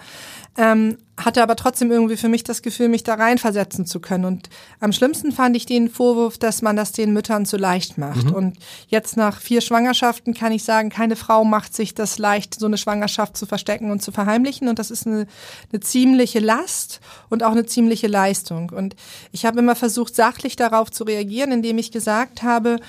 ähm, 0.57 0.99
hatte 1.17 1.43
aber 1.43 1.57
trotzdem 1.57 1.91
irgendwie 1.91 2.17
für 2.17 2.29
mich 2.29 2.45
das 2.45 2.63
Gefühl, 2.63 2.89
mich 2.89 3.03
da 3.03 3.15
reinversetzen 3.15 3.87
zu 3.87 4.01
können. 4.01 4.25
Und 4.25 4.49
am 4.81 4.93
schlimmsten 4.93 5.33
fand 5.33 5.57
ich 5.57 5.67
den 5.67 5.89
Vorwurf, 5.89 6.39
dass 6.39 6.63
man 6.63 6.77
das 6.77 6.93
den 6.93 7.13
Müttern 7.13 7.47
zu 7.47 7.57
leicht 7.57 7.99
macht. 7.99 8.27
Mhm. 8.27 8.35
Und 8.35 8.59
jetzt 8.89 9.17
nach 9.17 9.41
vier 9.41 9.61
Schwangerschaften 9.61 10.35
kann 10.35 10.53
ich 10.53 10.65
sagen, 10.65 10.91
keine 10.91 11.17
Frau 11.17 11.45
macht 11.45 11.75
sich 11.75 11.95
das 11.95 12.19
leicht, 12.19 12.59
so 12.59 12.67
eine 12.67 12.79
Schwangerschaft 12.79 13.37
zu 13.37 13.47
verstecken 13.47 13.91
und 13.91 14.03
zu 14.03 14.13
verheimlichen. 14.13 14.69
Und 14.69 14.79
das 14.79 14.91
ist 14.91 15.07
eine, 15.07 15.27
eine 15.73 15.81
ziemliche 15.81 16.41
Last 16.41 17.01
und 17.29 17.43
auch 17.43 17.53
eine 17.53 17.67
ziemliche 17.67 18.07
Leistung. 18.07 18.71
Und 18.71 18.95
ich 19.33 19.47
habe 19.47 19.59
immer 19.59 19.75
versucht, 19.75 20.15
sachlich 20.15 20.57
darauf 20.57 20.91
zu 20.91 21.05
reagieren, 21.05 21.51
indem 21.53 21.79
ich 21.79 21.91
gesagt 21.91 22.43
habe, 22.43 22.81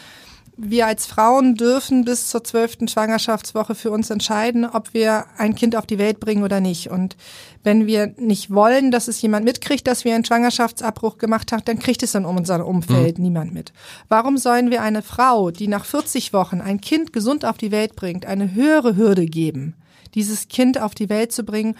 wir 0.57 0.87
als 0.87 1.05
Frauen 1.05 1.55
dürfen 1.55 2.05
bis 2.05 2.29
zur 2.29 2.43
zwölften 2.43 2.87
Schwangerschaftswoche 2.87 3.75
für 3.75 3.91
uns 3.91 4.09
entscheiden, 4.09 4.65
ob 4.65 4.93
wir 4.93 5.25
ein 5.37 5.55
Kind 5.55 5.75
auf 5.75 5.85
die 5.85 5.97
Welt 5.97 6.19
bringen 6.19 6.43
oder 6.43 6.59
nicht. 6.59 6.89
Und 6.89 7.17
wenn 7.63 7.87
wir 7.87 8.13
nicht 8.17 8.51
wollen, 8.51 8.91
dass 8.91 9.07
es 9.07 9.21
jemand 9.21 9.45
mitkriegt, 9.45 9.85
dass 9.87 10.05
wir 10.05 10.15
einen 10.15 10.25
Schwangerschaftsabbruch 10.25 11.17
gemacht 11.17 11.51
haben, 11.51 11.63
dann 11.65 11.79
kriegt 11.79 12.03
es 12.03 12.15
in 12.15 12.25
unserem 12.25 12.65
Umfeld 12.65 13.17
mhm. 13.17 13.23
niemand 13.23 13.53
mit. 13.53 13.73
Warum 14.07 14.37
sollen 14.37 14.71
wir 14.71 14.81
eine 14.81 15.01
Frau, 15.01 15.51
die 15.51 15.67
nach 15.67 15.85
40 15.85 16.31
Wochen 16.33 16.61
ein 16.61 16.79
Kind 16.79 17.11
gesund 17.11 17.45
auf 17.45 17.57
die 17.57 17.71
Welt 17.71 17.95
bringt, 17.95 18.25
eine 18.25 18.53
höhere 18.53 18.95
Hürde 18.95 19.25
geben? 19.25 19.75
dieses 20.15 20.47
Kind 20.47 20.81
auf 20.81 20.95
die 20.95 21.09
Welt 21.09 21.31
zu 21.33 21.43
bringen 21.43 21.75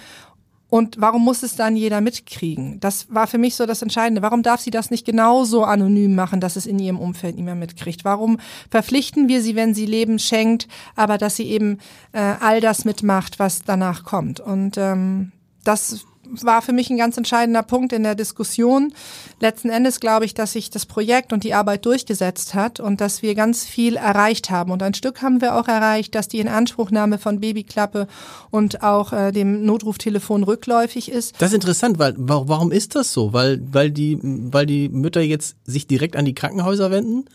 und 0.70 0.99
warum 0.99 1.24
muss 1.24 1.43
es 1.43 1.55
dann 1.55 1.76
jeder 1.76 2.01
mitkriegen? 2.01 2.80
Das 2.80 3.07
war 3.13 3.28
für 3.28 3.38
mich 3.38 3.55
so 3.55 3.66
das 3.66 3.82
Entscheidende. 3.82 4.22
Warum 4.22 4.41
darf 4.41 4.61
sie 4.61 4.72
das 4.72 4.89
nicht 4.89 5.05
genauso 5.05 5.63
anonym 5.63 6.16
machen, 6.16 6.41
dass 6.41 6.55
es 6.55 6.66
in 6.66 6.80
ihrem 6.80 6.99
Umfeld 6.99 7.36
niemand 7.36 7.59
mitkriegt? 7.59 8.03
Warum 8.03 8.39
verpflichten 8.70 9.28
wir 9.28 9.41
sie, 9.41 9.55
wenn 9.55 9.74
sie 9.74 9.86
Leben 9.86 10.18
schenkt, 10.18 10.68
aber 10.95 11.18
dass 11.18 11.36
sie 11.36 11.45
eben 11.45 11.78
äh, 12.13 12.20
all 12.39 12.61
das 12.61 12.84
mitmacht, 12.84 13.38
was 13.38 13.61
danach 13.63 14.03
kommt? 14.03 14.39
Und 14.39 14.78
ähm, 14.78 15.32
das 15.63 16.05
war 16.43 16.61
für 16.61 16.73
mich 16.73 16.89
ein 16.89 16.97
ganz 16.97 17.17
entscheidender 17.17 17.63
Punkt 17.63 17.93
in 17.93 18.03
der 18.03 18.15
Diskussion. 18.15 18.93
Letzten 19.39 19.69
Endes 19.69 19.99
glaube 19.99 20.25
ich, 20.25 20.33
dass 20.33 20.53
sich 20.53 20.69
das 20.69 20.86
Projekt 20.86 21.31
und 21.31 21.43
die 21.43 21.53
Arbeit 21.53 21.86
durchgesetzt 21.86 22.55
hat 22.55 22.79
und 22.79 22.99
dass 22.99 23.21
wir 23.21 23.36
ganz 23.36 23.63
viel 23.63 23.95
erreicht 23.95 24.49
haben. 24.49 24.71
Und 24.71 24.83
ein 24.83 24.93
Stück 24.93 25.21
haben 25.21 25.41
wir 25.41 25.55
auch 25.55 25.67
erreicht, 25.67 26.15
dass 26.15 26.27
die 26.27 26.39
Inanspruchnahme 26.39 27.17
von 27.17 27.39
Babyklappe 27.39 28.07
und 28.49 28.83
auch 28.83 29.13
äh, 29.13 29.31
dem 29.31 29.65
Notruftelefon 29.65 30.43
rückläufig 30.43 31.11
ist. 31.11 31.36
Das 31.39 31.49
ist 31.49 31.55
interessant, 31.55 31.99
weil 31.99 32.15
warum 32.17 32.71
ist 32.71 32.95
das 32.95 33.13
so? 33.13 33.33
Weil, 33.33 33.61
weil, 33.71 33.91
die, 33.91 34.19
weil 34.21 34.65
die 34.65 34.89
Mütter 34.89 35.21
jetzt 35.21 35.55
sich 35.65 35.88
direkt 35.88 36.15
an 36.15 36.25
die 36.25 36.36
Krankenhäuser 36.36 36.91
wenden? 36.91 37.25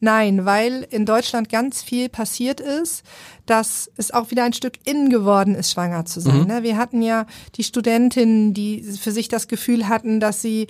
Nein, 0.00 0.44
weil 0.44 0.86
in 0.90 1.06
Deutschland 1.06 1.48
ganz 1.48 1.82
viel 1.82 2.08
passiert 2.08 2.60
ist, 2.60 3.02
dass 3.46 3.90
es 3.96 4.10
auch 4.10 4.30
wieder 4.30 4.44
ein 4.44 4.52
Stück 4.52 4.74
innen 4.84 5.08
geworden 5.08 5.54
ist, 5.54 5.72
schwanger 5.72 6.04
zu 6.04 6.20
sein. 6.20 6.40
Mhm. 6.40 6.46
Ne? 6.46 6.62
Wir 6.62 6.76
hatten 6.76 7.02
ja 7.02 7.26
die 7.54 7.64
Studentinnen, 7.64 8.52
die 8.52 8.82
für 8.82 9.12
sich 9.12 9.28
das 9.28 9.48
Gefühl 9.48 9.88
hatten, 9.88 10.20
dass 10.20 10.42
sie 10.42 10.66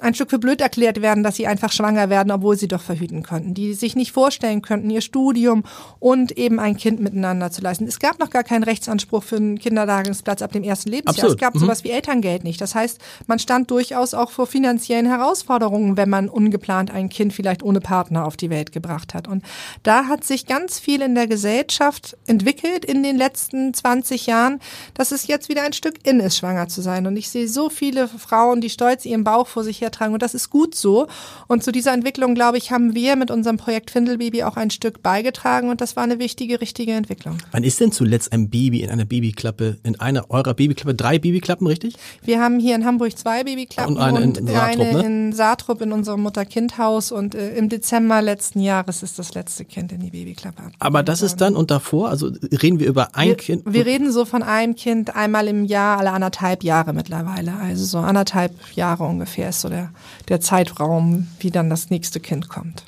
ein 0.00 0.14
Stück 0.14 0.30
für 0.30 0.38
blöd 0.38 0.60
erklärt 0.60 1.02
werden, 1.02 1.22
dass 1.22 1.36
sie 1.36 1.46
einfach 1.46 1.72
schwanger 1.72 2.10
werden, 2.10 2.30
obwohl 2.30 2.56
sie 2.56 2.68
doch 2.68 2.82
verhüten 2.82 3.22
könnten, 3.22 3.54
die 3.54 3.74
sich 3.74 3.96
nicht 3.96 4.12
vorstellen 4.12 4.62
könnten, 4.62 4.90
ihr 4.90 5.00
Studium 5.00 5.64
und 5.98 6.32
eben 6.32 6.58
ein 6.58 6.76
Kind 6.76 7.00
miteinander 7.00 7.50
zu 7.50 7.60
leisten. 7.60 7.86
Es 7.86 7.98
gab 7.98 8.18
noch 8.18 8.30
gar 8.30 8.44
keinen 8.44 8.64
Rechtsanspruch 8.64 9.22
für 9.22 9.36
einen 9.36 9.58
Kindertagungsplatz 9.58 10.42
ab 10.42 10.52
dem 10.52 10.62
ersten 10.62 10.90
Lebensjahr. 10.90 11.26
Absolut. 11.26 11.36
Es 11.36 11.40
gab 11.40 11.54
mhm. 11.54 11.58
sowas 11.60 11.84
wie 11.84 11.90
Elterngeld 11.90 12.44
nicht. 12.44 12.60
Das 12.60 12.74
heißt, 12.74 12.98
man 13.26 13.38
stand 13.38 13.70
durchaus 13.70 14.14
auch 14.14 14.30
vor 14.30 14.46
finanziellen 14.46 15.06
Herausforderungen, 15.06 15.96
wenn 15.96 16.08
man 16.08 16.28
ungeplant 16.28 16.90
ein 16.90 17.08
Kind 17.08 17.32
vielleicht 17.32 17.62
ohne 17.62 17.80
Partner 17.80 18.26
auf 18.26 18.36
die 18.36 18.50
Welt 18.50 18.72
gebracht 18.72 19.14
hat. 19.14 19.28
Und 19.28 19.44
da 19.82 20.06
hat 20.06 20.24
sich 20.24 20.46
ganz 20.46 20.78
viel 20.78 21.02
in 21.02 21.14
der 21.14 21.26
Gesellschaft 21.26 22.16
entwickelt 22.26 22.84
in 22.84 23.02
den 23.02 23.16
letzten 23.16 23.74
20 23.74 24.26
Jahren, 24.26 24.60
dass 24.94 25.12
es 25.12 25.26
jetzt 25.26 25.48
wieder 25.48 25.62
ein 25.62 25.72
Stück 25.72 26.06
in 26.06 26.20
ist, 26.20 26.38
schwanger 26.38 26.68
zu 26.68 26.82
sein. 26.82 27.06
Und 27.06 27.16
ich 27.16 27.30
sehe 27.30 27.48
so 27.48 27.68
viele 27.68 28.08
Frauen, 28.08 28.60
die 28.60 28.70
stolz 28.70 29.04
ihren 29.04 29.24
Bauch 29.24 29.46
vor 29.46 29.64
sich 29.64 29.80
her 29.80 29.89
tragen. 29.90 30.14
Und 30.14 30.22
das 30.22 30.34
ist 30.34 30.50
gut 30.50 30.74
so. 30.74 31.06
Und 31.48 31.62
zu 31.62 31.72
dieser 31.72 31.92
Entwicklung, 31.92 32.34
glaube 32.34 32.58
ich, 32.58 32.70
haben 32.70 32.94
wir 32.94 33.16
mit 33.16 33.30
unserem 33.30 33.56
Projekt 33.56 33.90
Findelbaby 33.90 34.44
auch 34.44 34.56
ein 34.56 34.70
Stück 34.70 35.02
beigetragen. 35.02 35.68
Und 35.70 35.80
das 35.80 35.96
war 35.96 36.04
eine 36.04 36.18
wichtige, 36.18 36.60
richtige 36.60 36.92
Entwicklung. 36.92 37.38
Wann 37.52 37.64
ist 37.64 37.80
denn 37.80 37.92
zuletzt 37.92 38.32
ein 38.32 38.50
Baby 38.50 38.82
in 38.82 38.90
einer 38.90 39.04
Babyklappe, 39.04 39.78
in 39.82 39.98
einer 40.00 40.30
eurer 40.30 40.54
Babyklappe, 40.54 40.94
drei 40.94 41.18
Babyklappen, 41.18 41.66
richtig? 41.66 41.94
Wir 42.22 42.40
haben 42.40 42.58
hier 42.58 42.74
in 42.74 42.84
Hamburg 42.84 43.16
zwei 43.16 43.44
Babyklappen 43.44 43.96
und 43.96 44.02
eine 44.02 44.20
in, 44.20 44.36
und 44.36 44.48
Saartrup, 44.48 44.86
eine 44.86 44.92
ne? 44.92 45.06
in 45.06 45.32
Saartrup 45.32 45.80
in 45.82 45.92
unserem 45.92 46.22
Mutter-Kind-Haus. 46.22 47.12
Und 47.12 47.34
äh, 47.34 47.54
im 47.56 47.68
Dezember 47.68 48.22
letzten 48.22 48.60
Jahres 48.60 49.02
ist 49.02 49.18
das 49.18 49.34
letzte 49.34 49.64
Kind 49.64 49.92
in 49.92 50.00
die 50.00 50.10
Babyklappe 50.10 50.62
Aber 50.78 51.02
das 51.02 51.22
ist 51.22 51.40
dann 51.40 51.56
und 51.56 51.70
davor, 51.70 52.08
also 52.10 52.30
reden 52.62 52.80
wir 52.80 52.86
über 52.86 53.14
ein 53.14 53.28
wir, 53.28 53.36
Kind? 53.36 53.62
Wir 53.66 53.86
reden 53.86 54.12
so 54.12 54.24
von 54.24 54.42
einem 54.42 54.74
Kind 54.74 55.16
einmal 55.16 55.48
im 55.48 55.64
Jahr, 55.64 55.98
alle 55.98 56.12
anderthalb 56.12 56.62
Jahre 56.62 56.92
mittlerweile. 56.92 57.54
Also 57.56 57.84
so 57.84 57.98
anderthalb 57.98 58.52
Jahre 58.74 59.04
ungefähr 59.04 59.50
ist 59.50 59.60
so 59.60 59.68
der 59.68 59.79
der, 59.80 59.90
der 60.28 60.40
Zeitraum, 60.40 61.26
wie 61.40 61.50
dann 61.50 61.70
das 61.70 61.90
nächste 61.90 62.20
Kind 62.20 62.48
kommt. 62.48 62.84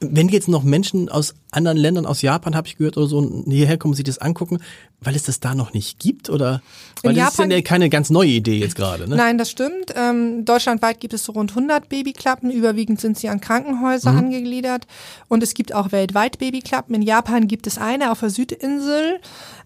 Wenn 0.00 0.28
jetzt 0.28 0.48
noch 0.48 0.64
Menschen 0.64 1.08
aus 1.08 1.34
anderen 1.50 1.78
Ländern, 1.78 2.04
aus 2.04 2.20
Japan 2.20 2.54
habe 2.54 2.66
ich 2.66 2.76
gehört 2.76 2.98
oder 2.98 3.06
so, 3.06 3.44
hierher 3.46 3.78
kommen, 3.78 3.94
sich 3.94 4.04
das 4.04 4.18
angucken, 4.18 4.58
weil 5.00 5.16
es 5.16 5.22
das 5.22 5.40
da 5.40 5.54
noch 5.54 5.72
nicht 5.72 5.98
gibt 5.98 6.28
oder? 6.28 6.60
Weil 7.02 7.12
In 7.12 7.18
das 7.18 7.36
Japan, 7.36 7.50
ist 7.50 7.56
ja 7.56 7.62
keine 7.62 7.88
ganz 7.88 8.10
neue 8.10 8.28
Idee 8.28 8.58
jetzt 8.58 8.74
gerade, 8.74 9.08
ne? 9.08 9.16
Nein, 9.16 9.38
das 9.38 9.50
stimmt. 9.50 9.94
Ähm, 9.94 10.44
deutschlandweit 10.44 11.00
gibt 11.00 11.14
es 11.14 11.24
so 11.24 11.32
rund 11.32 11.52
100 11.52 11.88
Babyklappen. 11.88 12.50
Überwiegend 12.50 13.00
sind 13.00 13.16
sie 13.16 13.28
an 13.30 13.40
Krankenhäuser 13.40 14.12
mhm. 14.12 14.18
angegliedert. 14.18 14.86
Und 15.28 15.42
es 15.42 15.54
gibt 15.54 15.74
auch 15.74 15.92
weltweit 15.92 16.38
Babyklappen. 16.38 16.94
In 16.94 17.02
Japan 17.02 17.48
gibt 17.48 17.66
es 17.66 17.78
eine 17.78 18.10
auf 18.10 18.20
der 18.20 18.30
Südinsel. 18.30 19.20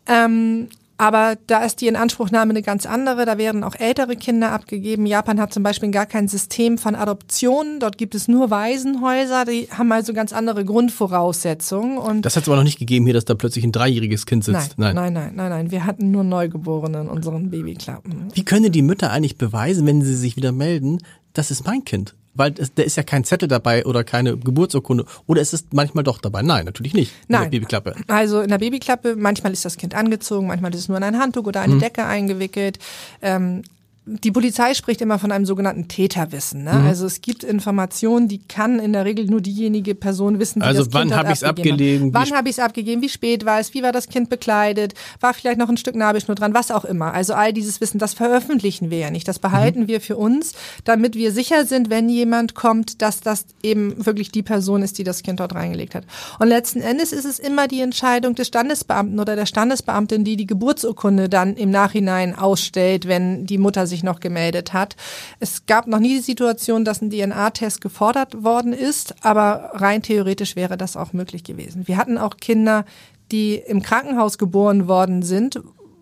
Ähm, 0.07 0.69
aber 0.99 1.37
da 1.47 1.65
ist 1.65 1.81
die 1.81 1.87
Inanspruchnahme 1.87 2.51
eine 2.51 2.63
ganz 2.63 2.85
andere. 2.85 3.25
Da 3.25 3.39
werden 3.39 3.63
auch 3.63 3.77
ältere 3.77 4.17
Kinder 4.17 4.51
abgegeben. 4.51 5.07
Japan 5.07 5.41
hat 5.41 5.55
zum 5.55 5.63
Beispiel 5.63 5.93
gar 5.93 6.07
kein 6.07 6.27
System 6.27 6.77
von 6.77 6.97
Adoptionen. 6.97 7.79
Dort 7.79 7.99
gibt 7.99 8.17
es 8.17 8.27
nur 8.27 8.51
Waisenhäuser. 8.51 9.45
Die 9.45 9.69
haben 9.71 9.93
also 9.93 10.13
ganz 10.13 10.33
andere 10.33 10.65
Grundvoraussetzungen. 10.65 11.99
Und 11.99 12.23
das 12.23 12.35
hat 12.35 12.43
es 12.43 12.49
aber 12.49 12.57
noch 12.57 12.65
nicht 12.65 12.81
gegeben 12.81 13.05
hier, 13.05 13.15
dass 13.15 13.25
da 13.25 13.37
plötzlich 13.37 13.65
ein 13.65 13.71
dreijähriges 13.71 14.27
Kind 14.27 14.43
sitzt. 14.43 14.77
Nein, 14.77 14.97
nein, 14.97 15.13
nein, 15.13 15.13
nein, 15.13 15.33
nein. 15.37 15.51
nein. 15.51 15.71
Wir 15.71 15.87
hatten 15.87 16.11
nur 16.11 16.25
Neugeborene 16.25 17.03
in 17.03 17.09
unseren 17.09 17.51
Babyklappen. 17.51 18.31
Wie 18.35 18.45
können 18.45 18.73
die 18.73 18.83
Mütter 18.83 19.13
eigentlich 19.13 19.39
beweisen, 19.39 19.87
wenn 19.87 20.03
sie 20.03 20.17
sich 20.17 20.37
wieder 20.37 20.51
melden, 20.51 20.99
das 21.33 21.53
ist 21.53 21.65
mein 21.65 21.85
Kind? 21.85 22.17
Weil 22.39 22.55
es, 22.57 22.73
da 22.73 22.83
ist 22.83 22.97
ja 22.97 23.03
kein 23.03 23.25
Zettel 23.25 23.49
dabei 23.49 23.85
oder 23.85 24.05
keine 24.05 24.37
Geburtsurkunde. 24.37 25.05
Oder 25.27 25.43
ist 25.43 25.53
es 25.53 25.67
manchmal 25.73 26.05
doch 26.05 26.19
dabei? 26.19 26.43
Nein, 26.43 26.65
natürlich 26.65 26.95
nicht. 26.95 27.13
Nein. 27.27 27.45
In 27.45 27.51
der 27.51 27.59
Babyklappe. 27.59 27.95
Also 28.07 28.41
in 28.41 28.49
der 28.49 28.59
Babyklappe, 28.59 29.17
manchmal 29.17 29.53
ist 29.53 29.65
das 29.65 29.77
Kind 29.77 29.95
angezogen, 29.95 30.47
manchmal 30.47 30.73
ist 30.73 30.81
es 30.81 30.89
nur 30.89 30.97
in 30.97 31.03
ein 31.03 31.19
Handtuch 31.19 31.47
oder 31.47 31.61
eine 31.61 31.75
mhm. 31.75 31.81
Decke 31.81 32.07
eingewickelt. 32.07 32.79
Ähm, 33.21 33.63
die 34.09 34.31
Polizei 34.31 34.75
spricht 34.75 35.01
immer 35.01 35.19
von 35.19 35.33
einem 35.33 35.45
sogenannten 35.45 35.89
Täterwissen. 35.89 36.65
Ne? 36.65 36.73
Mhm. 36.73 36.87
Also 36.87 37.07
es 37.07 37.21
gibt 37.21 37.45
Informationen, 37.45 38.29
die 38.29 38.39
kann 38.39 38.79
in 38.79 38.93
der 38.93 39.05
Regel 39.05 39.27
nur 39.27 39.41
diejenige 39.41 39.95
Person 39.95 40.39
wissen, 40.39 40.61
die 40.61 40.67
also 40.67 40.85
das 40.85 40.95
wann 40.95 41.15
habe 41.15 41.29
ich 41.29 41.37
es 41.37 41.45
abgelegen? 41.45 42.15
Wann 42.15 42.31
habe 42.33 42.49
ich 42.49 42.57
es 42.57 42.59
abgegeben? 42.59 43.03
Wie 43.03 43.09
spät 43.09 43.45
war 43.45 43.61
es? 43.61 43.75
Wie 43.75 43.83
war 43.83 43.93
das 43.93 44.09
Kind 44.09 44.31
bekleidet? 44.31 44.95
War 45.21 45.35
vielleicht 45.35 45.59
noch 45.59 45.69
ein 45.69 45.77
Stück 45.77 45.95
Nabelschnur 45.95 46.35
dran? 46.35 46.55
Was 46.55 46.71
auch 46.71 46.85
immer. 46.85 47.13
Also 47.13 47.35
all 47.35 47.53
dieses 47.53 47.81
Wissen, 47.81 47.99
das 47.99 48.15
veröffentlichen 48.15 48.91
wir 48.91 48.99
ja 48.99 49.11
nicht. 49.11 49.29
Das 49.29 49.39
behalten 49.39 49.83
mhm. 49.83 49.89
wir 49.89 50.01
für 50.01 50.17
uns, 50.17 50.53
damit 50.85 51.15
wir 51.15 51.33
sicher 51.33 51.67
sind, 51.67 51.91
wenn 51.91 52.09
jemand 52.09 52.55
kommt, 52.55 53.03
dass 53.03 53.21
das 53.21 53.45
eben 53.63 54.05
wirklich 54.07 54.33
die 54.33 54.43
Person 54.43 54.83
ist, 54.83 54.99
die 54.99 55.05
das 55.05 55.23
Kind 55.23 55.41
dort 55.41 55.55
reingelegt 55.55 55.95
hat. 55.95 56.05
Und 56.39 56.49
letzten 56.49 56.81
Endes 56.81 57.13
ist 57.13 57.25
es 57.25 57.39
immer 57.39 57.69
die 57.69 57.81
Entscheidung 57.81 58.35
des 58.35 58.49
Standesbeamten 58.49 59.21
oder 59.21 59.37
der 59.37 59.47
Standesbeamtin, 59.47 60.25
die 60.25 60.37
die 60.37 60.47
Geburtsurkunde 60.47 61.29
dann 61.29 61.57
im 61.57 61.71
Nachhinein 61.71 62.35
ausstellt, 62.35 63.07
wenn 63.07 63.47
die 63.47 63.59
Mutter 63.59 63.87
sich 63.87 63.98
sich 63.99 64.05
noch 64.05 64.21
gemeldet 64.21 64.73
hat. 64.73 64.97
Es 65.41 65.67
gab 65.67 65.87
noch 65.87 65.99
nie 65.99 66.17
die 66.17 66.23
Situation, 66.23 66.85
dass 66.85 67.03
ein 67.03 67.11
DNA-Test 67.11 67.81
gefordert 67.81 68.43
worden 68.45 68.73
ist, 68.73 69.15
aber 69.25 69.71
rein 69.75 70.03
theoretisch 70.03 70.57
wäre 70.57 70.77
das 70.77 70.97
auch 70.97 71.13
möglich 71.13 71.45
gewesen. 71.45 71.87
Wir 71.87 71.97
hatten 71.97 72.19
auch 72.19 72.37
Kinder, 72.37 72.85
die 73.31 73.57
im 73.57 73.83
Krankenhaus 73.83 74.39
geboren 74.39 74.89
worden 74.89 75.23
sind, 75.23 75.61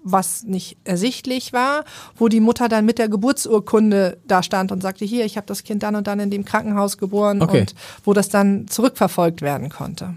was 0.08 0.44
nicht 0.44 0.76
ersichtlich 0.84 1.52
war, 1.52 1.84
wo 2.16 2.28
die 2.28 2.38
Mutter 2.38 2.68
dann 2.68 2.84
mit 2.84 2.98
der 2.98 3.08
Geburtsurkunde 3.08 4.18
da 4.28 4.44
stand 4.44 4.70
und 4.70 4.80
sagte, 4.80 5.04
hier, 5.04 5.24
ich 5.24 5.36
habe 5.36 5.48
das 5.48 5.64
Kind 5.64 5.82
dann 5.82 5.96
und 5.96 6.06
dann 6.06 6.20
in 6.20 6.30
dem 6.30 6.44
Krankenhaus 6.44 6.96
geboren 6.96 7.42
okay. 7.42 7.60
und 7.60 7.74
wo 8.04 8.12
das 8.12 8.28
dann 8.28 8.68
zurückverfolgt 8.68 9.42
werden 9.42 9.68
konnte. 9.68 10.14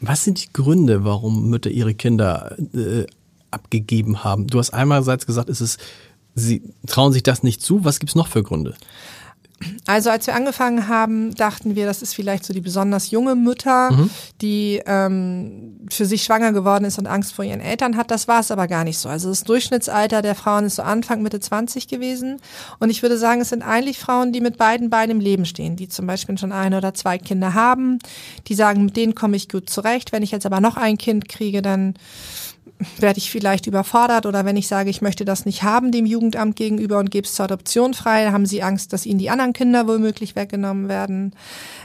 Was 0.00 0.24
sind 0.24 0.42
die 0.42 0.52
Gründe, 0.52 1.04
warum 1.04 1.48
Mütter 1.48 1.70
ihre 1.70 1.94
Kinder 1.94 2.56
äh, 2.74 3.06
abgegeben 3.52 4.24
haben? 4.24 4.48
Du 4.48 4.58
hast 4.58 4.70
einmalseits 4.70 5.26
gesagt, 5.26 5.48
es 5.48 5.60
ist 5.60 5.78
Sie 6.38 6.62
trauen 6.86 7.12
sich 7.12 7.22
das 7.22 7.42
nicht 7.42 7.62
zu. 7.62 7.84
Was 7.84 7.98
gibt 7.98 8.10
es 8.10 8.16
noch 8.16 8.28
für 8.28 8.42
Gründe? 8.42 8.74
Also 9.86 10.10
als 10.10 10.26
wir 10.26 10.36
angefangen 10.36 10.86
haben, 10.86 11.34
dachten 11.34 11.74
wir, 11.74 11.84
das 11.84 12.00
ist 12.00 12.14
vielleicht 12.14 12.44
so 12.44 12.54
die 12.54 12.60
besonders 12.60 13.10
junge 13.10 13.34
Mutter, 13.34 13.90
mhm. 13.90 14.10
die 14.40 14.80
ähm, 14.86 15.80
für 15.90 16.06
sich 16.06 16.22
schwanger 16.22 16.52
geworden 16.52 16.84
ist 16.84 16.98
und 16.98 17.06
Angst 17.06 17.32
vor 17.32 17.44
ihren 17.44 17.60
Eltern 17.60 17.96
hat. 17.96 18.10
Das 18.12 18.28
war 18.28 18.40
es 18.40 18.52
aber 18.52 18.68
gar 18.68 18.84
nicht 18.84 18.98
so. 18.98 19.08
Also 19.08 19.30
das 19.30 19.42
Durchschnittsalter 19.42 20.22
der 20.22 20.36
Frauen 20.36 20.64
ist 20.64 20.76
so 20.76 20.82
Anfang, 20.82 21.22
Mitte 21.22 21.40
20 21.40 21.88
gewesen. 21.88 22.36
Und 22.78 22.90
ich 22.90 23.02
würde 23.02 23.18
sagen, 23.18 23.40
es 23.40 23.48
sind 23.48 23.62
eigentlich 23.62 23.98
Frauen, 23.98 24.32
die 24.32 24.40
mit 24.40 24.58
beiden 24.58 24.90
Beinen 24.90 25.16
im 25.16 25.20
Leben 25.20 25.44
stehen, 25.44 25.74
die 25.74 25.88
zum 25.88 26.06
Beispiel 26.06 26.38
schon 26.38 26.52
ein 26.52 26.74
oder 26.74 26.94
zwei 26.94 27.18
Kinder 27.18 27.54
haben, 27.54 27.98
die 28.46 28.54
sagen, 28.54 28.84
mit 28.84 28.96
denen 28.96 29.16
komme 29.16 29.36
ich 29.36 29.48
gut 29.48 29.68
zurecht. 29.68 30.12
Wenn 30.12 30.22
ich 30.22 30.30
jetzt 30.30 30.46
aber 30.46 30.60
noch 30.60 30.76
ein 30.76 30.98
Kind 30.98 31.28
kriege, 31.28 31.62
dann 31.62 31.94
werde 32.98 33.18
ich 33.18 33.30
vielleicht 33.30 33.66
überfordert 33.66 34.26
oder 34.26 34.44
wenn 34.44 34.56
ich 34.56 34.68
sage, 34.68 34.90
ich 34.90 35.02
möchte 35.02 35.24
das 35.24 35.46
nicht 35.46 35.62
haben 35.62 35.90
dem 35.90 36.06
Jugendamt 36.06 36.56
gegenüber 36.56 36.98
und 36.98 37.10
gebe 37.10 37.26
es 37.26 37.34
zur 37.34 37.44
Adoption 37.44 37.94
frei, 37.94 38.30
haben 38.30 38.46
sie 38.46 38.62
Angst, 38.62 38.92
dass 38.92 39.06
ihnen 39.06 39.18
die 39.18 39.30
anderen 39.30 39.52
Kinder 39.52 39.88
womöglich 39.88 40.36
weggenommen 40.36 40.88
werden. 40.88 41.34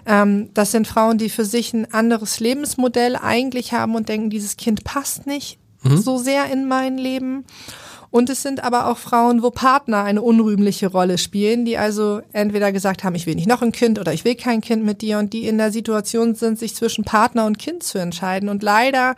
Ähm, 0.05 0.49
das 0.53 0.71
sind 0.71 0.87
Frauen, 0.87 1.17
die 1.17 1.29
für 1.29 1.45
sich 1.45 1.73
ein 1.73 1.91
anderes 1.91 2.39
Lebensmodell 2.39 3.15
eigentlich 3.15 3.73
haben 3.73 3.95
und 3.95 4.09
denken, 4.09 4.29
dieses 4.29 4.57
Kind 4.57 4.83
passt 4.83 5.25
nicht 5.25 5.57
mhm. 5.83 5.97
so 5.97 6.17
sehr 6.17 6.51
in 6.51 6.67
mein 6.67 6.97
Leben. 6.97 7.45
Und 8.13 8.29
es 8.29 8.43
sind 8.43 8.63
aber 8.63 8.85
auch 8.85 8.99
Frauen, 8.99 9.41
wo 9.41 9.49
Partner 9.49 10.03
eine 10.03 10.21
unrühmliche 10.21 10.85
Rolle 10.85 11.17
spielen, 11.17 11.65
die 11.65 11.79
also 11.79 12.21
entweder 12.31 12.71
gesagt 12.71 13.03
haben, 13.03 13.15
ich 13.15 13.25
will 13.25 13.33
nicht 13.33 13.47
noch 13.47 13.63
ein 13.63 13.71
Kind 13.71 13.97
oder 13.97 14.13
ich 14.13 14.23
will 14.23 14.35
kein 14.35 14.61
Kind 14.61 14.85
mit 14.85 15.01
dir 15.01 15.17
und 15.17 15.33
die 15.33 15.47
in 15.47 15.57
der 15.57 15.71
Situation 15.71 16.35
sind, 16.35 16.59
sich 16.59 16.75
zwischen 16.75 17.05
Partner 17.05 17.47
und 17.47 17.57
Kind 17.57 17.81
zu 17.81 17.97
entscheiden. 17.97 18.49
Und 18.49 18.61
leider 18.61 19.15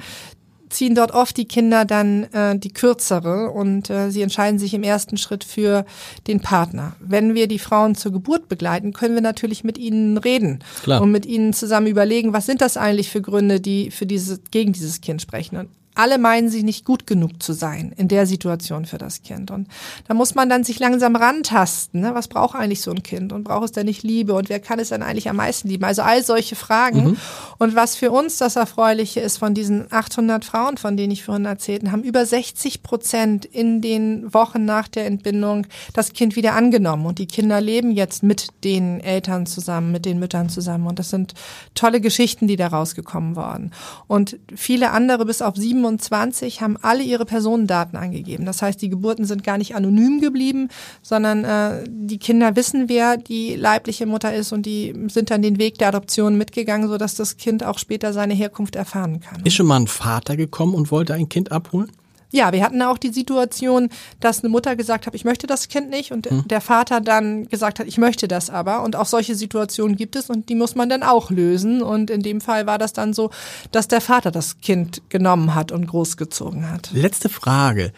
ziehen 0.76 0.96
dort 0.96 1.12
oft 1.12 1.38
die 1.38 1.46
Kinder 1.46 1.86
dann 1.86 2.24
äh, 2.26 2.58
die 2.58 2.72
kürzere 2.72 3.50
und 3.52 3.90
äh, 3.90 4.12
sie 4.12 4.22
entscheiden 4.22 4.60
sich 4.60 4.74
im 4.74 4.84
ersten 4.84 5.18
Schritt 5.18 5.44
für 5.44 5.86
den 6.28 6.40
Partner. 6.40 6.96
Wenn 7.00 7.34
wir 7.34 7.48
die 7.48 7.60
Frauen 7.60 7.96
zur 7.96 8.12
Geburt 8.12 8.48
begleiten, 8.50 8.94
können 8.94 9.16
wir 9.16 9.22
natürlich 9.22 9.64
mit 9.64 9.78
ihnen 9.78 10.18
reden 10.18 10.64
Klar. 10.84 11.02
und 11.02 11.12
mit 11.12 11.26
ihnen 11.26 11.54
zusammen 11.54 11.88
überlegen, 11.88 12.34
was 12.34 12.46
sind 12.46 12.62
das 12.62 12.78
eigentlich 12.78 13.10
für 13.10 13.22
Gründe, 13.22 13.60
die 13.60 13.92
für 13.92 14.06
diese, 14.06 14.40
gegen 14.52 14.74
dieses 14.74 15.02
Kind 15.02 15.22
sprechen. 15.22 15.58
Und 15.58 15.70
alle 15.96 16.18
meinen 16.18 16.50
sich 16.50 16.64
nicht 16.64 16.86
gut 16.86 17.08
genug 17.08 17.42
zu 17.42 17.54
sein 17.54 17.94
in 17.96 18.08
der 18.08 18.26
Situation 18.28 18.86
für 18.86 18.98
das 18.98 19.24
Kind. 19.24 19.50
Und 19.50 19.68
da 20.08 20.14
muss 20.14 20.36
man 20.36 20.50
dann 20.50 20.64
sich 20.64 20.80
langsam 20.80 21.16
rantasten. 21.16 22.02
Ne? 22.02 22.14
Was 22.14 22.28
braucht 22.28 22.56
eigentlich 22.56 22.82
so 22.82 22.92
ein 22.92 23.02
Kind? 23.02 23.32
Und 23.32 23.46
braucht 23.46 23.66
es 23.66 23.72
denn 23.72 23.86
nicht 23.86 24.04
Liebe? 24.04 24.34
Und 24.34 24.50
wer 24.50 24.60
kann 24.60 24.80
es 24.80 24.90
dann 24.90 25.02
eigentlich 25.02 25.30
am 25.30 25.38
meisten 25.38 25.70
lieben? 25.70 25.86
Also 25.86 26.02
all 26.02 26.24
solche 26.24 26.56
Fragen. 26.56 27.04
Mhm. 27.04 27.18
Und 27.58 27.76
was 27.76 27.96
für 27.96 28.12
uns 28.12 28.38
das 28.38 28.58
Erfreuliche 28.58 29.22
ist, 29.22 29.38
von 29.38 29.54
diesen 29.54 29.92
800 29.92 30.44
Frauen, 30.44 30.78
von 30.78 30.98
denen 30.98 31.12
ich 31.12 31.24
vorhin 31.24 31.46
erzählt 31.46 31.90
haben 31.92 32.04
über 32.04 32.26
60 32.26 32.84
Prozent 32.84 33.46
in 33.46 33.82
den 33.82 34.34
Wochen 34.34 34.66
nach 34.66 34.88
der 34.88 35.06
Entbindung 35.06 35.68
das 35.94 36.14
Kind 36.14 36.36
wieder 36.36 36.54
angenommen. 36.56 37.06
Und 37.06 37.20
die 37.20 37.28
Kinder 37.28 37.62
leben 37.62 37.92
jetzt 37.92 38.22
mit 38.22 38.48
den 38.64 39.00
Eltern 39.00 39.46
zusammen, 39.46 39.92
mit 39.92 40.06
den 40.06 40.20
Müttern 40.20 40.50
zusammen. 40.50 40.88
Und 40.88 41.00
das 41.00 41.10
sind 41.10 41.34
tolle 41.74 42.02
Geschichten, 42.02 42.48
die 42.48 42.58
da 42.58 42.68
rausgekommen 42.68 43.36
waren. 43.36 43.72
Und 44.08 44.38
viele 44.54 44.92
andere, 44.92 45.26
bis 45.26 45.42
auf 45.42 45.56
sieben 45.56 45.85
27 45.86 46.62
haben 46.62 46.78
alle 46.82 47.04
ihre 47.04 47.26
Personendaten 47.26 47.98
angegeben. 47.98 48.46
Das 48.46 48.62
heißt, 48.62 48.82
die 48.82 48.90
Geburten 48.90 49.26
sind 49.26 49.44
gar 49.44 49.58
nicht 49.58 49.76
anonym 49.76 50.20
geblieben, 50.20 50.70
sondern 51.02 51.44
äh, 51.44 51.84
die 51.88 52.18
Kinder 52.18 52.56
wissen, 52.56 52.90
wer 52.90 53.18
die 53.18 53.56
leibliche 53.56 54.06
Mutter 54.06 54.34
ist 54.34 54.52
und 54.52 54.66
die 54.66 54.94
sind 55.08 55.30
dann 55.30 55.42
den 55.42 55.60
Weg 55.60 55.78
der 55.78 55.90
Adoption 55.90 56.38
mitgegangen, 56.38 56.90
sodass 56.90 57.16
das 57.16 57.38
Kind 57.38 57.64
auch 57.64 57.78
später 57.78 58.14
seine 58.14 58.34
Herkunft 58.34 58.76
erfahren 58.76 59.20
kann. 59.20 59.44
Ist 59.44 59.56
schon 59.56 59.68
mal 59.68 59.80
ein 59.80 59.88
Vater 59.88 60.36
gekommen 60.36 60.74
und 60.74 60.92
wollte 60.92 61.14
ein 61.14 61.30
Kind 61.30 61.52
abholen? 61.52 61.92
Ja, 62.36 62.52
wir 62.52 62.62
hatten 62.64 62.82
auch 62.82 62.98
die 62.98 63.14
Situation, 63.14 63.88
dass 64.20 64.42
eine 64.44 64.50
Mutter 64.50 64.76
gesagt 64.76 65.08
hat, 65.08 65.16
ich 65.16 65.24
möchte 65.24 65.48
das 65.48 65.70
Kind 65.70 65.90
nicht 65.90 66.12
und 66.12 66.30
hm. 66.30 66.46
der 66.50 66.60
Vater 66.60 67.00
dann 67.00 67.48
gesagt 67.48 67.80
hat, 67.80 67.88
ich 67.88 67.98
möchte 67.98 68.28
das 68.28 68.50
aber. 68.50 68.84
Und 68.84 68.98
auch 68.98 69.06
solche 69.06 69.36
Situationen 69.36 69.96
gibt 69.96 70.18
es 70.18 70.30
und 70.30 70.50
die 70.50 70.56
muss 70.56 70.76
man 70.76 70.90
dann 70.90 71.02
auch 71.02 71.32
lösen. 71.32 71.82
Und 71.82 72.10
in 72.10 72.22
dem 72.22 72.42
Fall 72.42 72.66
war 72.66 72.78
das 72.78 72.92
dann 72.92 73.14
so, 73.14 73.30
dass 73.72 73.88
der 73.88 74.02
Vater 74.02 74.32
das 74.32 74.60
Kind 74.60 75.02
genommen 75.08 75.56
hat 75.56 75.72
und 75.72 75.88
großgezogen 75.88 76.70
hat. 76.70 76.92
Letzte 76.92 77.30
Frage. 77.30 77.94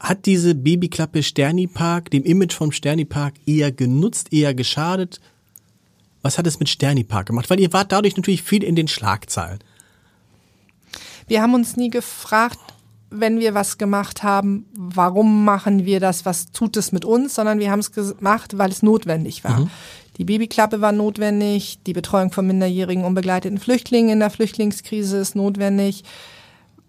Hat 0.00 0.26
diese 0.26 0.56
Babyklappe 0.56 1.22
Sternipark 1.22 2.10
dem 2.10 2.24
Image 2.24 2.54
vom 2.54 2.72
Sternipark 2.72 3.34
eher 3.46 3.70
genutzt, 3.70 4.32
eher 4.32 4.52
geschadet? 4.52 5.20
Was 6.22 6.38
hat 6.38 6.48
es 6.48 6.58
mit 6.58 6.68
Sternipark 6.68 7.28
gemacht? 7.28 7.48
Weil 7.48 7.60
ihr 7.60 7.72
wart 7.72 7.92
dadurch 7.92 8.16
natürlich 8.16 8.42
viel 8.42 8.64
in 8.64 8.74
den 8.74 8.88
Schlagzeilen. 8.88 9.60
Wir 11.28 11.40
haben 11.40 11.54
uns 11.54 11.76
nie 11.76 11.90
gefragt, 11.90 12.58
wenn 13.10 13.40
wir 13.40 13.54
was 13.54 13.78
gemacht 13.78 14.22
haben, 14.22 14.66
warum 14.74 15.44
machen 15.44 15.84
wir 15.84 16.00
das, 16.00 16.24
was 16.24 16.50
tut 16.50 16.76
es 16.76 16.92
mit 16.92 17.04
uns, 17.04 17.34
sondern 17.34 17.58
wir 17.58 17.70
haben 17.70 17.80
es 17.80 17.92
gemacht, 17.92 18.58
weil 18.58 18.70
es 18.70 18.82
notwendig 18.82 19.44
war. 19.44 19.60
Mhm. 19.60 19.70
Die 20.18 20.24
Babyklappe 20.24 20.80
war 20.80 20.92
notwendig, 20.92 21.78
die 21.86 21.92
Betreuung 21.92 22.32
von 22.32 22.46
minderjährigen 22.46 23.04
unbegleiteten 23.04 23.58
Flüchtlingen 23.58 24.10
in 24.10 24.20
der 24.20 24.30
Flüchtlingskrise 24.30 25.18
ist 25.18 25.36
notwendig, 25.36 26.04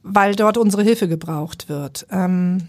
weil 0.01 0.35
dort 0.35 0.57
unsere 0.57 0.83
Hilfe 0.83 1.07
gebraucht 1.07 1.67
wird. 1.67 2.07
Ähm, 2.09 2.67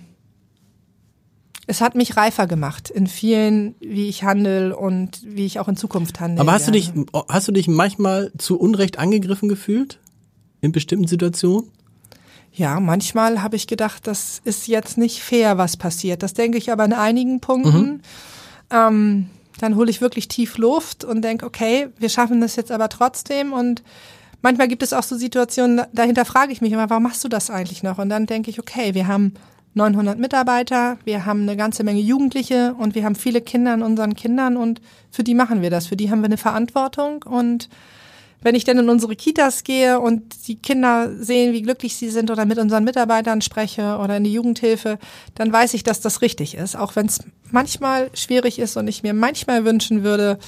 es 1.68 1.80
hat 1.80 1.94
mich 1.94 2.16
reifer 2.16 2.46
gemacht 2.46 2.90
in 2.90 3.07
vielen, 3.07 3.76
wie 3.80 4.09
ich 4.09 4.24
handle 4.24 4.74
und 4.74 5.20
wie 5.24 5.44
ich 5.46 5.61
auch 5.61 5.68
in 5.68 5.76
Zukunft 5.76 6.18
handle. 6.18 6.40
Aber 6.40 6.53
hast 6.53 6.66
du 6.66 6.72
dich, 6.72 6.92
hast 7.28 7.46
du 7.46 7.53
dich 7.53 7.68
manchmal 7.68 8.32
zu 8.38 8.59
Unrecht 8.59 8.99
angegriffen 8.99 9.49
gefühlt? 9.49 10.01
In 10.61 10.72
bestimmten 10.72 11.07
Situationen? 11.07 11.70
Ja, 12.59 12.80
manchmal 12.80 13.40
habe 13.40 13.54
ich 13.54 13.68
gedacht, 13.68 14.09
das 14.09 14.40
ist 14.42 14.66
jetzt 14.66 14.98
nicht 14.98 15.22
fair, 15.22 15.59
was 15.59 15.76
passiert. 15.76 16.24
Das 16.24 16.34
denke 16.34 16.59
ich 16.59 16.72
aber 16.72 16.84
in 16.84 16.92
einigen 16.92 17.38
Punkten. 17.38 17.88
Mhm. 17.88 18.00
Ähm, 18.70 19.30
dann 19.61 19.76
hole 19.76 19.88
ich 19.88 20.00
wirklich 20.00 20.26
tief 20.26 20.59
Luft 20.59 21.04
und 21.04 21.22
denke, 21.22 21.46
okay, 21.46 21.90
wir 21.98 22.09
schaffen 22.09 22.40
das 22.40 22.56
jetzt 22.56 22.72
aber 22.72 22.88
trotzdem. 22.88 23.52
Und 23.52 23.84
manchmal 24.42 24.66
gibt 24.66 24.82
es 24.82 24.92
auch 24.92 25.04
so 25.04 25.16
Situationen, 25.16 25.82
dahinter 25.92 26.24
frage 26.24 26.50
ich 26.50 26.61
mich 26.61 26.72
immer, 26.72 26.90
warum 26.90 27.04
machst 27.04 27.22
du 27.22 27.28
das 27.28 27.48
eigentlich 27.48 27.84
noch? 27.84 27.98
Und 27.98 28.09
dann 28.09 28.26
denke 28.26 28.50
ich, 28.50 28.59
okay, 28.59 28.92
wir 28.92 29.06
haben 29.06 29.34
900 29.74 30.18
Mitarbeiter, 30.18 30.98
wir 31.04 31.26
haben 31.26 31.42
eine 31.42 31.56
ganze 31.56 31.84
Menge 31.84 32.00
Jugendliche 32.00 32.74
und 32.76 32.96
wir 32.96 33.04
haben 33.04 33.14
viele 33.14 33.40
Kinder 33.40 33.72
an 33.72 33.84
unseren 33.84 34.16
Kindern 34.16 34.56
und 34.56 34.80
für 35.12 35.22
die 35.22 35.34
machen 35.34 35.62
wir 35.62 35.70
das. 35.70 35.86
Für 35.86 35.96
die 35.96 36.11
haben 36.11 36.22
wir 36.22 36.26
eine 36.26 36.38
Verantwortung 36.38 37.22
und 37.22 37.68
wenn 38.41 38.55
ich 38.55 38.64
dann 38.64 38.78
in 38.78 38.89
unsere 38.89 39.16
Kitas 39.16 39.64
gehe 39.64 40.01
und 40.01 40.47
die 40.47 40.57
Kinder 40.57 41.11
sehen, 41.18 41.53
wie 41.53 41.62
glücklich 41.62 41.97
sie 41.97 42.09
sind 42.09 42.30
oder 42.30 42.45
mit 42.45 42.59
unseren 42.59 42.84
Mitarbeitern 42.84 43.41
spreche 43.43 43.99
oder 43.99 44.16
in 44.16 44.24
die 44.24 44.32
Jugendhilfe, 44.32 44.99
dann 45.34 45.53
weiß 45.53 45.74
ich, 45.74 45.82
dass 45.82 46.01
das 46.01 46.22
richtig 46.22 46.55
ist, 46.55 46.76
auch 46.76 46.97
wenn 46.97 47.07
es 47.07 47.20
manchmal 47.51 48.11
schwierig 48.14 48.59
ist 48.59 48.76
und 48.76 48.86
ich 48.89 49.03
mir 49.03 49.14
manchmal 49.14 49.64
wünschen 49.64 50.05
würde, 50.05 50.39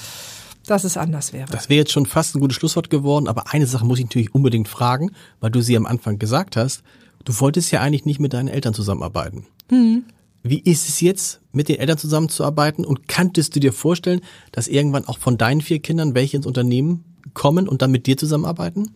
dass 0.66 0.84
es 0.84 0.96
anders 0.96 1.32
wäre. 1.32 1.50
Das 1.50 1.68
wäre 1.68 1.78
jetzt 1.78 1.92
schon 1.92 2.06
fast 2.06 2.36
ein 2.36 2.40
gutes 2.40 2.56
Schlusswort 2.56 2.90
geworden, 2.90 3.28
aber 3.28 3.52
eine 3.52 3.66
Sache 3.66 3.84
muss 3.84 3.98
ich 3.98 4.04
natürlich 4.04 4.34
unbedingt 4.34 4.68
fragen, 4.68 5.10
weil 5.40 5.50
du 5.50 5.60
sie 5.60 5.76
am 5.76 5.86
Anfang 5.86 6.18
gesagt 6.18 6.56
hast. 6.56 6.82
Du 7.24 7.38
wolltest 7.40 7.72
ja 7.72 7.80
eigentlich 7.80 8.04
nicht 8.04 8.20
mit 8.20 8.32
deinen 8.32 8.48
Eltern 8.48 8.74
zusammenarbeiten. 8.74 9.46
Mhm. 9.70 10.04
Wie 10.42 10.60
ist 10.60 10.88
es 10.88 11.00
jetzt, 11.00 11.40
mit 11.52 11.68
den 11.68 11.78
Eltern 11.78 11.98
zusammenzuarbeiten? 11.98 12.84
Und 12.84 13.08
kanntest 13.08 13.54
du 13.54 13.60
dir 13.60 13.72
vorstellen, 13.72 14.20
dass 14.52 14.68
irgendwann 14.68 15.06
auch 15.06 15.18
von 15.18 15.36
deinen 15.36 15.60
vier 15.60 15.80
Kindern 15.80 16.14
welche 16.14 16.38
ins 16.38 16.46
Unternehmen 16.46 17.04
kommen 17.34 17.68
und 17.68 17.82
dann 17.82 17.90
mit 17.90 18.06
dir 18.06 18.16
zusammenarbeiten? 18.16 18.94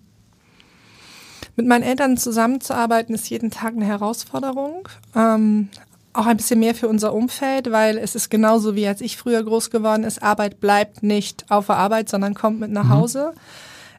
Mit 1.56 1.66
meinen 1.66 1.82
Eltern 1.82 2.16
zusammenzuarbeiten 2.16 3.14
ist 3.14 3.30
jeden 3.30 3.50
Tag 3.50 3.74
eine 3.74 3.84
Herausforderung. 3.84 4.88
Ähm, 5.14 5.68
auch 6.12 6.26
ein 6.26 6.36
bisschen 6.36 6.60
mehr 6.60 6.74
für 6.74 6.88
unser 6.88 7.12
Umfeld, 7.12 7.70
weil 7.70 7.98
es 7.98 8.14
ist 8.14 8.30
genauso 8.30 8.74
wie 8.74 8.86
als 8.86 9.00
ich 9.00 9.16
früher 9.16 9.42
groß 9.42 9.70
geworden 9.70 10.04
ist. 10.04 10.22
Arbeit 10.22 10.60
bleibt 10.60 11.02
nicht 11.02 11.44
auf 11.50 11.66
der 11.66 11.76
Arbeit, 11.76 12.08
sondern 12.08 12.34
kommt 12.34 12.60
mit 12.60 12.70
nach 12.70 12.84
mhm. 12.84 12.90
Hause. 12.90 13.32
Mhm. 13.34 13.40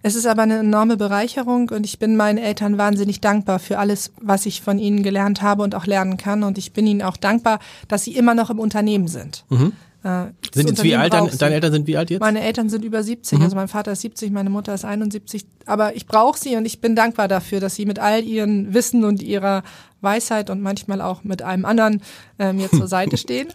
Es 0.06 0.14
ist 0.14 0.28
aber 0.28 0.44
eine 0.44 0.60
enorme 0.60 0.98
Bereicherung 0.98 1.70
und 1.70 1.84
ich 1.84 1.98
bin 1.98 2.16
meinen 2.16 2.38
Eltern 2.38 2.78
wahnsinnig 2.78 3.22
dankbar 3.22 3.58
für 3.58 3.80
alles, 3.80 4.12
was 4.22 4.46
ich 4.46 4.62
von 4.62 4.78
ihnen 4.78 5.02
gelernt 5.02 5.42
habe 5.42 5.64
und 5.64 5.74
auch 5.74 5.88
lernen 5.88 6.18
kann. 6.18 6.44
Und 6.44 6.60
ich 6.60 6.74
bin 6.74 6.86
ihnen 6.86 7.02
auch 7.02 7.18
dankbar, 7.18 7.58
dass 7.88 8.04
sie 8.04 8.16
immer 8.16 8.36
noch 8.36 8.52
im 8.52 8.60
Unternehmen 8.60 9.08
sind. 9.08 9.46
Mhm. 9.50 9.74
Äh, 10.06 10.28
sind 10.54 10.70
jetzt 10.70 10.84
wie 10.84 10.96
alt? 10.96 11.14
Deine, 11.14 11.32
deine 11.32 11.56
Eltern 11.56 11.72
sind 11.72 11.88
wie 11.88 11.98
alt 11.98 12.12
jetzt? 12.12 12.20
Meine 12.20 12.42
Eltern 12.42 12.70
sind 12.70 12.86
über 12.86 13.02
70, 13.02 13.40
mhm. 13.40 13.44
also 13.44 13.56
mein 13.56 13.68
Vater 13.68 13.92
ist 13.92 14.02
70, 14.02 14.32
meine 14.32 14.52
Mutter 14.52 14.72
ist 14.72 14.86
71. 14.86 15.48
Aber 15.66 15.96
ich 15.96 16.06
brauche 16.06 16.38
sie 16.38 16.56
und 16.58 16.66
ich 16.66 16.80
bin 16.80 16.96
dankbar 16.96 17.28
dafür, 17.28 17.60
dass 17.60 17.74
sie 17.74 17.88
mit 17.88 17.98
all 17.98 18.24
ihren 18.24 18.72
Wissen 18.76 19.04
und 19.04 19.24
ihrer 19.24 19.64
Weisheit 20.02 20.52
und 20.52 20.62
manchmal 20.62 21.02
auch 21.02 21.24
mit 21.24 21.42
einem 21.42 21.66
anderen 21.66 22.04
äh, 22.38 22.54
mir 22.54 22.70
zur 22.70 22.88
Seite 22.88 23.18
stehen. 23.26 23.48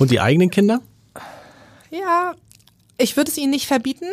Und 0.00 0.10
die 0.10 0.20
eigenen 0.20 0.50
Kinder? 0.50 0.80
Ja, 1.90 2.34
ich 2.98 3.16
würde 3.16 3.30
es 3.30 3.38
ihnen 3.38 3.50
nicht 3.50 3.68
verbieten. 3.68 4.06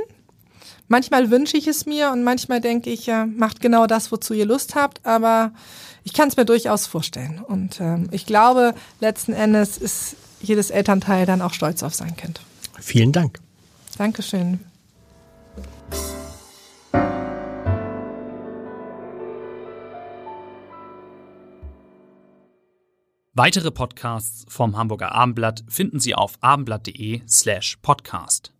Manchmal 0.88 1.32
wünsche 1.32 1.57
ich 1.57 1.66
es 1.66 1.88
mir 1.88 2.11
und 2.11 2.24
manchmal 2.24 2.61
denke 2.61 2.91
ich, 2.91 3.07
ja, 3.07 3.26
macht 3.26 3.59
genau 3.59 3.88
das, 3.88 4.11
wozu 4.11 4.36
ihr 4.36 4.45
Lust 4.45 4.76
habt, 4.76 5.03
aber 5.03 5.51
ich 6.03 6.13
kann 6.13 6.28
es 6.28 6.38
mir 6.38 6.45
durchaus 6.45 6.86
vorstellen. 6.86 7.41
Und 7.43 7.82
ähm, 7.82 8.07
ich 8.11 8.28
glaube, 8.28 8.76
letzten 8.99 9.34
Endes 9.34 9.80
ist 9.80 10.16
jedes 10.47 10.69
Elternteil 10.69 11.25
dann 11.25 11.41
auch 11.41 11.53
stolz 11.53 11.83
auf 11.83 11.93
sein 11.93 12.15
Kind. 12.15 12.41
Vielen 12.79 13.11
Dank. 13.11 13.39
Dankeschön. 13.97 14.59
Weitere 23.37 23.69
Podcasts 23.69 24.45
vom 24.47 24.77
Hamburger 24.77 25.11
Abendblatt 25.11 25.65
finden 25.67 25.99
Sie 25.99 26.15
auf 26.15 26.37
abendblatt.de 26.39 27.21
slash 27.27 27.77
podcast. 27.81 28.55